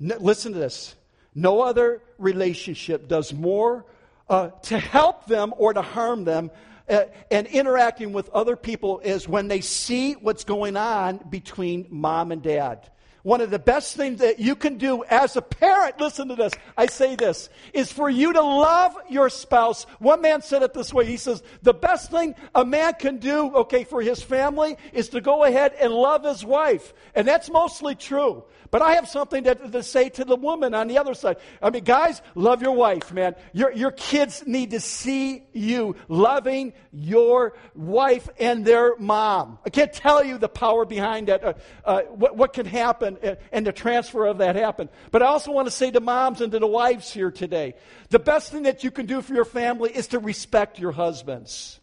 listen 0.00 0.52
to 0.52 0.58
this. 0.58 0.96
No 1.34 1.62
other 1.62 2.02
relationship 2.18 3.06
does 3.06 3.32
more 3.32 3.86
uh, 4.28 4.48
to 4.48 4.78
help 4.78 5.26
them 5.26 5.54
or 5.56 5.72
to 5.72 5.82
harm 5.82 6.24
them 6.24 6.50
uh, 6.88 7.04
and 7.30 7.46
interacting 7.46 8.12
with 8.12 8.28
other 8.30 8.56
people 8.56 8.98
is 9.00 9.28
when 9.28 9.48
they 9.48 9.60
see 9.60 10.14
what's 10.14 10.44
going 10.44 10.76
on 10.76 11.18
between 11.30 11.86
mom 11.90 12.32
and 12.32 12.42
dad. 12.42 12.90
One 13.22 13.40
of 13.40 13.50
the 13.50 13.58
best 13.58 13.96
things 13.96 14.18
that 14.18 14.40
you 14.40 14.56
can 14.56 14.78
do 14.78 15.04
as 15.04 15.36
a 15.36 15.42
parent, 15.42 16.00
listen 16.00 16.28
to 16.28 16.34
this, 16.34 16.52
I 16.76 16.86
say 16.86 17.14
this, 17.14 17.48
is 17.72 17.92
for 17.92 18.10
you 18.10 18.32
to 18.32 18.42
love 18.42 18.96
your 19.08 19.30
spouse. 19.30 19.84
One 20.00 20.22
man 20.22 20.42
said 20.42 20.62
it 20.62 20.74
this 20.74 20.92
way. 20.92 21.06
He 21.06 21.16
says, 21.16 21.42
the 21.62 21.74
best 21.74 22.10
thing 22.10 22.34
a 22.54 22.64
man 22.64 22.94
can 22.94 23.18
do, 23.18 23.54
okay, 23.54 23.84
for 23.84 24.02
his 24.02 24.20
family 24.20 24.76
is 24.92 25.10
to 25.10 25.20
go 25.20 25.44
ahead 25.44 25.72
and 25.80 25.92
love 25.92 26.24
his 26.24 26.44
wife. 26.44 26.92
And 27.14 27.28
that's 27.28 27.48
mostly 27.48 27.94
true. 27.94 28.42
But 28.72 28.80
I 28.80 28.94
have 28.94 29.06
something 29.06 29.44
to, 29.44 29.54
to, 29.54 29.82
say 29.82 30.08
to 30.08 30.24
the 30.24 30.34
woman 30.34 30.72
on 30.72 30.88
the 30.88 30.96
other 30.96 31.12
side. 31.12 31.36
I 31.60 31.68
mean, 31.68 31.84
guys, 31.84 32.22
love 32.34 32.62
your 32.62 32.72
wife, 32.72 33.12
man. 33.12 33.34
Your, 33.52 33.70
your 33.70 33.90
kids 33.90 34.44
need 34.46 34.70
to 34.70 34.80
see 34.80 35.44
you 35.52 35.94
loving 36.08 36.72
your 36.90 37.52
wife 37.74 38.30
and 38.40 38.64
their 38.64 38.96
mom. 38.96 39.58
I 39.66 39.68
can't 39.68 39.92
tell 39.92 40.24
you 40.24 40.38
the 40.38 40.48
power 40.48 40.86
behind 40.86 41.28
that, 41.28 41.44
uh, 41.44 41.52
uh, 41.84 42.00
what, 42.04 42.38
what 42.38 42.52
can 42.54 42.64
happen 42.64 43.18
and, 43.22 43.36
and 43.52 43.66
the 43.66 43.72
transfer 43.72 44.24
of 44.24 44.38
that 44.38 44.56
happen. 44.56 44.88
But 45.10 45.22
I 45.22 45.26
also 45.26 45.52
want 45.52 45.66
to 45.66 45.70
say 45.70 45.90
to 45.90 46.00
moms 46.00 46.40
and 46.40 46.50
to 46.52 46.58
the 46.58 46.66
wives 46.66 47.12
here 47.12 47.30
today, 47.30 47.74
the 48.08 48.20
best 48.20 48.50
thing 48.52 48.62
that 48.62 48.82
you 48.82 48.90
can 48.90 49.04
do 49.04 49.20
for 49.20 49.34
your 49.34 49.44
family 49.44 49.94
is 49.94 50.06
to 50.08 50.18
respect 50.18 50.78
your 50.78 50.92
husbands. 50.92 51.78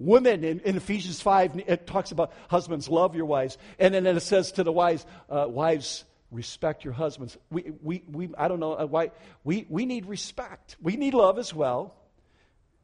Women 0.00 0.44
in, 0.44 0.60
in, 0.60 0.78
Ephesians 0.78 1.20
5, 1.20 1.64
it 1.66 1.86
talks 1.86 2.10
about 2.10 2.32
husbands, 2.48 2.88
love 2.88 3.14
your 3.14 3.26
wives. 3.26 3.58
And 3.78 3.92
then 3.92 4.06
it 4.06 4.20
says 4.20 4.52
to 4.52 4.64
the 4.64 4.72
wives, 4.72 5.04
uh, 5.28 5.44
wives, 5.46 6.04
respect 6.30 6.84
your 6.84 6.94
husbands. 6.94 7.36
We, 7.50 7.72
we, 7.82 8.02
we, 8.10 8.30
I 8.38 8.48
don't 8.48 8.60
know 8.60 8.72
uh, 8.72 8.86
why. 8.86 9.10
We, 9.44 9.66
we 9.68 9.84
need 9.84 10.06
respect. 10.06 10.78
We 10.80 10.96
need 10.96 11.12
love 11.12 11.38
as 11.38 11.52
well, 11.52 11.94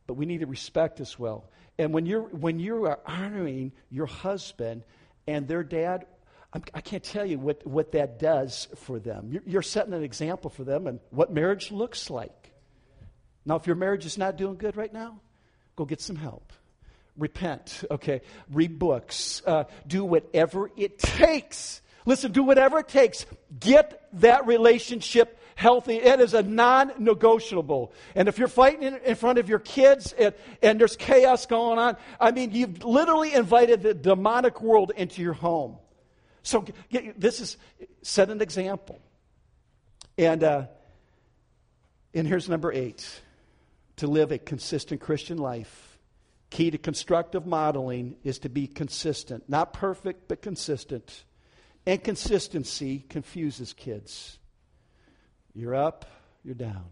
but 0.07 0.15
we 0.15 0.27
need 0.27 0.41
to 0.41 0.47
respect 0.47 1.01
as 1.01 1.19
well. 1.19 1.49
And 1.79 1.95
when 1.95 2.05
you're, 2.05 2.21
when 2.21 2.61
you 2.61 2.85
are 2.85 3.01
honoring 3.07 3.73
your 3.91 4.07
husband 4.07 4.85
and 5.27 5.49
their 5.49 5.65
dad, 5.65 6.05
I'm, 6.53 6.65
I 6.75 6.83
can 6.83 6.97
not 6.97 7.05
tell 7.05 7.25
you 7.25 7.39
what, 7.39 7.67
what 7.67 7.93
that 7.93 8.19
does 8.19 8.69
for 8.77 8.99
them. 8.99 9.29
You're, 9.31 9.43
you're 9.47 9.63
setting 9.63 9.95
an 9.95 10.03
example 10.03 10.51
for 10.51 10.65
them 10.65 10.87
and 10.87 11.01
what 11.09 11.33
marriage 11.33 11.73
looks 11.73 12.11
like. 12.11 12.53
Now, 13.47 13.57
if 13.57 13.67
your 13.67 13.77
marriage 13.77 14.05
is 14.05 14.19
not 14.19 14.37
doing 14.37 14.57
good 14.57 14.77
right 14.77 14.93
now, 14.93 15.19
go 15.77 15.87
get 15.87 16.03
some 16.03 16.17
help 16.17 16.53
repent, 17.19 17.85
okay? 17.91 18.23
Read 18.51 18.79
books. 18.79 19.43
Uh, 19.47 19.65
do 19.87 20.05
whatever 20.05 20.71
it 20.77 20.99
takes. 20.99 21.81
Listen, 22.05 22.33
do 22.33 22.43
whatever 22.43 22.79
it 22.79 22.89
takes. 22.89 23.27
Get 23.59 24.09
that 24.21 24.47
relationship 24.47 25.41
healthy. 25.57 25.97
It 25.97 26.21
is 26.21 26.35
a 26.35 26.43
non 26.43 26.93
negotiable. 26.99 27.93
And 28.15 28.29
if 28.29 28.39
you're 28.39 28.47
fighting 28.47 28.97
in, 29.05 29.15
front 29.17 29.39
of 29.39 29.49
your 29.49 29.59
kids 29.59 30.13
and, 30.13 30.35
and 30.63 30.79
there's 30.79 30.97
chaos 30.97 31.47
going 31.47 31.79
on, 31.79 31.97
I 32.21 32.31
mean, 32.31 32.53
you've 32.53 32.85
literally 32.85 33.35
invited 33.35 33.83
the 33.83 33.95
demonic 33.95 34.61
world 34.61 34.93
into 34.97 35.23
your 35.23 35.33
home. 35.33 35.77
So 36.43 36.65
get, 36.91 37.19
this 37.19 37.41
is, 37.41 37.57
set 38.03 38.31
an 38.31 38.41
example. 38.41 39.01
And, 40.17 40.45
uh, 40.45 40.67
and 42.15 42.27
here's 42.27 42.49
number 42.49 42.73
eight 42.73 43.05
to 43.97 44.07
live 44.07 44.31
a 44.31 44.39
consistent 44.39 45.01
Christian 45.01 45.39
life 45.39 45.86
Key 46.51 46.71
to 46.71 46.79
constructive 46.79 47.47
modeling 47.47 48.17
is 48.23 48.39
to 48.41 48.49
be 48.49 48.67
consistent. 48.67 49.49
Not 49.49 49.73
perfect, 49.73 50.29
but 50.29 50.43
consistent. 50.43 51.25
And 51.85 52.03
consistency 52.03 53.05
confuses 53.09 53.73
kids. 53.73 54.39
You're 55.55 55.75
up, 55.75 56.05
you're 56.45 56.55
down. 56.55 56.85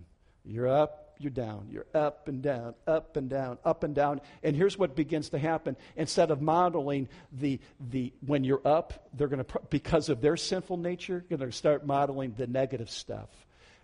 You're 0.44 0.68
up, 0.68 1.14
you're 1.18 1.30
down. 1.30 1.68
You're 1.70 1.86
up 1.94 2.28
and 2.28 2.42
down, 2.42 2.74
up 2.86 3.16
and 3.16 3.30
down, 3.30 3.58
up 3.64 3.84
and 3.84 3.94
down. 3.94 4.20
And 4.42 4.56
here's 4.56 4.76
what 4.76 4.96
begins 4.96 5.30
to 5.30 5.38
happen. 5.38 5.76
Instead 5.96 6.30
of 6.30 6.40
modeling 6.40 7.08
the, 7.32 7.60
the 7.90 8.12
when 8.26 8.44
you're 8.44 8.66
up, 8.66 9.08
they're 9.14 9.28
going 9.28 9.44
to, 9.44 9.60
because 9.70 10.08
of 10.08 10.20
their 10.20 10.36
sinful 10.36 10.76
nature, 10.76 11.24
going 11.28 11.40
to 11.40 11.52
start 11.52 11.86
modeling 11.86 12.34
the 12.36 12.46
negative 12.46 12.90
stuff. 12.90 13.28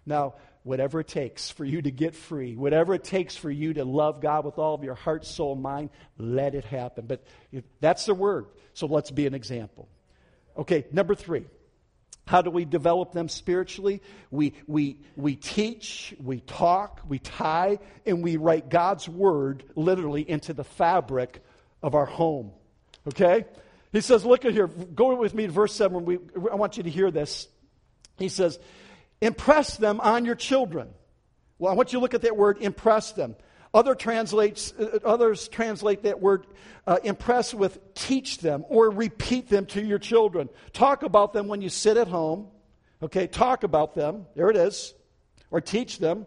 Now, 0.06 0.34
whatever 0.62 1.00
it 1.00 1.08
takes 1.08 1.50
for 1.50 1.64
you 1.64 1.80
to 1.82 1.90
get 1.90 2.14
free, 2.14 2.56
whatever 2.56 2.94
it 2.94 3.04
takes 3.04 3.36
for 3.36 3.50
you 3.50 3.74
to 3.74 3.84
love 3.84 4.20
God 4.20 4.44
with 4.44 4.58
all 4.58 4.74
of 4.74 4.84
your 4.84 4.94
heart, 4.94 5.24
soul, 5.24 5.54
mind, 5.54 5.90
let 6.18 6.54
it 6.54 6.64
happen. 6.64 7.06
But 7.06 7.24
that's 7.80 8.06
the 8.06 8.14
word. 8.14 8.46
So 8.74 8.86
let's 8.86 9.10
be 9.10 9.26
an 9.26 9.34
example. 9.34 9.88
Okay, 10.56 10.86
number 10.92 11.14
three. 11.14 11.46
How 12.26 12.42
do 12.42 12.50
we 12.50 12.64
develop 12.64 13.12
them 13.12 13.28
spiritually? 13.28 14.02
We, 14.30 14.54
we, 14.68 15.00
we 15.16 15.34
teach, 15.34 16.14
we 16.22 16.38
talk, 16.38 17.00
we 17.08 17.18
tie, 17.18 17.80
and 18.06 18.22
we 18.22 18.36
write 18.36 18.68
God's 18.68 19.08
word 19.08 19.64
literally 19.74 20.28
into 20.28 20.52
the 20.52 20.62
fabric 20.62 21.42
of 21.82 21.96
our 21.96 22.06
home. 22.06 22.52
Okay? 23.08 23.46
He 23.92 24.00
says, 24.00 24.24
look 24.24 24.44
at 24.44 24.52
here, 24.52 24.68
go 24.68 25.16
with 25.16 25.34
me 25.34 25.46
to 25.46 25.52
verse 25.52 25.74
7. 25.74 26.04
We, 26.04 26.18
I 26.52 26.54
want 26.54 26.76
you 26.76 26.84
to 26.84 26.90
hear 26.90 27.10
this. 27.10 27.48
He 28.16 28.28
says, 28.28 28.60
impress 29.20 29.76
them 29.76 30.00
on 30.00 30.24
your 30.24 30.34
children. 30.34 30.88
Well, 31.58 31.72
I 31.72 31.76
want 31.76 31.92
you 31.92 31.98
to 31.98 32.02
look 32.02 32.14
at 32.14 32.22
that 32.22 32.36
word, 32.36 32.58
impress 32.60 33.12
them. 33.12 33.36
Other 33.72 33.94
translates, 33.94 34.72
uh, 34.72 34.98
others 35.04 35.46
translate 35.48 36.02
that 36.02 36.20
word 36.20 36.46
uh, 36.86 36.98
impress 37.04 37.54
with 37.54 37.94
teach 37.94 38.38
them 38.38 38.64
or 38.68 38.90
repeat 38.90 39.48
them 39.48 39.66
to 39.66 39.84
your 39.84 39.98
children. 39.98 40.48
Talk 40.72 41.02
about 41.02 41.32
them 41.32 41.46
when 41.46 41.62
you 41.62 41.68
sit 41.68 41.96
at 41.96 42.08
home. 42.08 42.48
Okay, 43.02 43.26
talk 43.26 43.62
about 43.62 43.94
them. 43.94 44.26
There 44.34 44.50
it 44.50 44.56
is. 44.56 44.92
Or 45.50 45.60
teach 45.60 45.98
them. 45.98 46.26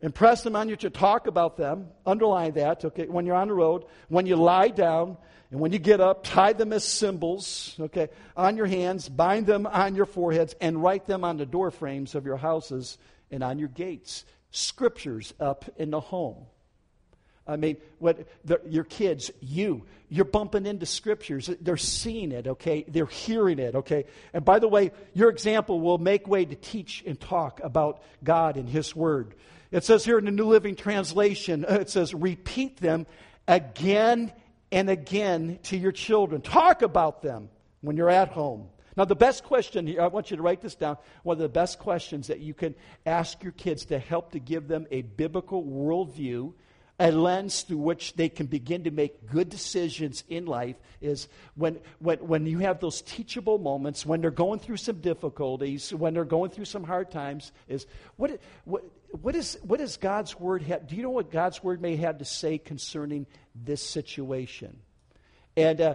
Impress 0.00 0.42
them 0.42 0.54
on 0.54 0.68
you 0.68 0.76
to 0.76 0.90
talk 0.90 1.26
about 1.26 1.56
them. 1.56 1.88
Underline 2.06 2.52
that, 2.52 2.84
okay, 2.84 3.06
when 3.06 3.26
you're 3.26 3.34
on 3.34 3.48
the 3.48 3.54
road. 3.54 3.84
When 4.08 4.26
you 4.26 4.36
lie 4.36 4.68
down 4.68 5.16
and 5.50 5.60
when 5.60 5.72
you 5.72 5.78
get 5.78 6.00
up, 6.00 6.24
tie 6.24 6.52
them 6.52 6.72
as 6.72 6.84
symbols, 6.84 7.74
okay, 7.80 8.08
on 8.36 8.56
your 8.56 8.66
hands, 8.66 9.08
bind 9.08 9.46
them 9.46 9.66
on 9.66 9.96
your 9.96 10.06
foreheads, 10.06 10.54
and 10.60 10.82
write 10.82 11.06
them 11.06 11.24
on 11.24 11.36
the 11.36 11.46
door 11.46 11.70
frames 11.70 12.14
of 12.14 12.26
your 12.26 12.36
houses 12.36 12.98
and 13.30 13.42
on 13.42 13.58
your 13.58 13.68
gates. 13.68 14.24
Scriptures 14.50 15.34
up 15.40 15.64
in 15.76 15.90
the 15.90 16.00
home. 16.00 16.46
I 17.46 17.56
mean, 17.56 17.78
what 17.98 18.28
the, 18.44 18.60
your 18.68 18.84
kids, 18.84 19.30
you, 19.40 19.86
you're 20.10 20.26
bumping 20.26 20.66
into 20.66 20.84
scriptures. 20.84 21.50
They're 21.60 21.78
seeing 21.78 22.30
it, 22.30 22.46
okay? 22.46 22.84
They're 22.86 23.06
hearing 23.06 23.58
it, 23.58 23.74
okay? 23.74 24.04
And 24.34 24.44
by 24.44 24.58
the 24.58 24.68
way, 24.68 24.92
your 25.14 25.30
example 25.30 25.80
will 25.80 25.96
make 25.96 26.28
way 26.28 26.44
to 26.44 26.54
teach 26.54 27.02
and 27.06 27.18
talk 27.18 27.60
about 27.64 28.02
God 28.22 28.58
and 28.58 28.68
His 28.68 28.94
Word. 28.94 29.34
It 29.70 29.84
says 29.84 30.04
here 30.04 30.18
in 30.18 30.24
the 30.24 30.30
New 30.30 30.46
Living 30.46 30.76
Translation, 30.76 31.64
uh, 31.64 31.74
it 31.74 31.90
says, 31.90 32.14
repeat 32.14 32.78
them 32.78 33.06
again 33.46 34.32
and 34.72 34.88
again 34.88 35.58
to 35.64 35.76
your 35.76 35.92
children. 35.92 36.40
Talk 36.40 36.82
about 36.82 37.22
them 37.22 37.50
when 37.80 37.96
you're 37.96 38.10
at 38.10 38.28
home. 38.28 38.68
Now, 38.96 39.04
the 39.04 39.14
best 39.14 39.44
question, 39.44 39.86
here, 39.86 40.02
I 40.02 40.08
want 40.08 40.30
you 40.30 40.36
to 40.36 40.42
write 40.42 40.60
this 40.60 40.74
down. 40.74 40.96
One 41.22 41.34
of 41.34 41.40
the 41.40 41.48
best 41.48 41.78
questions 41.78 42.26
that 42.28 42.40
you 42.40 42.54
can 42.54 42.74
ask 43.06 43.42
your 43.42 43.52
kids 43.52 43.84
to 43.86 43.98
help 43.98 44.32
to 44.32 44.40
give 44.40 44.66
them 44.66 44.86
a 44.90 45.02
biblical 45.02 45.62
worldview 45.62 46.52
a 47.00 47.12
lens 47.12 47.62
through 47.62 47.78
which 47.78 48.14
they 48.14 48.28
can 48.28 48.46
begin 48.46 48.84
to 48.84 48.90
make 48.90 49.30
good 49.30 49.48
decisions 49.48 50.24
in 50.28 50.46
life 50.46 50.76
is 51.00 51.28
when, 51.54 51.78
when, 52.00 52.18
when 52.18 52.46
you 52.46 52.58
have 52.58 52.80
those 52.80 53.02
teachable 53.02 53.58
moments, 53.58 54.04
when 54.04 54.20
they're 54.20 54.32
going 54.32 54.58
through 54.58 54.78
some 54.78 55.00
difficulties, 55.00 55.94
when 55.94 56.12
they're 56.12 56.24
going 56.24 56.50
through 56.50 56.64
some 56.64 56.82
hard 56.82 57.10
times, 57.10 57.52
is 57.68 57.86
what, 58.16 58.40
what, 58.64 58.82
what, 59.10 59.34
is, 59.34 59.58
what 59.62 59.80
is 59.80 59.96
God's 59.96 60.38
word? 60.38 60.62
Have, 60.62 60.86
do 60.86 60.96
you 60.96 61.02
know 61.02 61.10
what 61.10 61.30
God's 61.30 61.62
word 61.62 61.80
may 61.80 61.96
have 61.96 62.18
to 62.18 62.24
say 62.24 62.58
concerning 62.58 63.26
this 63.54 63.82
situation? 63.82 64.78
And 65.56 65.80
uh, 65.80 65.94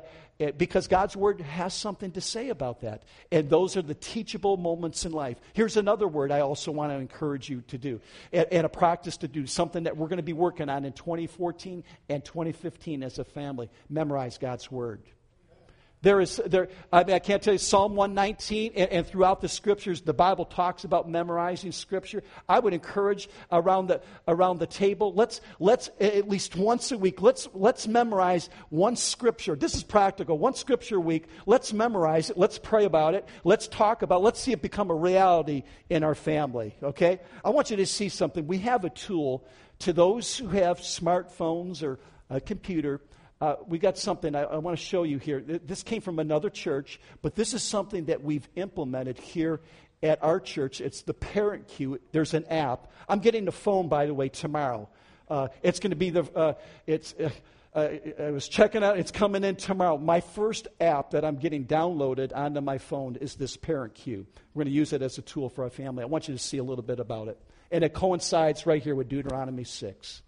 because 0.57 0.87
God's 0.87 1.15
word 1.15 1.39
has 1.39 1.73
something 1.73 2.11
to 2.11 2.21
say 2.21 2.49
about 2.49 2.81
that. 2.81 3.03
And 3.31 3.49
those 3.49 3.77
are 3.77 3.81
the 3.81 3.93
teachable 3.93 4.57
moments 4.57 5.05
in 5.05 5.13
life. 5.13 5.37
Here's 5.53 5.77
another 5.77 6.07
word 6.07 6.31
I 6.31 6.41
also 6.41 6.71
want 6.71 6.91
to 6.91 6.97
encourage 6.97 7.49
you 7.49 7.61
to 7.67 7.77
do 7.77 8.01
and, 8.33 8.45
and 8.51 8.65
a 8.65 8.69
practice 8.69 9.17
to 9.17 9.27
do, 9.27 9.45
something 9.45 9.83
that 9.83 9.95
we're 9.95 10.09
going 10.09 10.17
to 10.17 10.23
be 10.23 10.33
working 10.33 10.67
on 10.67 10.83
in 10.83 10.91
2014 10.91 11.83
and 12.09 12.25
2015 12.25 13.03
as 13.03 13.19
a 13.19 13.23
family. 13.23 13.69
Memorize 13.89 14.37
God's 14.37 14.69
word. 14.69 15.01
There 16.03 16.19
is, 16.19 16.35
there, 16.45 16.67
I, 16.91 17.05
mean, 17.05 17.15
I 17.15 17.19
can't 17.19 17.41
tell 17.41 17.53
you, 17.53 17.57
Psalm 17.57 17.95
119 17.95 18.73
and, 18.75 18.91
and, 18.91 19.07
throughout 19.07 19.39
the 19.39 19.47
scriptures, 19.47 20.01
the 20.01 20.13
Bible 20.13 20.43
talks 20.43 20.83
about 20.83 21.09
memorizing 21.09 21.71
scripture. 21.71 22.23
I 22.47 22.59
would 22.59 22.73
encourage 22.73 23.29
around 23.53 23.87
the, 23.87 24.01
around 24.27 24.59
the 24.59 24.67
table, 24.67 25.13
let's, 25.13 25.39
let's, 25.59 25.89
at 26.01 26.27
least 26.27 26.57
once 26.57 26.91
a 26.91 26.97
week, 26.97 27.21
let's, 27.21 27.47
let's 27.53 27.87
memorize 27.87 28.49
one 28.67 28.97
scripture. 28.97 29.55
This 29.55 29.75
is 29.75 29.83
practical. 29.83 30.37
One 30.37 30.55
scripture 30.55 30.97
a 30.97 30.99
week. 30.99 31.27
Let's 31.45 31.71
memorize 31.71 32.29
it. 32.29 32.37
Let's 32.37 32.59
pray 32.59 32.83
about 32.83 33.13
it. 33.13 33.25
Let's 33.45 33.69
talk 33.69 34.01
about 34.01 34.19
it. 34.19 34.23
Let's 34.23 34.41
see 34.41 34.51
it 34.51 34.61
become 34.61 34.91
a 34.91 34.95
reality 34.95 35.63
in 35.89 36.03
our 36.03 36.15
family, 36.15 36.75
okay? 36.83 37.21
I 37.45 37.51
want 37.51 37.69
you 37.69 37.77
to 37.77 37.85
see 37.85 38.09
something. 38.09 38.45
We 38.45 38.57
have 38.57 38.83
a 38.83 38.89
tool 38.89 39.45
to 39.79 39.93
those 39.93 40.35
who 40.35 40.49
have 40.49 40.79
smartphones 40.79 41.81
or 41.81 41.97
a 42.29 42.41
computer 42.41 42.99
uh, 43.43 43.57
we 43.67 43.77
got 43.77 43.97
something 43.97 44.35
I, 44.35 44.43
I 44.43 44.57
want 44.59 44.77
to 44.77 44.81
show 44.81 45.03
you 45.03 45.17
here. 45.17 45.41
This 45.41 45.83
came 45.83 45.99
from 45.99 46.17
another 46.19 46.49
church, 46.49 47.01
but 47.21 47.35
this 47.35 47.53
is 47.53 47.61
something 47.61 48.05
that 48.05 48.23
we've 48.23 48.47
implemented 48.55 49.19
here 49.19 49.59
at 50.01 50.23
our 50.23 50.39
church. 50.39 50.79
It's 50.79 51.01
the 51.01 51.13
Parent 51.13 51.67
Cue. 51.67 51.99
There's 52.13 52.33
an 52.33 52.45
app. 52.45 52.89
I'm 53.09 53.19
getting 53.19 53.43
the 53.43 53.51
phone, 53.51 53.89
by 53.89 54.05
the 54.05 54.13
way, 54.13 54.29
tomorrow. 54.29 54.87
Uh, 55.27 55.49
it's 55.61 55.81
going 55.81 55.89
to 55.89 55.97
be 55.97 56.09
the. 56.09 56.23
Uh, 56.33 56.53
it's. 56.87 57.13
Uh, 57.19 57.31
uh, 57.75 57.89
I 58.17 58.31
was 58.31 58.47
checking 58.47 58.81
out. 58.81 58.97
It's 58.97 59.11
coming 59.11 59.43
in 59.43 59.57
tomorrow. 59.57 59.97
My 59.97 60.21
first 60.21 60.69
app 60.79 61.11
that 61.11 61.25
I'm 61.25 61.35
getting 61.35 61.65
downloaded 61.65 62.31
onto 62.33 62.61
my 62.61 62.77
phone 62.77 63.17
is 63.17 63.35
this 63.35 63.57
Parent 63.57 63.93
Cue. 63.93 64.25
We're 64.53 64.63
going 64.63 64.71
to 64.71 64.79
use 64.79 64.93
it 64.93 65.01
as 65.01 65.17
a 65.17 65.21
tool 65.21 65.49
for 65.49 65.65
our 65.65 65.69
family. 65.69 66.03
I 66.03 66.05
want 66.05 66.29
you 66.29 66.33
to 66.33 66.39
see 66.39 66.59
a 66.59 66.63
little 66.63 66.83
bit 66.83 67.01
about 67.01 67.27
it, 67.27 67.37
and 67.71 67.83
it 67.83 67.93
coincides 67.93 68.65
right 68.65 68.81
here 68.81 68.95
with 68.95 69.09
Deuteronomy 69.09 69.65
six. 69.65 70.21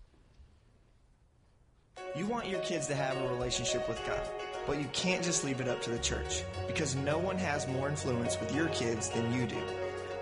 You 2.16 2.26
want 2.26 2.48
your 2.48 2.60
kids 2.62 2.88
to 2.88 2.96
have 2.96 3.18
a 3.18 3.28
relationship 3.28 3.88
with 3.90 4.06
God, 4.06 4.22
but 4.66 4.80
you 4.80 4.88
can't 4.94 5.24
just 5.24 5.44
leave 5.44 5.60
it 5.60 5.68
up 5.68 5.82
to 5.82 5.90
the 5.90 6.00
church 6.00 6.44
because 6.66 6.96
no 6.96 7.18
one 7.18 7.38
has 7.38 7.68
more 7.68 7.90
influence 7.90 8.40
with 8.40 8.56
your 8.56 8.70
kids 8.70 9.10
than 9.10 9.34
you 9.34 9.46
do. 9.46 9.62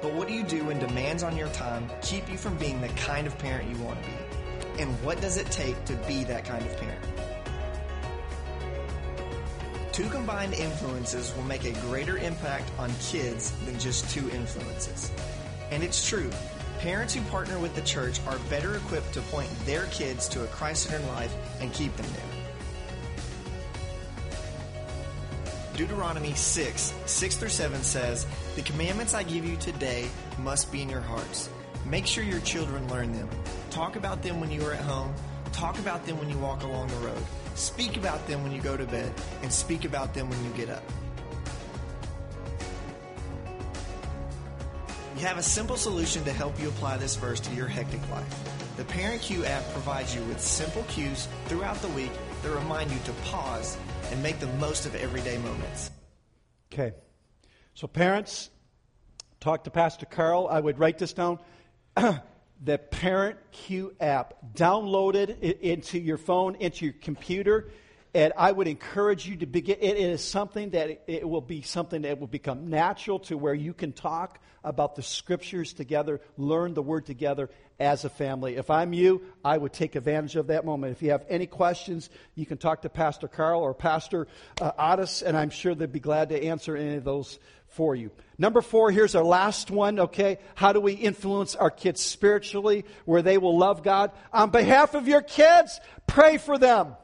But 0.01 0.13
what 0.13 0.28
do 0.28 0.34
you 0.34 0.43
do 0.43 0.65
when 0.65 0.80
demands 0.80 1.24
on 1.24 1.38
your 1.38 1.49
time 1.49 1.89
keep 2.01 2.30
you 2.30 2.38
from 2.38 2.57
being 2.57 2.82
the 2.82 2.89
kind 2.89 3.28
of 3.28 3.38
parent 3.38 3.69
you 3.69 3.84
want 3.84 4.01
to 4.01 4.09
be? 4.09 4.82
And 4.82 4.91
what 5.03 5.21
does 5.21 5.38
it 5.38 5.51
take 5.51 5.86
to 5.86 5.93
be 6.07 6.24
that 6.24 6.45
kind 6.45 6.65
of 6.65 6.76
parent? 6.78 7.05
Two 9.91 10.09
combined 10.09 10.55
influences 10.55 11.32
will 11.36 11.43
make 11.43 11.65
a 11.65 11.71
greater 11.82 12.17
impact 12.17 12.71
on 12.80 12.91
kids 12.99 13.51
than 13.65 13.78
just 13.78 14.09
two 14.09 14.28
influences. 14.32 15.11
And 15.69 15.84
it's 15.84 16.07
true. 16.07 16.32
Parents 16.84 17.13
who 17.13 17.21
partner 17.31 17.57
with 17.59 17.73
the 17.75 17.81
church 17.84 18.19
are 18.27 18.38
better 18.49 18.75
equipped 18.75 19.13
to 19.13 19.21
point 19.21 19.49
their 19.65 19.86
kids 19.86 20.27
to 20.27 20.43
a 20.43 20.47
Christ 20.47 20.84
centered 20.84 21.07
life 21.07 21.34
and 21.61 21.71
keep 21.71 21.95
them 21.95 22.05
there. 22.11 22.25
Deuteronomy 25.77 26.34
6, 26.34 26.93
6 27.05 27.36
through 27.38 27.47
7 27.47 27.81
says, 27.84 28.27
The 28.57 28.63
commandments 28.63 29.13
I 29.13 29.23
give 29.23 29.45
you 29.45 29.55
today 29.55 30.09
must 30.39 30.73
be 30.73 30.81
in 30.81 30.89
your 30.89 30.99
hearts. 30.99 31.49
Make 31.86 32.05
sure 32.05 32.21
your 32.21 32.41
children 32.41 32.86
learn 32.89 33.13
them. 33.13 33.29
Talk 33.69 33.95
about 33.95 34.21
them 34.21 34.41
when 34.41 34.51
you 34.51 34.65
are 34.67 34.73
at 34.73 34.81
home. 34.81 35.13
Talk 35.53 35.79
about 35.79 36.05
them 36.05 36.19
when 36.19 36.29
you 36.29 36.38
walk 36.38 36.63
along 36.63 36.89
the 36.89 36.95
road. 37.07 37.23
Speak 37.55 37.95
about 37.95 38.27
them 38.27 38.43
when 38.43 38.51
you 38.51 38.59
go 38.59 38.75
to 38.75 38.84
bed. 38.84 39.13
And 39.41 39.53
speak 39.53 39.86
about 39.86 40.13
them 40.13 40.29
when 40.29 40.43
you 40.43 40.49
get 40.49 40.69
up. 40.69 40.84
We 45.16 45.22
have 45.22 45.38
a 45.38 45.43
simple 45.43 45.78
solution 45.78 46.24
to 46.24 46.32
help 46.32 46.59
you 46.59 46.70
apply 46.70 46.97
this 46.97 47.16
verse 47.16 47.39
to 47.41 47.53
your 47.53 47.68
hectic 47.68 48.01
life. 48.09 48.76
The 48.78 48.84
Parent 48.86 49.22
Cue 49.22 49.45
app 49.45 49.64
provides 49.72 50.16
you 50.16 50.24
with 50.24 50.41
simple 50.41 50.82
cues 50.84 51.28
throughout 51.45 51.80
the 51.84 51.88
week 51.89 52.11
that 52.41 52.49
remind 52.49 52.89
you 52.89 52.97
to 53.05 53.11
pause 53.26 53.78
and 54.11 54.24
make 54.24 54.39
the 54.39 54.47
most 54.57 54.88
of 54.88 54.95
everyday 54.95 55.38
moments. 55.38 55.91
Okay. 56.74 56.93
So, 57.76 57.86
parents, 57.86 58.49
talk 59.39 59.66
to 59.66 59.70
Pastor 59.70 60.07
Carl. 60.07 60.47
I 60.49 60.59
would 60.59 60.80
write 60.80 60.97
this 60.97 61.14
down. 61.14 61.38
the 61.95 62.80
Parent 62.80 63.38
Cue 63.51 63.93
app. 63.99 64.55
Download 64.55 65.14
it 65.14 65.59
into 65.61 65.99
your 65.99 66.18
phone, 66.18 66.55
into 66.55 66.86
your 66.86 66.95
computer. 67.01 67.70
And 68.14 68.34
I 68.38 68.51
would 68.51 68.68
encourage 68.68 69.28
you 69.28 69.38
to 69.38 69.45
begin. 69.47 69.78
It 69.82 69.97
is 69.97 70.24
something 70.24 70.72
that 70.72 71.03
it 71.07 71.28
will 71.28 71.41
be 71.41 71.64
something 71.64 72.03
that 72.03 72.20
will 72.20 72.28
become 72.28 72.70
natural 72.70 73.20
to 73.22 73.38
where 73.38 73.55
you 73.55 73.74
can 73.74 73.91
talk 73.91 74.39
about 74.64 74.95
the 74.95 75.01
scriptures 75.01 75.74
together, 75.74 76.22
learn 76.38 76.74
the 76.74 76.82
word 76.82 77.05
together 77.05 77.49
as 77.80 78.05
a 78.05 78.09
family. 78.09 78.55
If 78.55 78.70
I'm 78.70 78.93
you, 78.93 79.24
I 79.43 79.57
would 79.57 79.74
take 79.74 79.95
advantage 79.95 80.36
of 80.36 80.47
that 80.47 80.64
moment. 80.64 80.93
If 80.93 81.01
you 81.01 81.11
have 81.11 81.26
any 81.28 81.47
questions, 81.47 82.09
you 82.36 82.45
can 82.45 82.57
talk 82.57 82.84
to 82.84 82.89
Pastor 82.89 83.28
Carl 83.28 83.61
or 83.61 83.74
Pastor 83.74 84.28
uh, 84.61 84.72
Otis, 84.78 85.22
and 85.22 85.36
I'm 85.36 85.49
sure 85.49 85.76
they'd 85.76 85.91
be 85.91 85.99
glad 85.99 86.30
to 86.30 86.41
answer 86.41 86.78
any 86.78 86.95
of 86.95 87.03
those 87.03 87.39
for 87.68 87.95
you. 87.95 88.11
Number 88.38 88.61
four, 88.61 88.91
here's 88.91 89.16
our 89.16 89.24
last 89.24 89.72
one, 89.72 89.99
okay? 89.99 90.38
How 90.55 90.72
do 90.72 90.80
we 90.80 90.93
influence 90.93 91.55
our 91.55 91.72
kids 91.72 92.01
spiritually 92.01 92.86
where 93.05 93.24
they 93.24 93.39
will 93.39 93.57
love 93.57 93.84
God? 93.84 94.11
On 94.32 94.51
behalf 94.51 94.93
of 94.93 95.07
your 95.07 95.22
kids, 95.22 95.82
pray 96.07 96.38
for 96.38 96.57
them. 96.57 96.95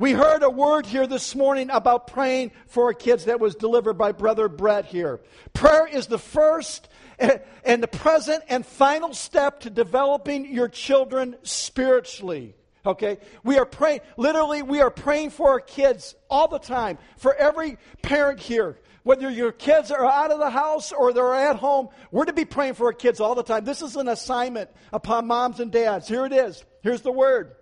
We 0.00 0.12
heard 0.12 0.42
a 0.42 0.48
word 0.48 0.86
here 0.86 1.06
this 1.06 1.34
morning 1.34 1.68
about 1.68 2.06
praying 2.06 2.52
for 2.68 2.84
our 2.84 2.94
kids 2.94 3.26
that 3.26 3.38
was 3.38 3.54
delivered 3.54 3.98
by 3.98 4.12
Brother 4.12 4.48
Brett 4.48 4.86
here. 4.86 5.20
Prayer 5.52 5.86
is 5.86 6.06
the 6.06 6.16
first 6.16 6.88
and 7.18 7.82
the 7.82 7.86
present 7.86 8.42
and 8.48 8.64
final 8.64 9.12
step 9.12 9.60
to 9.60 9.68
developing 9.68 10.50
your 10.50 10.68
children 10.68 11.36
spiritually. 11.42 12.54
Okay? 12.86 13.18
We 13.44 13.58
are 13.58 13.66
praying, 13.66 14.00
literally, 14.16 14.62
we 14.62 14.80
are 14.80 14.90
praying 14.90 15.30
for 15.30 15.50
our 15.50 15.60
kids 15.60 16.14
all 16.30 16.48
the 16.48 16.58
time. 16.58 16.96
For 17.18 17.34
every 17.34 17.76
parent 18.00 18.40
here, 18.40 18.78
Whether 19.02 19.30
your 19.30 19.52
kids 19.52 19.90
are 19.90 20.04
out 20.04 20.30
of 20.30 20.38
the 20.38 20.50
house 20.50 20.92
or 20.92 21.12
they're 21.12 21.34
at 21.34 21.56
home, 21.56 21.88
we're 22.10 22.26
to 22.26 22.32
be 22.32 22.44
praying 22.44 22.74
for 22.74 22.86
our 22.86 22.92
kids 22.92 23.18
all 23.18 23.34
the 23.34 23.42
time. 23.42 23.64
This 23.64 23.80
is 23.80 23.96
an 23.96 24.08
assignment 24.08 24.70
upon 24.92 25.26
moms 25.26 25.60
and 25.60 25.72
dads. 25.72 26.06
Here 26.06 26.26
it 26.26 26.32
is. 26.32 26.64
Here's 26.82 27.00
the 27.00 27.12
word. 27.12 27.56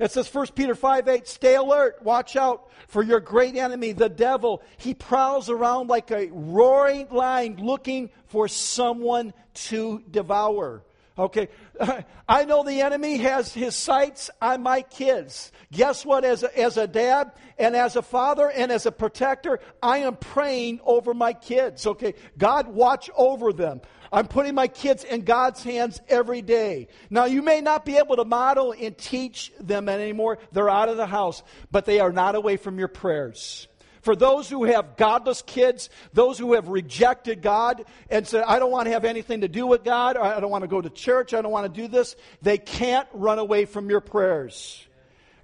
It 0.00 0.10
says 0.10 0.34
1 0.34 0.46
Peter 0.54 0.74
5 0.74 1.08
8, 1.08 1.28
stay 1.28 1.54
alert, 1.56 2.02
watch 2.02 2.34
out 2.34 2.70
for 2.88 3.02
your 3.02 3.20
great 3.20 3.54
enemy, 3.54 3.92
the 3.92 4.08
devil. 4.08 4.62
He 4.78 4.94
prowls 4.94 5.50
around 5.50 5.88
like 5.88 6.10
a 6.10 6.28
roaring 6.32 7.08
lion 7.10 7.58
looking 7.58 8.08
for 8.28 8.48
someone 8.48 9.34
to 9.54 10.02
devour. 10.10 10.82
Okay, 11.18 11.48
I 12.28 12.46
know 12.46 12.62
the 12.62 12.80
enemy 12.80 13.18
has 13.18 13.52
his 13.52 13.76
sights 13.76 14.30
on 14.40 14.62
my 14.62 14.80
kids. 14.80 15.52
Guess 15.70 16.06
what? 16.06 16.24
As 16.24 16.44
a, 16.44 16.58
as 16.58 16.78
a 16.78 16.86
dad 16.86 17.32
and 17.58 17.76
as 17.76 17.94
a 17.94 18.02
father 18.02 18.50
and 18.50 18.72
as 18.72 18.86
a 18.86 18.92
protector, 18.92 19.60
I 19.82 19.98
am 19.98 20.16
praying 20.16 20.80
over 20.82 21.12
my 21.12 21.34
kids. 21.34 21.86
Okay, 21.86 22.14
God, 22.38 22.68
watch 22.68 23.10
over 23.14 23.52
them. 23.52 23.82
I'm 24.12 24.26
putting 24.26 24.54
my 24.54 24.66
kids 24.66 25.04
in 25.04 25.22
God's 25.22 25.62
hands 25.62 26.00
every 26.08 26.42
day. 26.42 26.88
Now, 27.10 27.26
you 27.26 27.42
may 27.42 27.60
not 27.60 27.84
be 27.84 27.96
able 27.96 28.16
to 28.16 28.24
model 28.24 28.72
and 28.72 28.96
teach 28.98 29.52
them 29.60 29.88
anymore. 29.88 30.38
They're 30.52 30.68
out 30.68 30.88
of 30.88 30.96
the 30.96 31.06
house, 31.06 31.42
but 31.70 31.84
they 31.84 32.00
are 32.00 32.12
not 32.12 32.34
away 32.34 32.56
from 32.56 32.78
your 32.78 32.88
prayers. 32.88 33.68
For 34.02 34.16
those 34.16 34.48
who 34.48 34.64
have 34.64 34.96
godless 34.96 35.42
kids, 35.42 35.90
those 36.12 36.38
who 36.38 36.54
have 36.54 36.68
rejected 36.68 37.42
God 37.42 37.84
and 38.08 38.26
said, 38.26 38.44
I 38.46 38.58
don't 38.58 38.70
want 38.70 38.86
to 38.86 38.92
have 38.92 39.04
anything 39.04 39.42
to 39.42 39.48
do 39.48 39.66
with 39.66 39.84
God, 39.84 40.16
I 40.16 40.40
don't 40.40 40.50
want 40.50 40.62
to 40.62 40.68
go 40.68 40.80
to 40.80 40.90
church, 40.90 41.34
I 41.34 41.42
don't 41.42 41.52
want 41.52 41.72
to 41.72 41.80
do 41.80 41.86
this, 41.86 42.16
they 42.40 42.58
can't 42.58 43.06
run 43.12 43.38
away 43.38 43.66
from 43.66 43.90
your 43.90 44.00
prayers. 44.00 44.86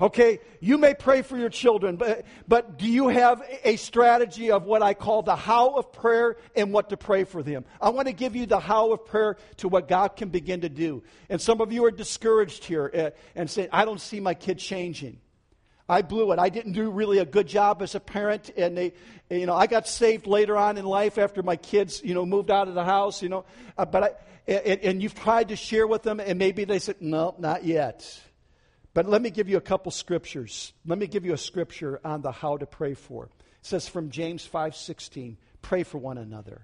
Okay, 0.00 0.40
you 0.60 0.76
may 0.76 0.92
pray 0.94 1.22
for 1.22 1.38
your 1.38 1.48
children, 1.48 1.96
but, 1.96 2.26
but 2.46 2.78
do 2.78 2.86
you 2.86 3.08
have 3.08 3.42
a 3.64 3.76
strategy 3.76 4.50
of 4.50 4.64
what 4.64 4.82
I 4.82 4.92
call 4.92 5.22
the 5.22 5.36
how 5.36 5.76
of 5.76 5.92
prayer 5.92 6.36
and 6.54 6.72
what 6.72 6.90
to 6.90 6.96
pray 6.96 7.24
for 7.24 7.42
them? 7.42 7.64
I 7.80 7.88
want 7.90 8.06
to 8.08 8.12
give 8.12 8.36
you 8.36 8.44
the 8.44 8.60
how 8.60 8.92
of 8.92 9.06
prayer 9.06 9.36
to 9.58 9.68
what 9.68 9.88
God 9.88 10.16
can 10.16 10.28
begin 10.28 10.60
to 10.62 10.68
do. 10.68 11.02
And 11.30 11.40
some 11.40 11.60
of 11.60 11.72
you 11.72 11.84
are 11.86 11.90
discouraged 11.90 12.64
here 12.64 12.90
uh, 12.94 13.10
and 13.34 13.48
say, 13.48 13.68
I 13.72 13.86
don't 13.86 14.00
see 14.00 14.20
my 14.20 14.34
kid 14.34 14.58
changing. 14.58 15.18
I 15.88 16.02
blew 16.02 16.32
it. 16.32 16.38
I 16.38 16.48
didn't 16.48 16.72
do 16.72 16.90
really 16.90 17.18
a 17.18 17.24
good 17.24 17.46
job 17.46 17.80
as 17.80 17.94
a 17.94 18.00
parent, 18.00 18.50
and 18.56 18.76
they, 18.76 18.92
you 19.30 19.46
know, 19.46 19.54
I 19.54 19.66
got 19.66 19.86
saved 19.86 20.26
later 20.26 20.56
on 20.56 20.78
in 20.78 20.84
life 20.84 21.16
after 21.16 21.42
my 21.42 21.56
kids, 21.56 22.02
you 22.04 22.12
know, 22.12 22.26
moved 22.26 22.50
out 22.50 22.66
of 22.68 22.74
the 22.74 22.84
house, 22.84 23.22
you 23.22 23.28
know. 23.28 23.44
Uh, 23.78 23.84
but 23.84 24.02
I, 24.02 24.10
and, 24.48 24.80
and, 24.80 25.02
you've 25.02 25.14
tried 25.14 25.48
to 25.48 25.56
share 25.56 25.86
with 25.86 26.02
them, 26.02 26.20
and 26.20 26.38
maybe 26.38 26.64
they 26.64 26.78
said, 26.80 26.96
no, 27.00 27.34
not 27.38 27.64
yet. 27.64 28.20
But 28.96 29.06
let 29.06 29.20
me 29.20 29.28
give 29.28 29.50
you 29.50 29.58
a 29.58 29.60
couple 29.60 29.92
scriptures. 29.92 30.72
Let 30.86 30.98
me 30.98 31.06
give 31.06 31.26
you 31.26 31.34
a 31.34 31.36
scripture 31.36 32.00
on 32.02 32.22
the 32.22 32.32
how 32.32 32.56
to 32.56 32.64
pray 32.64 32.94
for. 32.94 33.26
It 33.26 33.30
says 33.60 33.86
from 33.86 34.08
James 34.08 34.46
five 34.46 34.74
sixteen, 34.74 35.36
pray 35.60 35.82
for 35.82 35.98
one 35.98 36.16
another, 36.16 36.62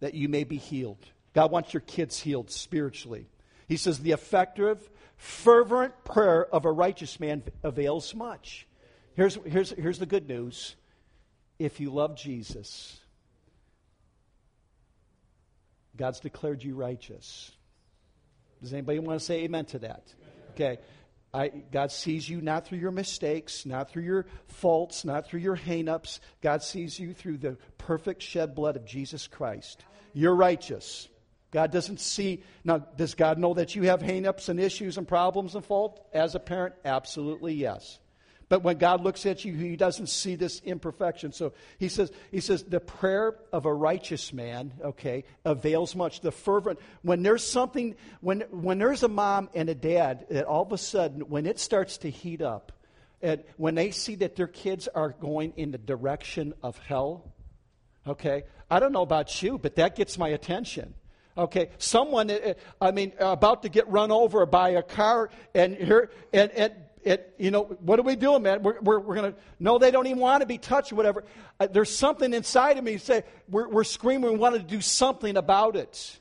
that 0.00 0.12
you 0.12 0.28
may 0.28 0.44
be 0.44 0.58
healed. 0.58 0.98
God 1.32 1.50
wants 1.50 1.72
your 1.72 1.80
kids 1.80 2.20
healed 2.20 2.50
spiritually. 2.50 3.28
He 3.66 3.78
says 3.78 4.00
the 4.00 4.12
effective 4.12 4.90
fervent 5.16 6.04
prayer 6.04 6.44
of 6.44 6.66
a 6.66 6.70
righteous 6.70 7.18
man 7.18 7.42
avails 7.62 8.14
much. 8.14 8.66
Here's, 9.14 9.38
here's, 9.46 9.70
here's 9.70 9.98
the 9.98 10.04
good 10.04 10.28
news. 10.28 10.76
If 11.58 11.80
you 11.80 11.90
love 11.90 12.14
Jesus, 12.14 13.00
God's 15.96 16.20
declared 16.20 16.62
you 16.62 16.74
righteous. 16.74 17.52
Does 18.60 18.74
anybody 18.74 18.98
want 18.98 19.18
to 19.18 19.24
say 19.24 19.44
amen 19.44 19.64
to 19.66 19.78
that? 19.78 20.12
Okay. 20.50 20.78
I, 21.34 21.48
God 21.48 21.90
sees 21.90 22.28
you 22.28 22.40
not 22.40 22.64
through 22.64 22.78
your 22.78 22.92
mistakes, 22.92 23.66
not 23.66 23.90
through 23.90 24.04
your 24.04 24.26
faults, 24.46 25.04
not 25.04 25.26
through 25.26 25.40
your 25.40 25.56
hangups. 25.56 26.20
God 26.40 26.62
sees 26.62 26.98
you 26.98 27.12
through 27.12 27.38
the 27.38 27.58
perfect 27.76 28.22
shed 28.22 28.54
blood 28.54 28.76
of 28.76 28.84
Jesus 28.84 29.26
Christ. 29.26 29.84
You're 30.12 30.34
righteous. 30.34 31.08
God 31.50 31.72
doesn't 31.72 31.98
see. 31.98 32.44
Now, 32.62 32.78
does 32.78 33.14
God 33.14 33.38
know 33.38 33.54
that 33.54 33.74
you 33.74 33.82
have 33.84 34.00
hangups 34.00 34.48
and 34.48 34.60
issues 34.60 34.96
and 34.96 35.08
problems 35.08 35.56
and 35.56 35.64
fault? 35.64 36.06
As 36.12 36.36
a 36.36 36.40
parent, 36.40 36.76
absolutely 36.84 37.54
yes. 37.54 37.98
But 38.48 38.62
when 38.62 38.78
God 38.78 39.02
looks 39.02 39.26
at 39.26 39.44
you, 39.44 39.54
He 39.54 39.76
doesn't 39.76 40.08
see 40.08 40.34
this 40.36 40.60
imperfection. 40.60 41.32
So 41.32 41.52
He 41.78 41.88
says, 41.88 42.12
He 42.30 42.40
says, 42.40 42.62
the 42.62 42.80
prayer 42.80 43.36
of 43.52 43.66
a 43.66 43.72
righteous 43.72 44.32
man, 44.32 44.72
okay, 44.82 45.24
avails 45.44 45.94
much. 45.96 46.20
The 46.20 46.32
fervent, 46.32 46.78
when 47.02 47.22
there's 47.22 47.44
something, 47.44 47.96
when 48.20 48.42
when 48.50 48.78
there's 48.78 49.02
a 49.02 49.08
mom 49.08 49.48
and 49.54 49.68
a 49.68 49.74
dad, 49.74 50.26
that 50.30 50.44
all 50.44 50.62
of 50.62 50.72
a 50.72 50.78
sudden, 50.78 51.22
when 51.22 51.46
it 51.46 51.58
starts 51.58 51.98
to 51.98 52.10
heat 52.10 52.42
up, 52.42 52.72
and 53.22 53.42
when 53.56 53.74
they 53.74 53.90
see 53.90 54.16
that 54.16 54.36
their 54.36 54.46
kids 54.46 54.86
are 54.88 55.10
going 55.10 55.54
in 55.56 55.70
the 55.70 55.78
direction 55.78 56.52
of 56.62 56.78
hell, 56.78 57.32
okay, 58.06 58.44
I 58.70 58.80
don't 58.80 58.92
know 58.92 59.02
about 59.02 59.42
you, 59.42 59.58
but 59.58 59.76
that 59.76 59.96
gets 59.96 60.18
my 60.18 60.28
attention. 60.28 60.94
Okay, 61.36 61.70
someone, 61.78 62.30
uh, 62.30 62.34
uh, 62.34 62.54
I 62.80 62.92
mean, 62.92 63.12
about 63.18 63.62
to 63.62 63.68
get 63.68 63.88
run 63.88 64.12
over 64.12 64.46
by 64.46 64.70
a 64.70 64.82
car, 64.82 65.30
and 65.52 65.74
here, 65.74 66.10
and, 66.32 66.50
and, 66.52 66.72
it, 67.04 67.34
you 67.38 67.50
know, 67.50 67.64
what 67.64 67.98
are 67.98 68.02
we 68.02 68.16
doing, 68.16 68.42
man? 68.42 68.62
We're, 68.62 68.80
we're, 68.80 68.98
we're 68.98 69.14
going 69.14 69.32
to, 69.32 69.38
no, 69.60 69.78
they 69.78 69.90
don't 69.90 70.06
even 70.06 70.18
want 70.18 70.40
to 70.40 70.46
be 70.46 70.58
touched, 70.58 70.92
or 70.92 70.96
whatever. 70.96 71.24
Uh, 71.60 71.66
there's 71.66 71.94
something 71.94 72.32
inside 72.32 72.78
of 72.78 72.84
me 72.84 72.98
say, 72.98 73.24
we're, 73.48 73.68
we're 73.68 73.84
screaming, 73.84 74.32
we 74.32 74.38
want 74.38 74.56
to 74.56 74.62
do 74.62 74.80
something 74.80 75.36
about 75.36 75.76
it. 75.76 76.18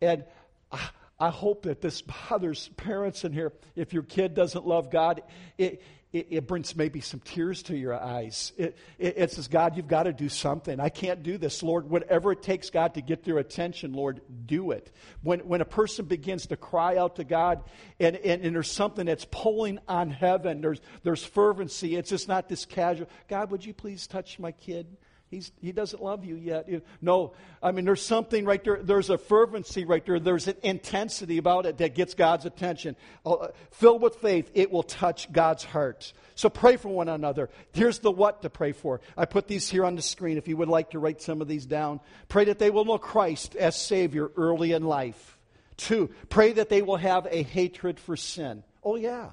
And 0.00 0.24
I, 0.72 0.80
I 1.18 1.30
hope 1.30 1.62
that 1.62 1.80
this 1.80 2.02
bothers 2.28 2.68
parents 2.76 3.24
in 3.24 3.32
here. 3.32 3.52
If 3.76 3.92
your 3.92 4.02
kid 4.02 4.34
doesn't 4.34 4.66
love 4.66 4.90
God, 4.90 5.22
it, 5.58 5.82
it, 6.14 6.28
it, 6.30 6.46
brings 6.46 6.76
maybe 6.76 7.00
some 7.00 7.18
tears 7.18 7.64
to 7.64 7.76
your 7.76 7.92
eyes. 7.92 8.52
It, 8.56 8.78
it, 9.00 9.14
it, 9.16 9.32
says, 9.32 9.48
God, 9.48 9.76
you've 9.76 9.88
got 9.88 10.04
to 10.04 10.12
do 10.12 10.28
something. 10.28 10.78
I 10.78 10.88
can't 10.88 11.24
do 11.24 11.36
this. 11.36 11.60
Lord, 11.60 11.90
whatever 11.90 12.30
it 12.30 12.40
takes, 12.40 12.70
God, 12.70 12.94
to 12.94 13.02
get 13.02 13.24
their 13.24 13.38
attention, 13.38 13.92
Lord, 13.92 14.20
do 14.46 14.70
it. 14.70 14.92
When, 15.22 15.40
when 15.40 15.60
a 15.60 15.64
person 15.64 16.04
begins 16.04 16.46
to 16.46 16.56
cry 16.56 16.98
out 16.98 17.16
to 17.16 17.24
God 17.24 17.64
and, 17.98 18.14
and, 18.14 18.42
and 18.44 18.54
there's 18.54 18.70
something 18.70 19.06
that's 19.06 19.26
pulling 19.28 19.80
on 19.88 20.08
heaven, 20.08 20.60
there's, 20.60 20.80
there's 21.02 21.24
fervency, 21.24 21.96
it's 21.96 22.10
just 22.10 22.28
not 22.28 22.48
this 22.48 22.64
casual, 22.64 23.08
God, 23.26 23.50
would 23.50 23.64
you 23.64 23.74
please 23.74 24.06
touch 24.06 24.38
my 24.38 24.52
kid? 24.52 24.86
He's, 25.34 25.50
he 25.60 25.72
doesn't 25.72 26.00
love 26.00 26.24
you 26.24 26.36
yet. 26.36 26.68
No, 27.02 27.32
I 27.60 27.72
mean, 27.72 27.84
there's 27.84 28.04
something 28.04 28.44
right 28.44 28.62
there. 28.62 28.78
There's 28.80 29.10
a 29.10 29.18
fervency 29.18 29.84
right 29.84 30.04
there. 30.06 30.20
There's 30.20 30.46
an 30.46 30.54
intensity 30.62 31.38
about 31.38 31.66
it 31.66 31.78
that 31.78 31.96
gets 31.96 32.14
God's 32.14 32.46
attention. 32.46 32.94
Uh, 33.26 33.48
filled 33.72 34.00
with 34.00 34.14
faith, 34.16 34.48
it 34.54 34.70
will 34.70 34.84
touch 34.84 35.32
God's 35.32 35.64
heart. 35.64 36.12
So 36.36 36.48
pray 36.48 36.76
for 36.76 36.88
one 36.88 37.08
another. 37.08 37.50
Here's 37.72 37.98
the 37.98 38.12
what 38.12 38.42
to 38.42 38.50
pray 38.50 38.70
for. 38.70 39.00
I 39.16 39.24
put 39.24 39.48
these 39.48 39.68
here 39.68 39.84
on 39.84 39.96
the 39.96 40.02
screen 40.02 40.38
if 40.38 40.46
you 40.46 40.56
would 40.56 40.68
like 40.68 40.90
to 40.90 41.00
write 41.00 41.20
some 41.20 41.40
of 41.40 41.48
these 41.48 41.66
down. 41.66 41.98
Pray 42.28 42.44
that 42.44 42.60
they 42.60 42.70
will 42.70 42.84
know 42.84 42.98
Christ 42.98 43.56
as 43.56 43.74
Savior 43.74 44.30
early 44.36 44.70
in 44.70 44.84
life. 44.84 45.36
Two, 45.76 46.10
pray 46.28 46.52
that 46.52 46.68
they 46.68 46.82
will 46.82 46.96
have 46.96 47.26
a 47.28 47.42
hatred 47.42 47.98
for 47.98 48.16
sin. 48.16 48.62
Oh, 48.84 48.94
yeah. 48.94 49.30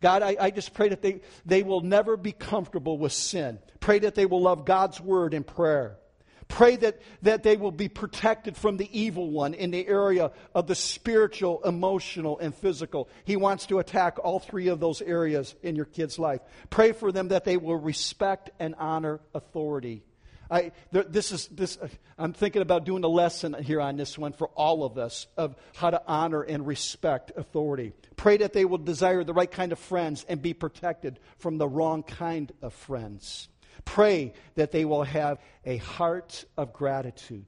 God, 0.00 0.22
I, 0.22 0.36
I, 0.40 0.50
just 0.50 0.74
pray 0.74 0.90
that 0.90 1.02
they, 1.02 1.22
they 1.44 1.62
will 1.62 1.80
never 1.80 2.16
be 2.16 2.32
comfortable 2.32 2.98
with 2.98 3.12
sin. 3.12 3.58
Pray 3.80 3.98
that 4.00 4.14
they 4.14 4.26
will 4.26 4.42
love 4.42 4.64
God's 4.64 5.00
word 5.00 5.34
and 5.34 5.44
prayer. 5.46 5.98
Pray 6.46 6.76
that, 6.76 7.02
that 7.22 7.42
they 7.42 7.56
will 7.56 7.72
be 7.72 7.88
protected 7.88 8.56
from 8.56 8.78
the 8.78 8.98
evil 8.98 9.30
one 9.30 9.54
in 9.54 9.70
the 9.70 9.86
area 9.86 10.30
of 10.54 10.66
the 10.66 10.74
spiritual, 10.74 11.62
emotional, 11.64 12.38
and 12.38 12.54
physical. 12.54 13.08
He 13.24 13.36
wants 13.36 13.66
to 13.66 13.80
attack 13.80 14.18
all 14.22 14.38
three 14.38 14.68
of 14.68 14.80
those 14.80 15.02
areas 15.02 15.54
in 15.62 15.76
your 15.76 15.84
kid's 15.84 16.18
life. 16.18 16.40
Pray 16.70 16.92
for 16.92 17.12
them 17.12 17.28
that 17.28 17.44
they 17.44 17.58
will 17.58 17.76
respect 17.76 18.50
and 18.58 18.74
honor 18.78 19.20
authority. 19.34 20.02
I, 20.50 20.72
this 20.90 21.30
is 21.30 21.46
this. 21.48 21.76
Uh, 21.76 21.88
I'm 22.18 22.32
thinking 22.32 22.62
about 22.62 22.84
doing 22.84 23.04
a 23.04 23.08
lesson 23.08 23.54
here 23.62 23.80
on 23.80 23.96
this 23.96 24.16
one 24.16 24.32
for 24.32 24.48
all 24.48 24.84
of 24.84 24.96
us 24.96 25.26
of 25.36 25.54
how 25.76 25.90
to 25.90 26.02
honor 26.06 26.42
and 26.42 26.66
respect 26.66 27.32
authority. 27.36 27.92
Pray 28.16 28.38
that 28.38 28.54
they 28.54 28.64
will 28.64 28.78
desire 28.78 29.24
the 29.24 29.34
right 29.34 29.50
kind 29.50 29.72
of 29.72 29.78
friends 29.78 30.24
and 30.28 30.40
be 30.40 30.54
protected 30.54 31.20
from 31.38 31.58
the 31.58 31.68
wrong 31.68 32.02
kind 32.02 32.50
of 32.62 32.72
friends. 32.72 33.48
Pray 33.84 34.32
that 34.54 34.72
they 34.72 34.84
will 34.84 35.04
have 35.04 35.38
a 35.64 35.76
heart 35.76 36.44
of 36.56 36.72
gratitude. 36.72 37.46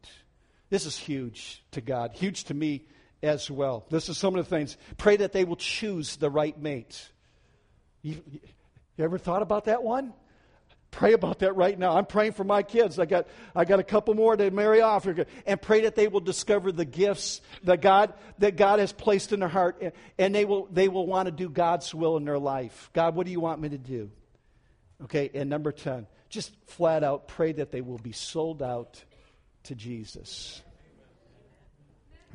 This 0.68 0.86
is 0.86 0.96
huge 0.96 1.64
to 1.72 1.80
God, 1.80 2.12
huge 2.12 2.44
to 2.44 2.54
me 2.54 2.84
as 3.22 3.50
well. 3.50 3.86
This 3.90 4.08
is 4.08 4.18
some 4.18 4.36
of 4.36 4.44
the 4.44 4.56
things. 4.56 4.76
Pray 4.96 5.16
that 5.16 5.32
they 5.32 5.44
will 5.44 5.56
choose 5.56 6.16
the 6.16 6.30
right 6.30 6.58
mate. 6.58 7.10
You, 8.02 8.22
you 8.96 9.04
ever 9.04 9.18
thought 9.18 9.42
about 9.42 9.64
that 9.64 9.82
one? 9.82 10.12
Pray 10.90 11.12
about 11.12 11.38
that 11.40 11.54
right 11.54 11.78
now. 11.78 11.96
I'm 11.96 12.06
praying 12.06 12.32
for 12.32 12.42
my 12.42 12.62
kids. 12.62 12.98
I 12.98 13.06
got, 13.06 13.28
I 13.54 13.64
got 13.64 13.78
a 13.78 13.84
couple 13.84 14.14
more 14.14 14.36
to 14.36 14.50
marry 14.50 14.80
off. 14.80 15.06
And 15.46 15.62
pray 15.62 15.82
that 15.82 15.94
they 15.94 16.08
will 16.08 16.20
discover 16.20 16.72
the 16.72 16.84
gifts 16.84 17.40
that 17.62 17.80
God, 17.80 18.12
that 18.38 18.56
God 18.56 18.80
has 18.80 18.92
placed 18.92 19.32
in 19.32 19.40
their 19.40 19.48
heart. 19.48 19.82
And 20.18 20.34
they 20.34 20.44
will, 20.44 20.66
they 20.70 20.88
will 20.88 21.06
want 21.06 21.26
to 21.26 21.32
do 21.32 21.48
God's 21.48 21.94
will 21.94 22.16
in 22.16 22.24
their 22.24 22.38
life. 22.38 22.90
God, 22.92 23.14
what 23.14 23.26
do 23.26 23.32
you 23.32 23.40
want 23.40 23.60
me 23.60 23.68
to 23.68 23.78
do? 23.78 24.10
Okay, 25.04 25.30
and 25.32 25.48
number 25.48 25.72
10, 25.72 26.06
just 26.28 26.52
flat 26.66 27.02
out 27.04 27.26
pray 27.28 27.52
that 27.52 27.70
they 27.70 27.80
will 27.80 27.98
be 27.98 28.12
sold 28.12 28.62
out 28.62 29.02
to 29.64 29.74
Jesus. 29.74 30.60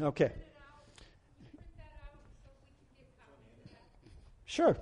Okay. 0.02 0.32
Sure. 4.46 4.78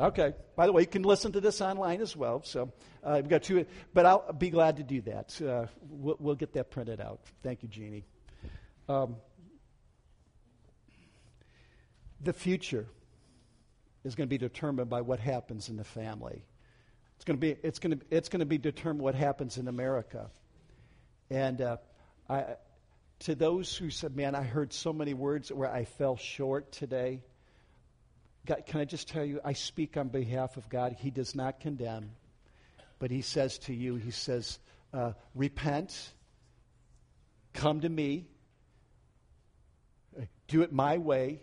Okay. 0.00 0.34
By 0.56 0.66
the 0.66 0.72
way, 0.72 0.82
you 0.82 0.88
can 0.88 1.02
listen 1.02 1.32
to 1.32 1.40
this 1.40 1.60
online 1.60 2.00
as 2.00 2.16
well. 2.16 2.42
So 2.44 2.72
uh, 3.04 3.14
we've 3.16 3.28
got 3.28 3.42
two, 3.42 3.66
but 3.92 4.06
I'll 4.06 4.32
be 4.32 4.50
glad 4.50 4.76
to 4.76 4.82
do 4.82 5.00
that. 5.02 5.40
Uh, 5.40 5.66
we'll, 5.88 6.16
we'll, 6.18 6.34
get 6.34 6.54
that 6.54 6.70
printed 6.70 7.00
out. 7.00 7.20
Thank 7.42 7.62
you, 7.62 7.68
Jeannie. 7.68 8.04
Um, 8.88 9.16
the 12.20 12.32
future 12.32 12.86
is 14.04 14.14
going 14.14 14.28
to 14.28 14.30
be 14.30 14.38
determined 14.38 14.90
by 14.90 15.00
what 15.00 15.20
happens 15.20 15.68
in 15.68 15.76
the 15.76 15.84
family. 15.84 16.44
It's 17.16 17.24
going 17.24 17.36
to 17.36 17.40
be, 17.40 17.56
it's 17.62 17.78
going 17.78 17.98
to, 17.98 18.04
it's 18.10 18.28
going 18.28 18.40
to 18.40 18.46
be 18.46 18.58
determined 18.58 19.02
what 19.02 19.14
happens 19.14 19.58
in 19.58 19.68
America. 19.68 20.30
And 21.30 21.60
uh, 21.60 21.76
I, 22.28 22.56
to 23.20 23.34
those 23.34 23.76
who 23.76 23.90
said, 23.90 24.16
man, 24.16 24.34
I 24.34 24.42
heard 24.42 24.72
so 24.72 24.92
many 24.92 25.14
words 25.14 25.52
where 25.52 25.70
I 25.70 25.84
fell 25.84 26.16
short 26.16 26.72
today. 26.72 27.20
God, 28.46 28.64
can 28.66 28.80
I 28.80 28.84
just 28.84 29.08
tell 29.08 29.24
you, 29.24 29.40
I 29.44 29.52
speak 29.52 29.96
on 29.96 30.08
behalf 30.08 30.56
of 30.56 30.68
God. 30.68 30.96
He 30.98 31.10
does 31.10 31.34
not 31.34 31.60
condemn, 31.60 32.10
but 32.98 33.10
He 33.10 33.22
says 33.22 33.58
to 33.60 33.74
you, 33.74 33.94
He 33.96 34.10
says, 34.10 34.58
uh, 34.92 35.12
repent, 35.34 36.12
come 37.52 37.80
to 37.80 37.88
me, 37.88 38.26
do 40.48 40.62
it 40.62 40.72
my 40.72 40.98
way, 40.98 41.40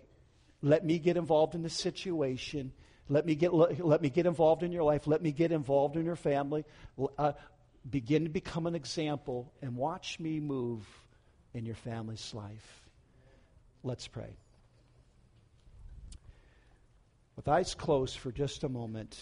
let 0.62 0.86
me 0.86 1.00
get 1.00 1.18
involved 1.18 1.56
in 1.56 1.64
the 1.64 1.70
situation. 1.70 2.74
Let 3.08 3.26
me 3.26 3.36
get, 3.36 3.54
let 3.54 4.02
me 4.02 4.10
get 4.10 4.26
involved 4.26 4.64
in 4.64 4.72
your 4.72 4.84
life. 4.84 5.08
Let 5.08 5.22
me 5.22 5.32
get 5.32 5.52
involved 5.52 5.96
in 5.96 6.06
your 6.06 6.16
family. 6.16 6.66
Uh, 7.18 7.32
begin 7.90 8.26
to 8.26 8.30
become 8.30 8.68
an 8.68 8.76
example 8.76 9.52
and 9.62 9.76
watch 9.76 10.20
me 10.20 10.40
move 10.40 10.86
in 11.54 11.66
your 11.66 11.76
family's 11.76 12.34
life. 12.34 12.84
Let's 13.84 14.08
pray. 14.08 14.36
With 17.40 17.48
eyes 17.48 17.74
closed 17.74 18.18
for 18.18 18.34
just 18.34 18.66
a 18.66 18.68
moment, 18.68 19.18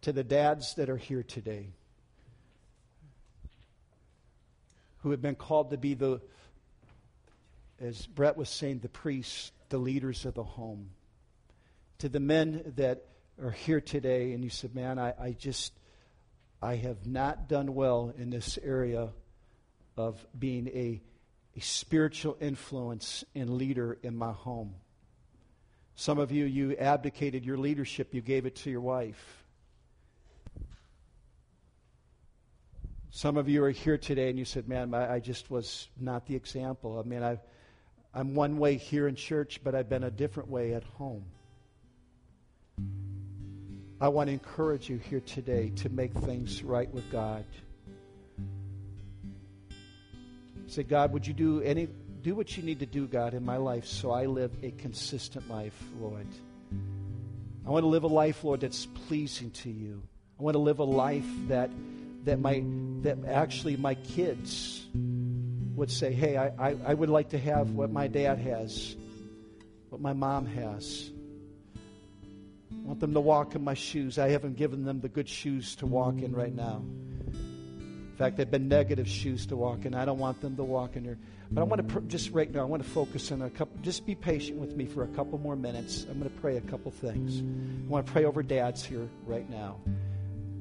to 0.00 0.12
the 0.12 0.24
dads 0.24 0.74
that 0.74 0.90
are 0.90 0.96
here 0.96 1.22
today 1.22 1.68
who 5.02 5.12
have 5.12 5.22
been 5.22 5.36
called 5.36 5.70
to 5.70 5.76
be 5.76 5.94
the, 5.94 6.20
as 7.80 8.04
Brett 8.06 8.36
was 8.36 8.48
saying, 8.48 8.80
the 8.80 8.88
priests, 8.88 9.52
the 9.68 9.78
leaders 9.78 10.24
of 10.24 10.34
the 10.34 10.42
home. 10.42 10.90
To 11.98 12.08
the 12.08 12.18
men 12.18 12.72
that 12.78 13.04
are 13.40 13.52
here 13.52 13.80
today 13.80 14.32
and 14.32 14.42
you 14.42 14.50
said, 14.50 14.74
Man, 14.74 14.98
I, 14.98 15.14
I 15.20 15.36
just, 15.38 15.72
I 16.60 16.74
have 16.74 17.06
not 17.06 17.48
done 17.48 17.76
well 17.76 18.12
in 18.18 18.30
this 18.30 18.58
area 18.60 19.10
of 19.96 20.26
being 20.36 20.66
a, 20.66 21.00
a 21.58 21.60
spiritual 21.60 22.36
influence 22.40 23.24
and 23.34 23.50
leader 23.50 23.98
in 24.04 24.16
my 24.16 24.30
home. 24.30 24.72
Some 25.96 26.18
of 26.18 26.30
you, 26.30 26.44
you 26.44 26.76
abdicated 26.76 27.44
your 27.44 27.58
leadership, 27.58 28.14
you 28.14 28.20
gave 28.20 28.46
it 28.46 28.54
to 28.56 28.70
your 28.70 28.80
wife. 28.80 29.44
Some 33.10 33.36
of 33.36 33.48
you 33.48 33.64
are 33.64 33.70
here 33.70 33.98
today 33.98 34.30
and 34.30 34.38
you 34.38 34.44
said, 34.44 34.68
Man, 34.68 34.94
I 34.94 35.18
just 35.18 35.50
was 35.50 35.88
not 35.98 36.26
the 36.26 36.36
example. 36.36 37.00
I 37.00 37.08
mean, 37.08 37.24
i 37.24 37.40
I'm 38.14 38.36
one 38.36 38.58
way 38.58 38.76
here 38.76 39.08
in 39.08 39.16
church, 39.16 39.60
but 39.64 39.74
I've 39.74 39.88
been 39.88 40.04
a 40.04 40.10
different 40.10 40.48
way 40.48 40.74
at 40.74 40.84
home. 40.84 41.24
I 44.00 44.08
want 44.08 44.28
to 44.28 44.32
encourage 44.32 44.88
you 44.88 44.98
here 44.98 45.20
today 45.20 45.70
to 45.76 45.88
make 45.88 46.12
things 46.12 46.62
right 46.62 46.92
with 46.92 47.10
God. 47.10 47.44
Say, 50.68 50.82
God, 50.82 51.12
would 51.14 51.26
you 51.26 51.32
do 51.32 51.62
any 51.62 51.88
do 52.20 52.34
what 52.34 52.56
you 52.56 52.62
need 52.62 52.80
to 52.80 52.86
do, 52.86 53.06
God, 53.06 53.32
in 53.32 53.44
my 53.44 53.56
life 53.56 53.86
so 53.86 54.10
I 54.10 54.26
live 54.26 54.50
a 54.62 54.70
consistent 54.72 55.48
life, 55.48 55.82
Lord. 55.98 56.26
I 57.66 57.70
want 57.70 57.84
to 57.84 57.88
live 57.88 58.02
a 58.02 58.08
life, 58.08 58.44
Lord, 58.44 58.60
that's 58.60 58.84
pleasing 58.84 59.50
to 59.52 59.70
you. 59.70 60.02
I 60.38 60.42
want 60.42 60.54
to 60.54 60.58
live 60.58 60.78
a 60.78 60.84
life 60.84 61.26
that 61.48 61.70
that 62.24 62.38
my 62.38 62.62
that 63.00 63.24
actually 63.26 63.76
my 63.78 63.94
kids 63.94 64.86
would 65.74 65.90
say, 65.90 66.12
hey, 66.12 66.36
I, 66.36 66.48
I, 66.58 66.76
I 66.88 66.94
would 66.94 67.08
like 67.08 67.30
to 67.30 67.38
have 67.38 67.70
what 67.70 67.90
my 67.90 68.06
dad 68.06 68.38
has, 68.38 68.94
what 69.88 70.02
my 70.02 70.12
mom 70.12 70.44
has. 70.46 71.10
I 72.72 72.86
want 72.88 73.00
them 73.00 73.14
to 73.14 73.20
walk 73.20 73.54
in 73.54 73.64
my 73.64 73.74
shoes. 73.74 74.18
I 74.18 74.28
haven't 74.28 74.56
given 74.56 74.84
them 74.84 75.00
the 75.00 75.08
good 75.08 75.28
shoes 75.28 75.76
to 75.76 75.86
walk 75.86 76.20
in 76.20 76.34
right 76.34 76.54
now. 76.54 76.82
Fact, 78.18 78.36
they've 78.36 78.50
been 78.50 78.66
negative 78.66 79.08
shoes 79.08 79.46
to 79.46 79.56
walk 79.56 79.84
in. 79.84 79.94
I 79.94 80.04
don't 80.04 80.18
want 80.18 80.40
them 80.40 80.56
to 80.56 80.64
walk 80.64 80.96
in 80.96 81.04
there. 81.04 81.18
But 81.52 81.60
I 81.60 81.64
want 81.64 81.86
to 81.86 81.94
pr- 81.94 82.06
just 82.08 82.32
right 82.32 82.52
now. 82.52 82.62
I 82.62 82.64
want 82.64 82.82
to 82.82 82.88
focus 82.88 83.30
on 83.30 83.42
a 83.42 83.48
couple. 83.48 83.80
Just 83.80 84.06
be 84.06 84.16
patient 84.16 84.58
with 84.58 84.76
me 84.76 84.86
for 84.86 85.04
a 85.04 85.06
couple 85.06 85.38
more 85.38 85.54
minutes. 85.54 86.04
I'm 86.10 86.18
going 86.18 86.28
to 86.28 86.40
pray 86.40 86.56
a 86.56 86.60
couple 86.60 86.90
things. 86.90 87.40
I 87.40 87.88
want 87.88 88.04
to 88.04 88.12
pray 88.12 88.24
over 88.24 88.42
dads 88.42 88.84
here 88.84 89.08
right 89.24 89.48
now. 89.48 89.76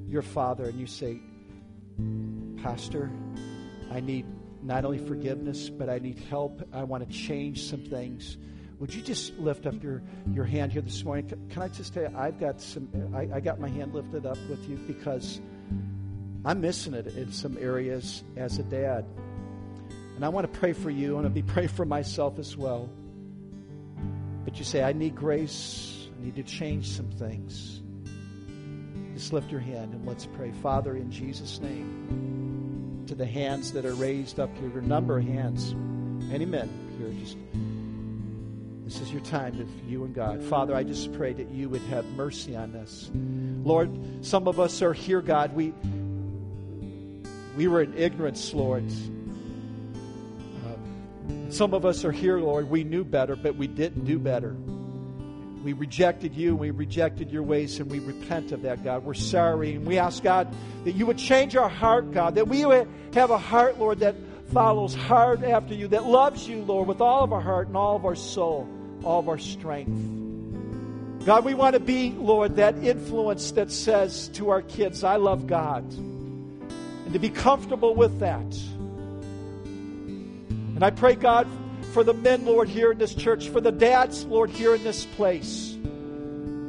Your 0.08 0.22
father, 0.22 0.66
and 0.66 0.80
you 0.80 0.86
say, 0.86 1.20
Pastor, 2.62 3.10
I 3.92 4.02
need 4.02 4.28
not 4.62 4.86
only 4.86 5.00
forgiveness, 5.00 5.68
but 5.68 5.90
I 5.90 5.98
need 5.98 6.20
help. 6.30 6.62
I 6.72 6.84
want 6.84 7.10
to 7.10 7.12
change 7.12 7.64
some 7.64 7.84
things. 7.84 8.38
Would 8.78 8.94
you 8.94 9.02
just 9.02 9.36
lift 9.40 9.66
up 9.66 9.82
your, 9.82 10.04
your 10.32 10.46
hand 10.46 10.74
here 10.74 10.84
this 10.84 11.04
morning? 11.04 11.28
Can 11.50 11.64
I 11.64 11.70
just 11.70 11.96
tell 11.96 12.04
you, 12.04 12.16
I've 12.16 12.40
got 12.40 12.62
some, 12.62 12.88
I, 13.16 13.38
I 13.38 13.40
got 13.40 13.60
my 13.60 13.68
hand 13.70 13.96
lifted 13.96 14.28
up 14.28 14.38
with 14.48 14.70
you 14.70 14.76
because 14.76 15.42
I'm 16.46 16.62
missing 16.62 16.94
it 16.94 17.08
in 17.08 17.32
some 17.32 17.58
areas 17.60 18.24
as 18.36 18.60
a 18.60 18.64
dad. 18.64 19.06
And 20.16 20.26
I 20.26 20.30
want 20.30 20.52
to 20.52 20.60
pray 20.60 20.74
for 20.74 20.90
you. 20.90 21.12
I 21.12 21.14
want 21.16 21.26
to 21.26 21.30
be 21.30 21.44
pray 21.44 21.68
for 21.68 21.86
myself 21.86 22.40
as 22.40 22.58
well. 22.58 22.90
But 24.46 24.58
you 24.58 24.64
say, 24.64 24.84
I 24.84 24.94
need 24.94 25.16
grace. 25.16 26.08
I 26.18 26.26
need 26.26 26.36
to 26.36 26.44
change 26.44 26.90
some 26.90 27.12
things. 27.12 27.82
Just 29.14 29.34
lift 29.34 29.52
your 29.52 29.60
hand 29.60 29.94
and 29.94 30.06
let's 30.06 30.26
pray. 30.26 30.52
Father, 30.62 30.96
in 30.96 31.12
Jesus' 31.12 31.60
name, 31.60 33.04
to 33.08 33.16
the 33.16 33.26
hands 33.26 33.74
that 33.74 33.86
are 33.86 33.94
raised 33.94 34.40
up 34.40 34.56
here, 34.58 34.78
a 34.78 34.82
number 34.82 35.18
of 35.18 35.26
hands, 35.26 35.74
any 36.32 36.46
men 36.46 36.70
here, 36.98 37.10
just 37.20 37.38
this 38.88 39.02
is 39.02 39.12
your 39.12 39.22
time 39.24 39.58
with 39.58 39.70
you 39.86 40.06
and 40.06 40.16
God. 40.16 40.42
Father, 40.44 40.74
I 40.74 40.84
just 40.84 41.12
pray 41.12 41.34
that 41.34 41.50
you 41.50 41.68
would 41.68 41.82
have 41.84 42.06
mercy 42.12 42.56
on 42.56 42.74
us. 42.78 43.12
Lord, 43.14 44.26
some 44.26 44.48
of 44.48 44.62
us 44.62 44.82
are 44.82 44.94
here, 44.94 45.22
God. 45.22 45.54
We 45.54 45.74
we 47.58 47.68
were 47.68 47.82
in 47.82 47.98
ignorance, 47.98 48.54
Lord. 48.54 48.86
Uh, 50.64 51.50
some 51.50 51.74
of 51.74 51.86
us 51.86 52.06
are 52.06 52.12
here, 52.12 52.38
Lord. 52.38 52.70
We 52.70 52.84
knew 52.84 53.04
better, 53.04 53.36
but 53.36 53.56
we 53.56 53.66
didn't 53.66 54.06
do 54.06 54.20
better. 54.20 54.56
We 55.64 55.74
rejected 55.74 56.36
you, 56.36 56.56
we 56.56 56.70
rejected 56.70 57.32
your 57.32 57.42
ways, 57.42 57.80
and 57.80 57.90
we 57.90 57.98
repent 57.98 58.52
of 58.52 58.62
that, 58.62 58.84
God. 58.84 59.04
We're 59.04 59.16
sorry. 59.16 59.74
And 59.74 59.88
we 59.88 59.98
ask, 59.98 60.22
God, 60.22 60.48
that 60.86 60.92
you 60.92 61.08
would 61.08 61.18
change 61.18 61.56
our 61.56 61.68
heart, 61.68 62.12
God, 62.14 62.36
that 62.36 62.48
we 62.48 62.64
would 62.64 62.88
have 63.16 63.32
a 63.32 63.40
heart, 63.40 63.80
Lord, 63.80 64.00
that 64.00 64.16
follows 64.54 64.94
hard 64.94 65.44
after 65.44 65.74
you, 65.74 65.88
that 65.90 66.06
loves 66.06 66.48
you, 66.48 66.62
Lord, 66.62 66.88
with 66.88 67.02
all 67.02 67.24
of 67.24 67.34
our 67.34 67.42
heart 67.42 67.68
and 67.68 67.76
all 67.76 67.96
of 67.96 68.06
our 68.06 68.16
soul, 68.16 68.70
all 69.04 69.20
of 69.20 69.28
our 69.28 69.40
strength. 69.40 71.26
God, 71.26 71.44
we 71.44 71.56
want 71.56 71.74
to 71.74 71.82
be, 71.82 72.12
Lord, 72.12 72.58
that 72.58 72.78
influence 72.78 73.52
that 73.54 73.72
says 73.72 74.30
to 74.36 74.52
our 74.52 74.62
kids, 74.62 75.04
I 75.04 75.16
love 75.16 75.48
God. 75.48 75.84
And 77.08 77.14
to 77.14 77.20
be 77.20 77.30
comfortable 77.30 77.96
with 77.96 78.20
that. 78.20 78.44
And 80.76 80.84
I 80.84 80.90
pray, 80.90 81.16
God, 81.16 81.48
for 81.94 82.04
the 82.04 82.14
men, 82.14 82.46
Lord, 82.46 82.68
here 82.68 82.92
in 82.92 82.98
this 82.98 83.16
church, 83.16 83.48
for 83.48 83.62
the 83.62 83.72
dads, 83.72 84.26
Lord, 84.26 84.50
here 84.50 84.76
in 84.76 84.84
this 84.84 85.06
place. 85.06 85.78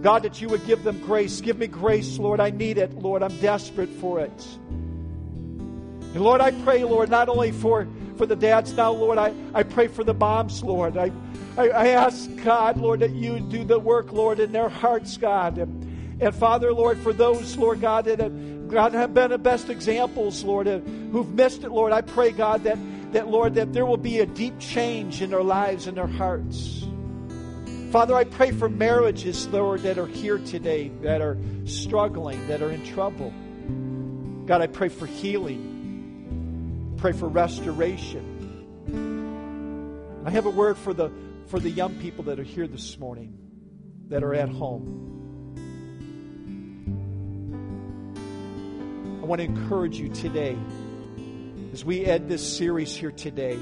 God, 0.01 0.23
that 0.23 0.41
you 0.41 0.49
would 0.49 0.65
give 0.65 0.85
them 0.85 1.01
grace. 1.01 1.41
Give 1.41 1.59
me 1.59 1.67
grace, 1.67 2.21
Lord. 2.21 2.39
I 2.39 2.51
need 2.51 2.79
it, 2.79 2.95
Lord. 2.95 3.25
I'm 3.25 3.37
desperate 3.39 3.89
for 3.89 4.21
it. 4.21 4.47
And 4.71 6.21
Lord, 6.21 6.41
I 6.41 6.53
pray, 6.53 6.85
Lord, 6.85 7.11
not 7.11 7.29
only 7.29 7.51
for, 7.51 7.89
for 8.17 8.25
the 8.25 8.37
dads 8.37 8.73
now, 8.75 8.93
Lord, 8.93 9.19
I, 9.19 9.35
I 9.55 9.65
pray 9.65 9.89
for 9.89 10.05
the 10.05 10.15
moms, 10.15 10.63
Lord. 10.63 10.97
I, 10.97 11.11
I, 11.57 11.69
I 11.71 11.89
ask, 11.89 12.31
God, 12.45 12.77
Lord, 12.77 13.01
that 13.01 13.11
you 13.11 13.41
do 13.41 13.65
the 13.65 13.81
work, 13.81 14.13
Lord, 14.13 14.39
in 14.39 14.53
their 14.53 14.69
hearts, 14.69 15.17
God. 15.17 15.59
And, 15.59 16.23
and 16.23 16.33
Father, 16.33 16.73
Lord, 16.73 16.97
for 16.99 17.13
those, 17.13 17.57
Lord 17.57 17.81
God, 17.81 18.05
that 18.05 18.21
have, 18.21 18.33
God, 18.69 18.93
have 18.93 19.15
been 19.15 19.31
the 19.31 19.39
best 19.39 19.71
examples, 19.71 20.45
Lord, 20.45 20.67
who've 20.67 21.35
missed 21.35 21.65
it, 21.65 21.71
Lord, 21.71 21.93
I 21.93 22.03
pray, 22.03 22.33
God, 22.33 22.65
that 22.65 22.79
that, 23.13 23.29
Lord, 23.29 23.55
that 23.55 23.73
there 23.73 23.87
will 23.87 23.97
be 23.97 24.19
a 24.21 24.27
deep 24.27 24.59
change 24.59 25.23
in 25.23 25.31
their 25.31 25.43
lives 25.43 25.87
and 25.87 25.97
their 25.97 26.07
hearts. 26.07 26.85
Father, 27.91 28.15
I 28.15 28.25
pray 28.25 28.51
for 28.51 28.69
marriages, 28.69 29.49
Lord, 29.49 29.81
that 29.81 29.97
are 29.97 30.07
here 30.07 30.37
today, 30.39 30.89
that 31.01 31.23
are 31.23 31.39
struggling, 31.65 32.47
that 32.49 32.61
are 32.61 32.71
in 32.71 32.85
trouble. 32.85 33.33
God, 34.47 34.61
I 34.61 34.67
pray 34.67 34.91
for 34.91 35.07
healing. 35.07 36.97
Pray 36.99 37.13
for 37.13 37.29
restoration. 37.29 38.35
I 40.27 40.31
have 40.31 40.45
a 40.45 40.51
word 40.51 40.77
for 40.77 40.93
the 40.93 41.11
for 41.47 41.59
the 41.59 41.71
young 41.71 41.95
people 41.95 42.25
that 42.25 42.39
are 42.39 42.45
here 42.45 42.67
this 42.67 42.99
morning, 42.99 43.39
that 44.09 44.23
are 44.23 44.35
at 44.35 44.51
home. 44.51 45.07
Want 49.29 49.41
to 49.43 49.45
encourage 49.45 50.01
you 50.01 50.09
today 50.09 50.57
as 51.75 51.85
we 51.85 52.07
end 52.07 52.31
this 52.31 52.57
series 52.57 52.97
here 52.97 53.13
today, 53.13 53.59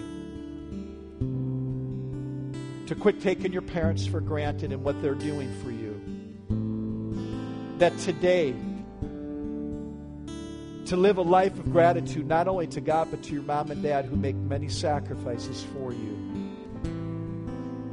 to 2.87 2.95
quit 2.95 3.21
taking 3.21 3.53
your 3.53 3.63
parents 3.63 4.07
for 4.07 4.21
granted 4.21 4.73
and 4.73 4.85
what 4.85 5.03
they're 5.03 5.17
doing 5.17 5.53
for 5.65 5.73
you. 5.73 6.01
That 7.79 7.99
today, 7.99 8.55
to 10.87 10.97
live 10.97 11.19
a 11.19 11.23
life 11.23 11.59
of 11.59 11.73
gratitude, 11.73 12.29
not 12.29 12.47
only 12.47 12.69
to 12.69 12.81
God, 12.81 13.09
but 13.11 13.25
to 13.25 13.33
your 13.33 13.43
mom 13.43 13.73
and 13.73 13.83
dad 13.83 14.05
who 14.05 14.15
make 14.15 14.37
many 14.37 14.69
sacrifices 14.69 15.65
for 15.75 15.93
you. 15.93 16.17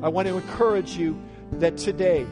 I 0.03 0.09
want 0.09 0.27
to 0.27 0.35
encourage 0.35 0.95
you 0.95 1.19
that 1.53 1.77
today, 1.77 2.27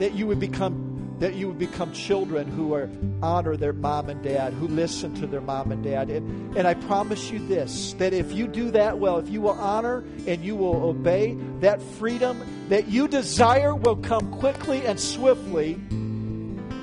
that 0.00 0.12
you 0.12 0.26
would 0.26 0.38
become 0.38 0.85
that 1.18 1.34
you 1.34 1.48
would 1.48 1.58
become 1.58 1.92
children 1.92 2.46
who 2.46 2.74
are 2.74 2.90
honor 3.22 3.56
their 3.56 3.72
mom 3.72 4.08
and 4.08 4.22
dad, 4.22 4.52
who 4.52 4.68
listen 4.68 5.14
to 5.14 5.26
their 5.26 5.40
mom 5.40 5.72
and 5.72 5.82
dad. 5.82 6.10
And, 6.10 6.56
and 6.56 6.66
I 6.66 6.74
promise 6.74 7.30
you 7.30 7.46
this 7.46 7.94
that 7.94 8.12
if 8.12 8.32
you 8.32 8.46
do 8.46 8.70
that 8.72 8.98
well, 8.98 9.18
if 9.18 9.28
you 9.28 9.40
will 9.40 9.58
honor 9.58 10.04
and 10.26 10.44
you 10.44 10.56
will 10.56 10.76
obey, 10.84 11.36
that 11.60 11.80
freedom 11.80 12.66
that 12.68 12.88
you 12.88 13.08
desire 13.08 13.74
will 13.74 13.96
come 13.96 14.30
quickly 14.38 14.84
and 14.86 15.00
swiftly. 15.00 15.80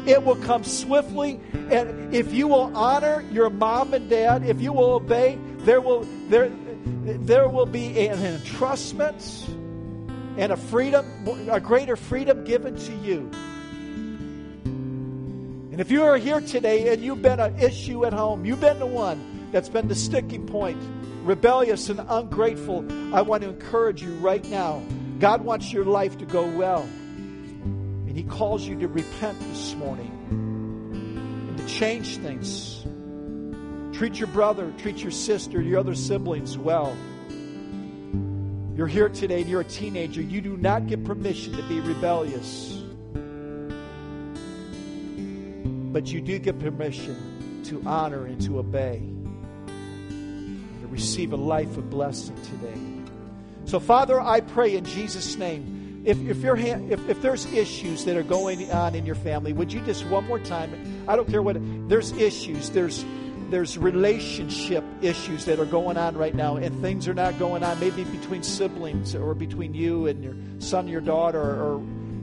It 0.06 0.24
will 0.24 0.36
come 0.36 0.64
swiftly. 0.64 1.40
And 1.54 2.14
if 2.14 2.34
you 2.34 2.48
will 2.48 2.76
honor 2.76 3.24
your 3.32 3.50
mom 3.50 3.94
and 3.94 4.10
dad, 4.10 4.44
if 4.44 4.60
you 4.62 4.74
will 4.74 4.94
obey, 4.94 5.38
there 5.60 5.80
will 5.80 6.06
there 6.28 6.52
there 6.96 7.48
will 7.48 7.66
be 7.66 8.08
an 8.08 8.18
entrustment 8.18 9.48
and 10.38 10.52
a 10.52 10.58
freedom, 10.58 11.06
a 11.50 11.60
greater 11.60 11.96
freedom 11.96 12.44
given 12.44 12.76
to 12.76 12.94
you. 12.96 13.30
And 15.74 15.82
if 15.82 15.90
you 15.90 16.04
are 16.04 16.18
here 16.18 16.40
today 16.40 16.94
and 16.94 17.04
you've 17.04 17.24
been 17.24 17.40
an 17.40 17.58
issue 17.58 18.06
at 18.06 18.14
home, 18.14 18.46
you've 18.46 18.62
been 18.62 18.78
the 18.78 18.86
one 18.86 19.50
that's 19.52 19.70
been 19.70 19.88
the 19.88 19.96
sticking 19.96 20.46
point, 20.46 20.78
rebellious 21.24 21.90
and 21.90 22.00
ungrateful, 22.08 22.86
I 23.12 23.24
want 23.24 23.42
to 23.42 23.50
encourage 23.50 24.04
you 24.04 24.14
right 24.18 24.48
now. 24.50 24.84
God 25.18 25.44
wants 25.44 25.74
your 25.74 25.84
life 25.84 26.20
to 26.20 26.28
go 26.28 26.46
well. 26.46 26.84
And 26.84 28.16
He 28.16 28.22
calls 28.22 28.68
you 28.68 28.78
to 28.82 28.88
repent 28.88 29.40
this 29.40 29.74
morning 29.74 30.12
and 31.50 31.58
to 31.58 31.66
change 31.66 32.18
things. 32.18 32.86
Treat 33.98 34.20
your 34.20 34.28
brother, 34.28 34.72
treat 34.78 35.00
your 35.00 35.10
sister, 35.10 35.60
your 35.60 35.80
other 35.80 35.96
siblings 35.96 36.56
well. 36.56 36.96
You're 38.76 38.86
here 38.86 39.10
today 39.10 39.42
and 39.42 39.50
you're 39.50 39.62
a 39.62 39.66
teenager. 39.66 40.22
You 40.22 40.40
do 40.40 40.56
not 40.56 40.86
get 40.86 41.04
permission 41.04 41.54
to 41.54 41.64
be 41.64 41.80
rebellious. 41.80 42.83
But 45.94 46.08
you 46.08 46.22
do 46.22 46.40
get 46.40 46.60
permission 46.60 47.62
to 47.66 47.82
honor 47.86 48.26
and 48.26 48.42
to 48.42 48.58
obey, 48.58 49.02
to 49.68 50.88
receive 50.88 51.34
a 51.34 51.38
life 51.38 51.78
of 51.78 51.92
blessing 51.92 52.36
today. 52.42 52.82
So, 53.66 53.80
Father, 53.80 54.20
I 54.20 54.42
pray 54.42 54.76
in 54.76 54.86
Jesus' 54.86 55.38
name, 55.38 56.02
if, 56.04 56.20
if, 56.28 56.38
your 56.38 56.56
hand, 56.56 56.92
if, 56.92 57.08
if 57.08 57.22
there's 57.22 57.46
issues 57.54 58.04
that 58.06 58.18
are 58.18 58.24
going 58.24 58.70
on 58.72 58.96
in 58.96 59.06
your 59.06 59.16
family, 59.16 59.54
would 59.54 59.72
you 59.72 59.80
just 59.82 60.06
one 60.08 60.26
more 60.26 60.40
time? 60.40 61.06
I 61.08 61.16
don't 61.16 61.30
care 61.30 61.42
what, 61.42 61.58
there's 61.88 62.12
issues, 62.14 62.72
there's 62.72 63.06
there's 63.50 63.78
relationship 63.78 64.84
issues 65.04 65.46
that 65.46 65.60
are 65.60 65.66
going 65.66 65.96
on 65.96 66.18
right 66.18 66.34
now, 66.34 66.56
and 66.56 66.82
things 66.82 67.08
are 67.08 67.14
not 67.14 67.38
going 67.38 67.64
on, 67.64 67.80
maybe 67.80 68.04
between 68.04 68.42
siblings 68.42 69.14
or 69.14 69.36
between 69.36 69.76
you 69.76 70.08
and 70.08 70.24
your 70.24 70.34
son, 70.58 70.88
your 70.88 71.02
daughter, 71.02 71.40
or 71.40 71.80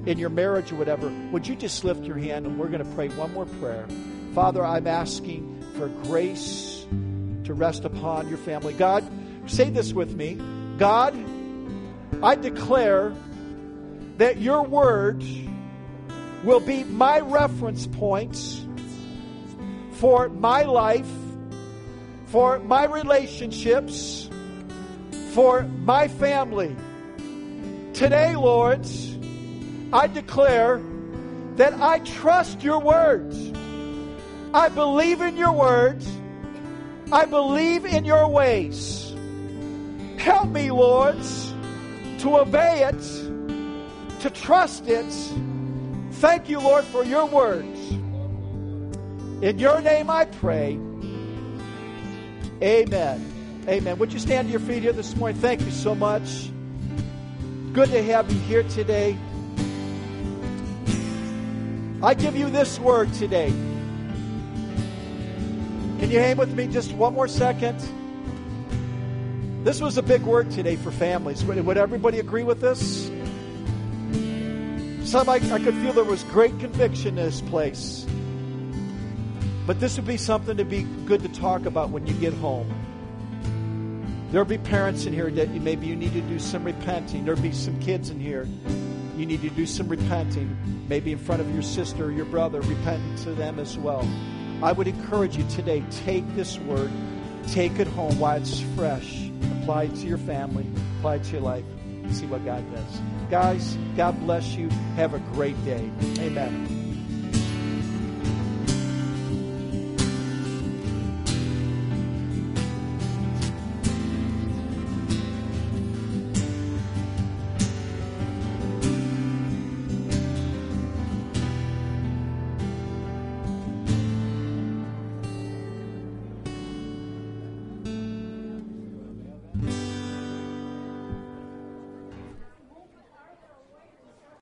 in 0.07 0.19
your 0.19 0.31
marriage 0.31 0.73
or 0.73 0.77
whatever, 0.77 1.09
would 1.31 1.47
you 1.47 1.55
just 1.55 1.85
lift 1.85 2.05
your 2.05 2.17
hand 2.17 2.47
and 2.47 2.59
we're 2.59 2.69
going 2.69 2.85
to 2.85 2.95
pray 2.95 3.09
one 3.09 3.33
more 3.33 3.47
prayer? 3.47 3.87
Father, 4.35 4.65
I'm 4.65 4.87
asking 4.87 5.65
for 5.77 5.89
grace 6.05 6.87
to 7.45 7.55
rest 7.55 7.85
upon 7.85 8.29
your 8.29 8.39
family. 8.39 8.75
God, 8.75 9.05
say 9.47 9.71
this 9.71 9.93
with 9.93 10.15
me 10.15 10.39
God, 10.79 11.15
I 12.23 12.35
declare 12.35 13.13
that 14.17 14.39
your 14.39 14.63
word 14.63 15.25
will 16.45 16.61
be 16.61 16.85
my 16.85 17.21
reference 17.21 17.87
points 17.87 18.65
for 19.93 20.29
my 20.31 20.63
life, 20.63 21.11
for 22.27 22.59
my 22.61 22.85
relationships, 22.85 24.31
for 25.33 25.63
my 25.63 26.09
family. 26.09 26.75
Today, 27.93 28.37
Lord, 28.37 28.87
I 29.93 30.07
declare 30.07 30.81
that 31.57 31.75
I 31.75 31.99
trust 32.01 32.63
your 32.63 32.79
words. 32.81 33.53
I 34.55 34.69
believe 34.69 35.21
in 35.21 35.37
your 35.37 35.53
words. 35.53 36.09
I 37.13 37.25
believe 37.25 37.85
in 37.85 38.05
your 38.05 38.29
ways. 38.29 39.15
Help 40.17 40.49
me, 40.49 40.71
Lord, 40.71 41.17
to 42.19 42.39
obey 42.39 42.85
it, 42.85 44.21
to 44.21 44.31
trust 44.31 44.87
it. 44.87 45.11
Thank 46.13 46.49
you, 46.49 46.61
Lord, 46.61 46.85
for 46.85 47.05
your 47.05 47.27
words. 47.27 47.91
In 49.43 49.59
your 49.59 49.81
name 49.81 50.09
I 50.09 50.27
pray. 50.27 50.79
Amen. 52.63 53.65
Amen. 53.67 53.99
Would 53.99 54.13
you 54.13 54.19
stand 54.19 54.49
to 54.49 54.53
your 54.53 54.61
feet 54.61 54.83
here 54.83 54.93
this 54.93 55.17
morning? 55.17 55.41
Thank 55.41 55.63
you 55.63 55.71
so 55.71 55.95
much. 55.95 56.51
Good 57.73 57.91
to 57.91 58.03
have 58.03 58.31
you 58.31 58.39
here 58.41 58.63
today. 58.65 59.17
I 62.03 62.15
give 62.15 62.35
you 62.35 62.49
this 62.49 62.79
word 62.79 63.13
today. 63.13 63.51
Can 65.99 66.11
you 66.11 66.19
hang 66.19 66.39
with 66.39 66.55
me 66.55 66.67
just 66.67 66.93
one 66.93 67.13
more 67.13 67.29
second? 67.29 67.79
This 69.65 69.83
was 69.83 69.99
a 69.99 70.03
big 70.03 70.23
word 70.23 70.51
today 70.51 70.77
for 70.77 70.91
families. 70.91 71.45
Would 71.45 71.77
everybody 71.77 72.19
agree 72.19 72.43
with 72.43 72.63
this? 72.63 73.11
Some 75.07 75.29
I, 75.29 75.35
I 75.35 75.59
could 75.59 75.75
feel 75.75 75.93
there 75.93 76.05
was 76.05 76.25
great 76.25 76.59
conviction 76.59 77.19
in 77.19 77.27
this 77.27 77.43
place. 77.43 78.07
But 79.67 79.79
this 79.79 79.97
would 79.97 80.07
be 80.07 80.17
something 80.17 80.57
to 80.57 80.65
be 80.65 80.85
good 81.05 81.21
to 81.21 81.29
talk 81.29 81.67
about 81.67 81.91
when 81.91 82.07
you 82.07 82.15
get 82.15 82.33
home. 82.33 82.73
There'll 84.31 84.47
be 84.47 84.57
parents 84.57 85.05
in 85.05 85.13
here 85.13 85.31
that 85.31 85.51
you, 85.51 85.61
maybe 85.61 85.87
you 85.87 85.97
need 85.97 86.15
to 86.15 86.23
do 86.23 86.39
some 86.39 86.65
repenting. 86.65 87.27
There'll 87.27 87.43
be 87.43 87.53
some 87.53 87.79
kids 87.81 88.09
in 88.09 88.19
here 88.19 88.49
you 89.21 89.27
need 89.27 89.43
to 89.43 89.51
do 89.51 89.67
some 89.67 89.87
repenting, 89.87 90.57
maybe 90.89 91.13
in 91.13 91.19
front 91.19 91.43
of 91.43 91.53
your 91.53 91.63
sister 91.63 92.07
or 92.07 92.11
your 92.11 92.25
brother, 92.25 92.61
repent 92.63 93.19
to 93.19 93.33
them 93.33 93.59
as 93.59 93.77
well. 93.77 94.09
I 94.63 94.73
would 94.73 94.89
encourage 94.89 95.37
you 95.37 95.47
today, 95.49 95.85
take 95.91 96.25
this 96.35 96.59
word, 96.61 96.91
take 97.49 97.79
it 97.79 97.87
home 97.87 98.19
while 98.19 98.39
it's 98.39 98.61
fresh, 98.75 99.31
apply 99.61 99.85
it 99.85 99.95
to 99.97 100.07
your 100.07 100.19
family, 100.19 100.67
apply 100.99 101.17
it 101.17 101.25
to 101.25 101.33
your 101.33 101.43
life, 101.43 101.65
see 102.11 102.27
what 102.27 102.45
God 102.47 102.65
does. 102.75 103.01
Guys, 103.31 103.77
God 103.97 104.19
bless 104.21 104.55
you. 104.55 104.71
Have 104.97 105.13
a 105.13 105.19
great 105.35 105.63
day. 105.65 105.91
Amen. 106.19 106.80